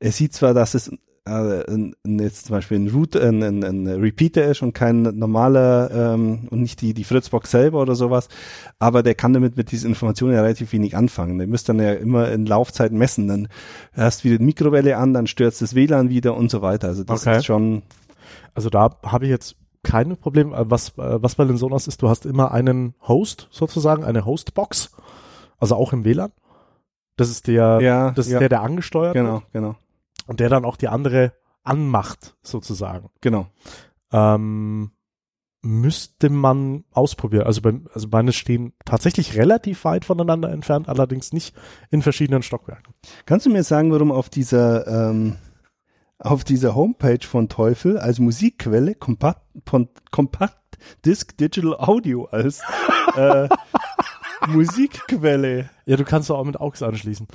er 0.01 0.13
sieht 0.13 0.33
zwar, 0.33 0.55
dass 0.55 0.75
es 0.75 0.91
äh, 1.29 1.93
jetzt 2.23 2.47
zum 2.47 2.57
Beispiel 2.57 2.79
ein 2.79 2.89
Root, 2.89 3.17
ein, 3.17 3.43
ein, 3.43 3.63
ein 3.65 3.87
Repeater 3.87 4.45
ist 4.47 4.63
und 4.63 4.73
kein 4.73 5.03
normaler 5.03 5.91
ähm, 5.93 6.49
und 6.51 6.61
nicht 6.63 6.81
die, 6.81 6.95
die 6.95 7.05
Fritzbox 7.05 7.51
selber 7.51 7.81
oder 7.81 7.95
sowas, 7.95 8.29
aber 8.79 9.03
der 9.03 9.15
kann 9.15 9.33
damit 9.33 9.57
mit 9.57 9.71
diesen 9.71 9.91
Informationen 9.91 10.35
ja 10.35 10.43
relativ 10.43 10.73
wenig 10.73 10.97
anfangen. 10.97 11.39
Der 11.39 11.47
müsste 11.47 11.73
dann 11.75 11.85
ja 11.85 11.93
immer 11.93 12.31
in 12.31 12.47
Laufzeit 12.47 12.93
messen. 12.93 13.29
Dann 13.29 13.49
hast 13.95 14.21
du 14.21 14.29
wieder 14.29 14.39
die 14.39 14.45
Mikrowelle 14.45 14.97
an, 14.97 15.13
dann 15.15 15.27
stürzt 15.27 15.63
das 15.63 15.75
WLAN 15.75 16.09
wieder 16.09 16.37
und 16.37 16.51
so 16.51 16.63
weiter. 16.63 16.89
Also 16.89 17.05
das 17.05 17.27
Okay. 17.27 17.39
ist 17.39 17.45
schon, 17.47 17.83
Also 18.55 18.71
da 18.71 18.97
habe 19.05 19.25
ich 19.27 19.31
jetzt 19.31 19.57
keine 19.83 20.17
Probleme. 20.17 20.57
Äh, 20.57 20.65
Was, 20.69 20.91
äh, 20.99 21.23
was 21.23 21.37
bei 21.37 21.45
den 21.45 21.57
Sonos 21.57 21.87
ist, 21.87 22.03
du 22.03 22.09
hast 22.09 22.27
immer 22.27 22.53
einen 22.53 22.95
Host 23.07 23.49
sozusagen, 23.51 24.05
eine 24.05 24.25
Hostbox, 24.25 24.91
also 25.59 25.77
auch 25.77 25.93
im 25.93 26.05
WLAN. 26.05 26.33
Das 27.17 27.31
ist 27.31 27.49
der, 27.49 27.81
ja, 27.81 28.11
das 28.13 28.27
ist 28.27 28.33
ja, 28.33 28.39
der, 28.39 28.49
der 28.49 28.63
angesteuert 28.63 29.15
genau, 29.15 29.35
wird 29.35 29.53
genau, 29.53 29.75
und 30.29 30.39
der 30.39 30.49
dann 30.49 30.65
auch 30.65 30.77
die 30.77 30.89
andere 30.89 31.33
anmacht 31.65 32.37
sozusagen. 32.43 33.11
genau. 33.21 33.49
Ähm, 34.13 34.93
müsste 35.61 36.31
man 36.31 36.85
ausprobieren. 36.93 37.47
Also, 37.47 37.61
bei, 37.63 37.75
also 37.93 38.09
meine 38.11 38.33
stehen 38.33 38.73
tatsächlich 38.85 39.37
relativ 39.37 39.85
weit 39.85 40.05
voneinander 40.05 40.51
entfernt, 40.51 40.89
allerdings 40.89 41.33
nicht 41.33 41.55
in 41.91 42.01
verschiedenen 42.01 42.43
Stockwerken. 42.43 42.95
Kannst 43.27 43.47
du 43.47 43.51
mir 43.51 43.65
sagen, 43.65 43.93
warum 43.93 44.13
auf 44.13 44.31
dieser 44.31 44.87
ähm, 45.11 45.37
auf 46.21 46.45
dieser 46.45 46.75
Homepage 46.75 47.25
von 47.25 47.49
Teufel 47.49 47.99
als 47.99 48.19
Musikquelle 48.19 48.95
Compact, 48.95 49.43
Compact 50.11 50.79
Disc 51.05 51.37
Digital 51.37 51.75
Audio 51.75 52.25
als 52.27 52.61
äh, 53.17 53.49
Musikquelle. 54.49 55.71
Ja, 55.87 55.97
du 55.97 56.05
kannst 56.05 56.31
doch 56.31 56.39
auch 56.39 56.45
mit 56.45 56.61
AUX 56.61 56.83
anschließen. 56.83 57.27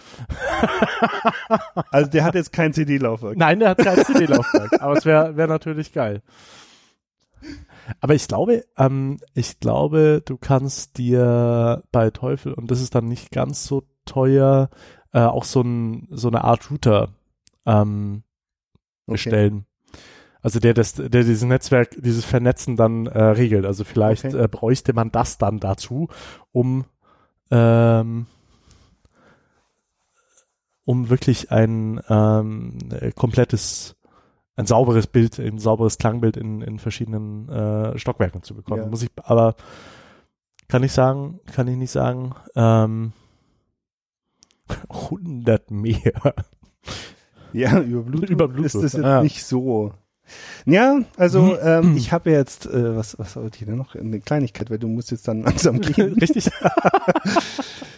Also 1.91 2.09
der 2.09 2.23
hat 2.23 2.35
jetzt 2.35 2.51
kein 2.53 2.73
CD-Laufwerk. 2.73 3.37
Nein, 3.37 3.59
der 3.59 3.69
hat 3.69 3.77
kein 3.79 4.03
CD-Laufwerk, 4.03 4.81
aber 4.81 4.97
es 4.97 5.05
wäre 5.05 5.35
wär 5.37 5.47
natürlich 5.47 5.93
geil. 5.93 6.21
Aber 7.99 8.15
ich 8.15 8.27
glaube, 8.27 8.63
ähm, 8.77 9.17
ich 9.33 9.59
glaube, 9.59 10.21
du 10.23 10.37
kannst 10.37 10.97
dir 10.97 11.83
bei 11.91 12.09
Teufel, 12.11 12.53
und 12.53 12.71
das 12.71 12.81
ist 12.81 12.95
dann 12.95 13.07
nicht 13.07 13.31
ganz 13.31 13.65
so 13.65 13.83
teuer, 14.05 14.69
äh, 15.11 15.19
auch 15.19 15.43
so, 15.43 15.61
ein, 15.61 16.07
so 16.11 16.27
eine 16.29 16.43
Art 16.43 16.71
Router 16.71 17.09
ähm, 17.65 18.23
bestellen. 19.05 19.65
Also 20.41 20.59
der, 20.59 20.73
das, 20.73 20.93
der 20.93 21.07
dieses 21.09 21.43
Netzwerk, 21.43 21.91
dieses 21.97 22.25
Vernetzen 22.25 22.75
dann 22.75 23.05
äh, 23.07 23.23
regelt. 23.23 23.65
Also 23.65 23.83
vielleicht 23.85 24.25
Okay. 24.25 24.43
äh, 24.43 24.47
bräuchte 24.47 24.93
man 24.93 25.11
das 25.11 25.37
dann 25.37 25.59
dazu, 25.59 26.09
um 26.51 26.85
ähm, 27.53 28.25
um 30.85 31.09
wirklich 31.09 31.51
ein 31.51 32.01
ähm, 32.09 32.77
äh, 32.91 33.11
komplettes, 33.11 33.95
ein 34.55 34.65
sauberes 34.65 35.07
Bild, 35.07 35.39
ein 35.39 35.59
sauberes 35.59 35.97
Klangbild 35.97 36.35
in, 36.35 36.61
in 36.61 36.79
verschiedenen 36.79 37.47
äh, 37.49 37.97
Stockwerken 37.97 38.41
zu 38.43 38.55
bekommen. 38.55 38.83
Ja. 38.83 38.89
Muss 38.89 39.03
ich, 39.03 39.11
aber 39.17 39.55
kann 40.67 40.83
ich 40.83 40.91
sagen, 40.91 41.39
kann 41.53 41.67
ich 41.67 41.77
nicht 41.77 41.91
sagen. 41.91 42.33
Ähm, 42.55 43.13
100 44.89 45.71
mehr. 45.71 46.33
Ja, 47.53 47.79
über 47.79 48.01
Bluetooth, 48.01 48.29
Über 48.29 48.47
Bluetooth, 48.47 48.65
ist 48.65 48.83
das 48.83 48.93
jetzt 48.93 49.05
ah. 49.05 49.21
nicht 49.21 49.45
so. 49.45 49.93
Ja, 50.65 50.99
also 51.17 51.41
Mhm. 51.41 51.57
ähm, 51.61 51.97
ich 51.97 52.11
habe 52.13 52.31
ja 52.31 52.37
jetzt, 52.37 52.65
äh, 52.65 52.95
was, 52.95 53.19
was 53.19 53.35
wollte 53.35 53.59
ich 53.59 53.65
denn 53.65 53.75
noch? 53.77 53.95
Eine 53.95 54.19
Kleinigkeit, 54.21 54.69
weil 54.71 54.79
du 54.79 54.87
musst 54.87 55.11
jetzt 55.11 55.27
dann 55.27 55.41
langsam 55.43 55.81
gehen. 55.81 56.13
Richtig? 56.21 56.49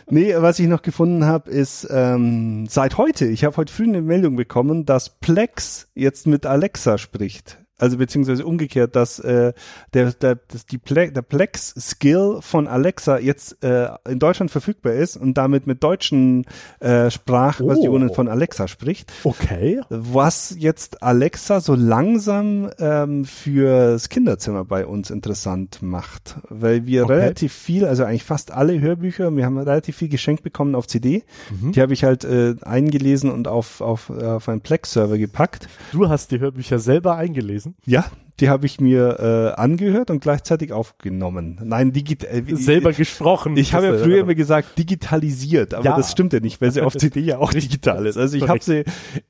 Nee, 0.07 0.36
was 0.38 0.59
ich 0.59 0.67
noch 0.67 0.84
gefunden 0.84 1.26
habe, 1.26 1.49
ist 1.49 1.88
ähm, 1.89 2.67
seit 2.69 2.97
heute, 2.99 3.26
ich 3.26 3.43
habe 3.43 3.57
heute 3.57 3.73
früh 3.73 3.86
eine 3.86 4.03
Meldung 4.03 4.36
bekommen, 4.36 4.86
dass 4.86 5.09
Plex 5.09 5.88
jetzt 5.95 6.28
mit 6.28 6.45
Alexa 6.45 6.99
spricht. 6.99 7.57
Also 7.78 7.97
beziehungsweise 7.97 8.45
umgekehrt, 8.45 8.95
dass 8.95 9.19
äh, 9.19 9.51
der, 9.93 10.13
der, 10.13 10.36
dass 10.47 10.65
die 10.65 10.78
Ple 10.78 11.11
der 11.11 11.21
Plex-Skill 11.21 12.38
von 12.41 12.67
Alexa 12.67 13.17
jetzt 13.19 13.61
äh, 13.63 13.89
in 14.07 14.19
Deutschland 14.19 14.49
verfügbar 14.51 14.93
ist 14.93 15.17
und 15.17 15.34
damit 15.38 15.67
mit 15.67 15.84
deutschen 15.84 16.45
äh, 16.80 17.09
Sprachversionen 17.11 18.09
Oh. 18.09 18.13
von 18.13 18.28
Alexa 18.30 18.67
spricht. 18.67 19.11
Okay. 19.23 19.82
Was 19.89 20.55
jetzt 20.57 21.03
Alexa 21.03 21.59
so 21.59 21.76
langsam 21.76 22.69
ähm, 22.80 23.26
fürs 23.26 24.07
Kinderzimmer 24.09 24.63
bei 24.63 24.86
uns 24.86 25.09
interessant 25.09 25.82
macht, 25.82 26.38
weil 26.49 26.86
wir 26.86 27.03
Okay. 27.03 27.13
relativ 27.13 27.53
viel, 27.53 27.86
also 27.86 28.03
eigentlich 28.05 28.23
fast 28.23 28.51
alle 28.51 28.80
Hörbücher, 28.80 29.36
wir 29.36 29.45
haben 29.45 29.57
relativ 29.57 29.97
viel 29.97 30.09
geschenkt 30.09 30.43
bekommen 30.43 30.76
auf 30.76 30.88
CD. 30.88 31.23
Die 31.49 31.82
habe 31.82 31.93
ich 31.93 32.03
halt 32.03 32.23
äh, 32.23 32.55
eingelesen 32.61 33.32
und 33.32 33.47
auf, 33.47 33.82
auf, 33.82 34.09
auf 34.09 34.47
einen 34.49 34.61
Plex-Server 34.61 35.17
gepackt. 35.17 35.67
Du 35.91 36.07
hast 36.09 36.32
die 36.32 36.39
Hörbücher 36.39 36.80
selber 36.80 37.15
eingelesen. 37.17 37.64
Ja, 37.86 38.05
die 38.41 38.49
habe 38.49 38.66
ich 38.66 38.82
mir 38.82 39.18
äh, 39.55 39.59
angehört 39.61 40.09
und 40.11 40.20
gleichzeitig 40.20 40.74
aufgenommen. 40.74 41.57
Nein, 41.63 41.93
digital. 41.93 42.30
Äh, 42.49 42.55
Selber 42.57 42.91
gesprochen. 42.91 43.55
ich 43.55 43.74
habe 43.74 43.86
ja 43.88 43.93
äh, 43.93 43.97
früher 43.99 44.20
immer 44.20 44.36
gesagt 44.36 44.78
digitalisiert, 44.78 45.74
aber 45.74 45.86
Ja. 45.86 45.95
das 45.95 46.11
stimmt 46.11 46.34
ja 46.34 46.41
nicht, 46.41 46.59
weil 46.59 46.72
sie 46.72 46.82
auf 46.82 46.97
CD 46.97 47.22
ja 47.22 47.38
auch 47.38 47.53
digital 47.53 48.05
ist. 48.05 48.18
Also 48.18 48.36
ich 48.36 48.47
habe 48.49 48.61
sie 48.61 48.84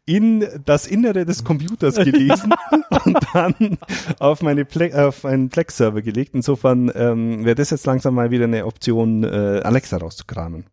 in 0.06 0.44
das 0.66 0.88
Innere 0.88 1.24
des 1.26 1.44
Computers 1.44 1.96
gelesen 1.96 2.52
und 3.06 3.18
dann 3.34 3.78
auf 4.20 4.42
meine 4.42 4.66
Ple 4.66 5.08
auf 5.08 5.24
einen 5.24 5.50
Plex-Server 5.50 6.02
gelegt. 6.02 6.34
Insofern 6.34 6.92
ähm, 6.96 7.46
wäre 7.46 7.56
das 7.56 7.70
jetzt 7.70 7.86
langsam 7.86 8.16
mal 8.16 8.32
wieder 8.32 8.46
eine 8.46 8.66
Option, 8.66 9.24
äh, 9.24 9.62
Alexa 9.64 9.98
rauszukramen. 9.98 10.66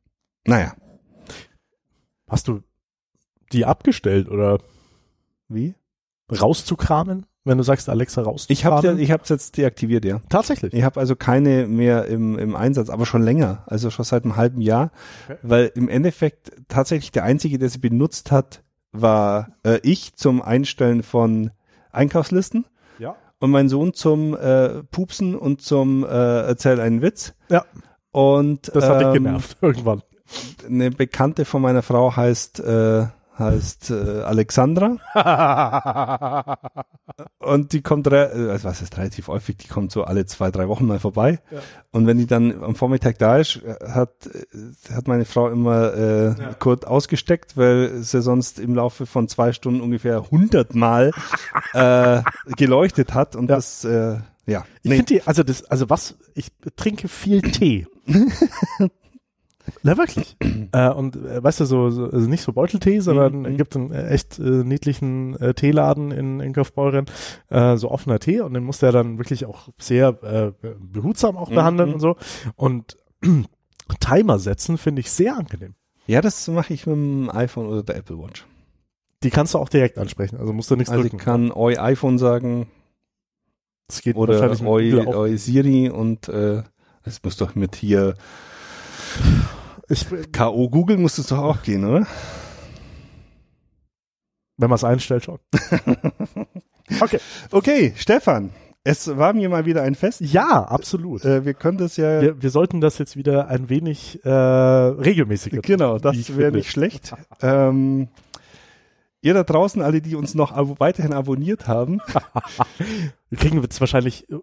Naja, 0.46 0.72
Hast 2.28 2.48
du 2.48 2.62
die 3.52 3.66
abgestellt 3.66 4.30
oder 4.30 4.58
wie? 5.48 5.74
rauszukramen, 6.30 7.26
wenn 7.44 7.58
du 7.58 7.64
sagst, 7.64 7.88
Alexa 7.88 8.22
rauszukramen? 8.22 8.52
Ich 8.52 8.64
habe 8.64 9.00
ich 9.02 9.10
hab's 9.10 9.28
jetzt 9.28 9.56
deaktiviert, 9.56 10.04
ja. 10.04 10.20
Tatsächlich. 10.28 10.72
Ich 10.74 10.82
habe 10.84 11.00
also 11.00 11.16
keine 11.16 11.66
mehr 11.66 12.06
im, 12.06 12.38
im 12.38 12.54
Einsatz, 12.56 12.88
aber 12.88 13.04
schon 13.06 13.22
länger, 13.22 13.64
also 13.66 13.90
schon 13.90 14.04
seit 14.04 14.24
einem 14.24 14.36
halben 14.36 14.60
Jahr, 14.60 14.90
Okay. 15.28 15.38
weil 15.42 15.72
im 15.74 15.88
Endeffekt 15.88 16.52
tatsächlich 16.68 17.10
der 17.12 17.24
einzige, 17.24 17.58
der 17.58 17.68
sie 17.68 17.78
benutzt 17.78 18.30
hat, 18.30 18.62
war 18.92 19.48
äh, 19.64 19.78
ich 19.82 20.14
zum 20.14 20.40
Einstellen 20.42 21.02
von 21.02 21.50
Einkaufslisten 21.90 22.64
Ja. 22.98 23.16
und 23.40 23.50
mein 23.50 23.68
Sohn 23.68 23.92
zum 23.94 24.36
äh, 24.36 24.82
Pupsen 24.84 25.34
und 25.34 25.62
zum 25.62 26.04
äh, 26.04 26.08
Erzähl 26.08 26.80
einen 26.80 27.02
Witz. 27.02 27.34
Ja. 27.48 27.64
Und 28.12 28.70
Das 28.74 28.88
hat 28.88 29.00
dich 29.00 29.06
ähm, 29.08 29.12
genervt 29.14 29.56
irgendwann. 29.62 30.02
Eine 30.66 30.90
Bekannte 30.90 31.44
von 31.44 31.60
meiner 31.62 31.82
Frau 31.82 32.14
heißt 32.14 32.60
äh, 32.60 33.06
heißt 33.38 33.90
äh, 33.90 34.22
Alexandra 34.22 34.96
und 37.38 37.72
die 37.72 37.80
kommt 37.82 38.06
äh, 38.06 38.16
also 38.50 38.64
was 38.68 38.82
ist 38.82 38.96
relativ 38.98 39.28
häufig, 39.28 39.56
die 39.56 39.68
kommt 39.68 39.90
so 39.92 40.04
alle 40.04 40.26
zwei, 40.26 40.50
drei 40.50 40.68
Wochen 40.68 40.86
mal 40.86 40.98
vorbei. 40.98 41.40
Ja. 41.50 41.60
Und 41.90 42.06
wenn 42.06 42.18
die 42.18 42.26
dann 42.26 42.62
am 42.62 42.74
Vormittag 42.74 43.18
da 43.18 43.38
ist, 43.38 43.56
äh, 43.64 43.74
hat, 43.88 44.26
äh, 44.26 44.94
hat 44.94 45.08
meine 45.08 45.24
Frau 45.24 45.48
immer 45.48 45.94
äh, 45.94 46.26
Ja. 46.38 46.54
Kurt 46.58 46.86
ausgesteckt, 46.86 47.56
weil 47.56 48.02
sie 48.02 48.22
sonst 48.22 48.58
im 48.58 48.74
Laufe 48.74 49.06
von 49.06 49.28
zwei 49.28 49.52
Stunden 49.52 49.80
ungefähr 49.80 50.30
hundertmal 50.30 51.12
äh, 51.72 52.22
geleuchtet 52.56 53.14
hat. 53.14 53.34
Und 53.36 53.48
Ja. 53.48 53.56
das, 53.56 53.84
äh, 53.84 54.18
ja. 54.46 54.64
Ich 54.82 54.90
finde 54.90 55.04
die, 55.06 55.22
also 55.22 55.42
das, 55.42 55.64
also 55.64 55.88
was, 55.88 56.16
ich 56.34 56.48
trinke 56.76 57.08
viel 57.08 57.40
Tee. 57.42 57.86
Na 59.82 59.96
wirklich. 59.96 60.36
äh, 60.72 60.88
und 60.90 61.16
äh, 61.16 61.42
weißt 61.42 61.60
du, 61.60 61.64
so, 61.66 61.90
so 61.90 62.04
also 62.06 62.28
nicht 62.28 62.42
so 62.42 62.52
Beuteltee, 62.52 63.00
sondern 63.00 63.42
Mhm. 63.42 63.56
gibt 63.56 63.76
einen 63.76 63.92
äh, 63.92 64.08
echt 64.08 64.38
äh, 64.38 64.42
niedlichen 64.42 65.36
äh, 65.40 65.54
Teeladen 65.54 66.10
in, 66.10 66.40
in 66.40 66.52
Kaufbeuren, 66.52 67.06
äh, 67.48 67.76
so 67.76 67.90
offener 67.90 68.18
Tee 68.18 68.40
und 68.40 68.54
den 68.54 68.64
musste 68.64 68.86
er 68.86 68.92
dann 68.92 69.18
wirklich 69.18 69.44
auch 69.46 69.68
sehr 69.78 70.08
äh, 70.22 70.52
behutsam 70.80 71.36
auch 71.36 71.50
Mhm. 71.50 71.54
behandeln 71.54 71.94
und 71.94 72.00
so. 72.00 72.16
Und 72.56 72.96
Timer 74.00 74.38
setzen 74.38 74.78
finde 74.78 75.00
ich 75.00 75.10
sehr 75.10 75.36
angenehm. 75.36 75.74
ja, 76.06 76.20
das 76.20 76.48
mache 76.48 76.72
ich 76.74 76.86
mit 76.86 76.96
dem 76.96 77.30
iPhone 77.30 77.66
oder 77.66 77.82
der 77.82 77.96
Apple 77.96 78.18
Watch. 78.18 78.46
Die 79.22 79.30
kannst 79.30 79.54
du 79.54 79.58
auch 79.58 79.68
direkt 79.68 79.98
ansprechen, 79.98 80.38
also 80.38 80.52
musst 80.52 80.70
du 80.70 80.76
nichts 80.76 80.90
Also 80.90 81.04
ich 81.04 81.10
drücken. 81.10 81.24
kann 81.24 81.52
Oi 81.52 81.76
iPhone 81.78 82.18
sagen 82.18 82.66
das 83.86 84.00
geht 84.02 84.16
oder 84.16 84.50
auch. 84.50 84.60
Oi 85.14 85.36
Siri 85.36 85.90
und 85.90 86.28
äh, 86.28 86.62
es 87.04 87.22
muss 87.22 87.36
doch 87.36 87.54
mit 87.54 87.76
hier 87.76 88.14
Ich, 88.14 88.51
K.O. 90.32 90.68
Google 90.70 90.98
muss 90.98 91.18
es 91.18 91.26
doch 91.26 91.38
auch 91.38 91.62
gehen, 91.62 91.84
oder? 91.84 92.06
wenn 94.62 94.70
man 94.70 94.76
es 94.76 94.84
einstellt, 94.84 95.24
schon. 95.24 95.38
okay. 97.00 97.18
Okay, 97.50 97.92
Stefan, 97.96 98.50
es 98.84 99.16
war 99.16 99.32
mir 99.32 99.48
mal 99.48 99.66
wieder 99.66 99.82
ein 99.82 99.94
Fest. 99.94 100.20
Ja, 100.20 100.62
absolut. 100.62 101.24
Äh, 101.24 101.44
wir 101.44 101.54
können 101.54 101.78
das 101.78 101.96
ja 101.96 102.22
Wir, 102.22 102.42
wir 102.42 102.50
sollten 102.50 102.80
das 102.80 102.98
jetzt 102.98 103.16
wieder 103.16 103.48
ein 103.48 103.68
wenig 103.68 104.24
äh, 104.24 104.30
regelmäßiger 104.30 105.62
tun, 105.62 105.62
Genau, 105.62 105.98
das 105.98 106.36
wäre 106.36 106.52
nicht 106.52 106.70
schlecht. 106.70 107.12
Ähm, 107.40 108.08
ihr 109.20 109.34
da 109.34 109.42
draußen, 109.42 109.82
alle, 109.82 110.00
die 110.00 110.14
uns 110.14 110.34
noch 110.34 110.52
abo 110.52 110.76
weiterhin 110.78 111.12
abonniert 111.12 111.66
haben, 111.66 112.00
Wir 113.30 113.38
kriegen 113.38 113.62
jetzt 113.62 113.80
wahrscheinlich 113.80 114.30
äh, 114.30 114.36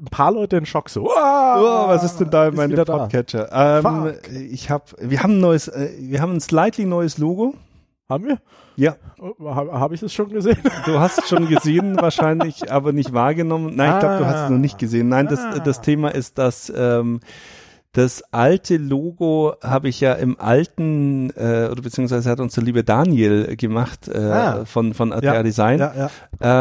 ein 0.00 0.06
paar 0.10 0.32
Leute 0.32 0.56
in 0.56 0.66
Schock 0.66 0.88
so. 0.88 1.08
oh, 1.10 1.88
was 1.88 2.04
ist 2.04 2.18
denn 2.18 2.30
da 2.30 2.48
in 2.48 2.54
meinem. 2.54 2.76
Podcatcher? 2.84 3.48
Ähm, 3.52 4.14
ich 4.50 4.70
habe, 4.70 4.84
wir 5.00 5.22
haben 5.22 5.34
ein 5.38 5.40
neues, 5.40 5.68
äh, 5.68 5.90
wir 5.98 6.20
haben 6.20 6.34
ein 6.34 6.40
slightly 6.40 6.84
neues 6.84 7.18
Logo. 7.18 7.54
Haben 8.08 8.26
wir? 8.26 8.38
Ja, 8.76 8.96
Habe 9.44 9.72
hab 9.72 9.92
ich 9.92 10.02
es 10.02 10.14
schon 10.14 10.30
gesehen? 10.30 10.56
du 10.86 10.98
hast 10.98 11.18
es 11.18 11.28
schon 11.28 11.46
gesehen 11.48 12.00
wahrscheinlich, 12.00 12.70
aber 12.72 12.92
nicht 12.92 13.12
wahrgenommen. 13.12 13.74
Nein, 13.76 13.94
ich 13.94 13.98
glaube, 14.00 14.18
du 14.18 14.26
hast 14.26 14.44
es 14.44 14.50
noch 14.50 14.58
nicht 14.58 14.78
gesehen. 14.78 15.08
Nein, 15.08 15.26
das, 15.26 15.40
Ah. 15.40 15.58
das 15.58 15.80
Thema 15.82 16.08
ist, 16.14 16.38
dass 16.38 16.72
ähm, 16.74 17.20
das 17.92 18.22
alte 18.32 18.76
Logo 18.76 19.54
habe 19.62 19.88
ich 19.88 20.00
ja 20.00 20.12
im 20.12 20.38
alten, 20.38 21.30
äh, 21.30 21.68
oder 21.70 21.80
beziehungsweise 21.82 22.28
hat 22.30 22.38
unser 22.38 22.62
lieber 22.62 22.82
Daniel 22.82 23.56
gemacht 23.56 24.08
äh, 24.08 24.18
Ah. 24.18 24.64
von, 24.66 24.92
von 24.94 25.12
ATR 25.12 25.42
Design. 25.42 25.78
Ja, 25.78 25.94
ja. 25.96 26.10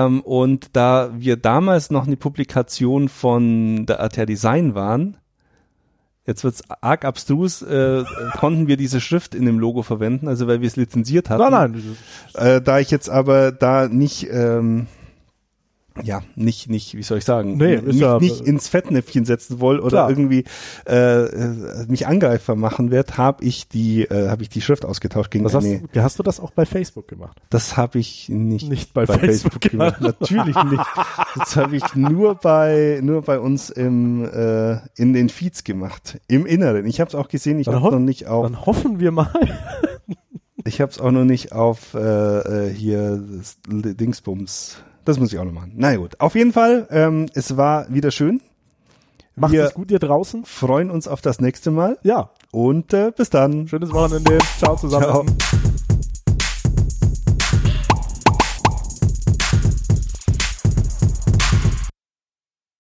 Ähm, 0.06 0.22
und 0.22 0.70
da 0.76 1.12
wir 1.16 1.36
damals 1.38 1.92
noch 1.92 2.08
eine 2.08 2.16
Publikation 2.18 3.10
von 3.10 3.86
der 3.86 4.02
ATR 4.02 4.26
Design 4.26 4.74
waren, 4.74 5.18
jetzt 6.26 6.44
wird's 6.44 6.64
arg 6.82 7.04
abstrus, 7.06 7.62
äh, 7.62 8.04
konnten 8.38 8.68
wir 8.68 8.78
diese 8.78 9.02
Schrift 9.02 9.36
in 9.36 9.46
dem 9.46 9.60
Logo 9.60 9.84
verwenden, 9.84 10.28
also 10.30 10.48
weil 10.48 10.62
wir 10.62 10.68
es 10.68 10.76
lizenziert 10.78 11.30
hatten. 11.30 11.52
Nein, 11.52 11.72
nein. 11.72 11.98
Äh, 12.36 12.62
da 12.62 12.80
ich 12.80 12.90
jetzt 12.90 13.10
aber 13.10 13.52
da 13.52 13.88
nicht, 13.90 14.28
ähm, 14.32 14.88
ja, 16.04 16.22
nicht, 16.36 16.70
nicht, 16.70 16.96
wie 16.96 17.04
soll 17.04 17.18
ich 17.20 17.26
sagen, 17.26 17.58
Nee, 17.58 17.78
nicht, 17.82 18.00
ja- 18.00 18.20
nicht 18.20 18.42
ins 18.42 18.68
Fettnäpfchen 18.68 19.26
setzen 19.26 19.60
will 19.62 19.80
oder 19.80 19.90
Klar. 19.90 20.10
irgendwie 20.10 20.44
äh, 20.88 21.24
äh, 21.26 21.86
mich 21.88 22.08
angreifbar 22.08 22.56
machen 22.56 22.92
wird, 22.92 23.18
habe 23.18 23.44
ich 23.44 23.68
die, 23.68 24.04
äh, 24.04 24.30
habe 24.30 24.44
ich 24.44 24.50
die 24.50 24.62
Schrift 24.62 24.86
ausgetauscht 24.86 25.32
gegen 25.32 25.46
Was 25.46 25.54
hast, 25.54 25.66
du- 25.66 26.02
hast 26.02 26.20
du 26.20 26.24
das 26.24 26.40
auch 26.40 26.52
bei 26.52 26.66
Facebook 26.66 27.08
gemacht? 27.08 27.40
Das 27.50 27.78
habe 27.78 28.00
ich 28.00 28.30
nicht, 28.30 28.70
Nicht 28.70 28.94
bei 28.94 29.06
Facebook 29.08 29.62
gemacht. 29.62 30.02
Natürlich 30.02 30.56
nicht. 30.64 30.86
Das 31.36 31.56
habe 31.56 31.76
ich 31.76 31.96
nur 31.96 32.36
bei 32.36 33.00
nur 33.02 33.22
bei 33.22 33.40
uns 33.40 33.70
im 33.70 34.26
äh, 34.26 34.78
in 34.96 35.14
den 35.14 35.30
Feeds 35.30 35.64
gemacht, 35.64 36.20
im 36.28 36.46
Inneren. 36.46 36.86
Ich 36.86 37.00
habe 37.00 37.10
es 37.10 37.16
auch 37.16 37.28
gesehen. 37.28 37.60
Ich 37.60 37.68
habe 37.68 37.80
noch 37.80 38.00
nicht 38.00 38.28
auf. 38.28 38.44
Dann 38.46 38.66
hoffen 38.66 39.00
wir 39.00 39.12
mal. 39.12 39.32
Ich 40.66 40.82
habe 40.82 40.92
es 40.92 41.00
auch 41.00 41.12
noch 41.12 41.24
nicht 41.24 41.54
auf 41.54 41.94
äh, 41.94 42.00
äh, 42.68 42.74
hier 42.74 43.24
Dingsbums. 43.68 44.78
Das 45.08 45.18
muss 45.20 45.32
ich 45.32 45.40
auch 45.40 45.46
noch 45.46 45.54
machen. 45.54 45.72
Na 45.76 45.96
gut. 45.96 46.20
Auf 46.20 46.36
jeden 46.36 46.52
Fall. 46.52 46.86
Ähm, 46.92 47.28
es 47.34 47.56
war 47.56 47.86
wieder 47.94 48.12
schön. 48.12 48.42
Macht 49.38 49.54
wir 49.54 49.64
es 49.66 49.74
gut 49.74 49.90
ihr 49.90 50.00
draußen. 50.00 50.44
freuen 50.46 50.90
uns 50.92 51.08
auf 51.08 51.22
das 51.22 51.40
nächste 51.40 51.72
Mal 51.72 51.98
Ja. 52.04 52.32
und 52.52 52.94
äh, 52.94 53.12
bis 53.16 53.30
dann. 53.30 53.68
Schönes 53.70 53.94
Wochenende. 53.94 54.38
Ciao 54.58 54.76
zusammen. 54.76 55.04
Ciao. 55.06 55.26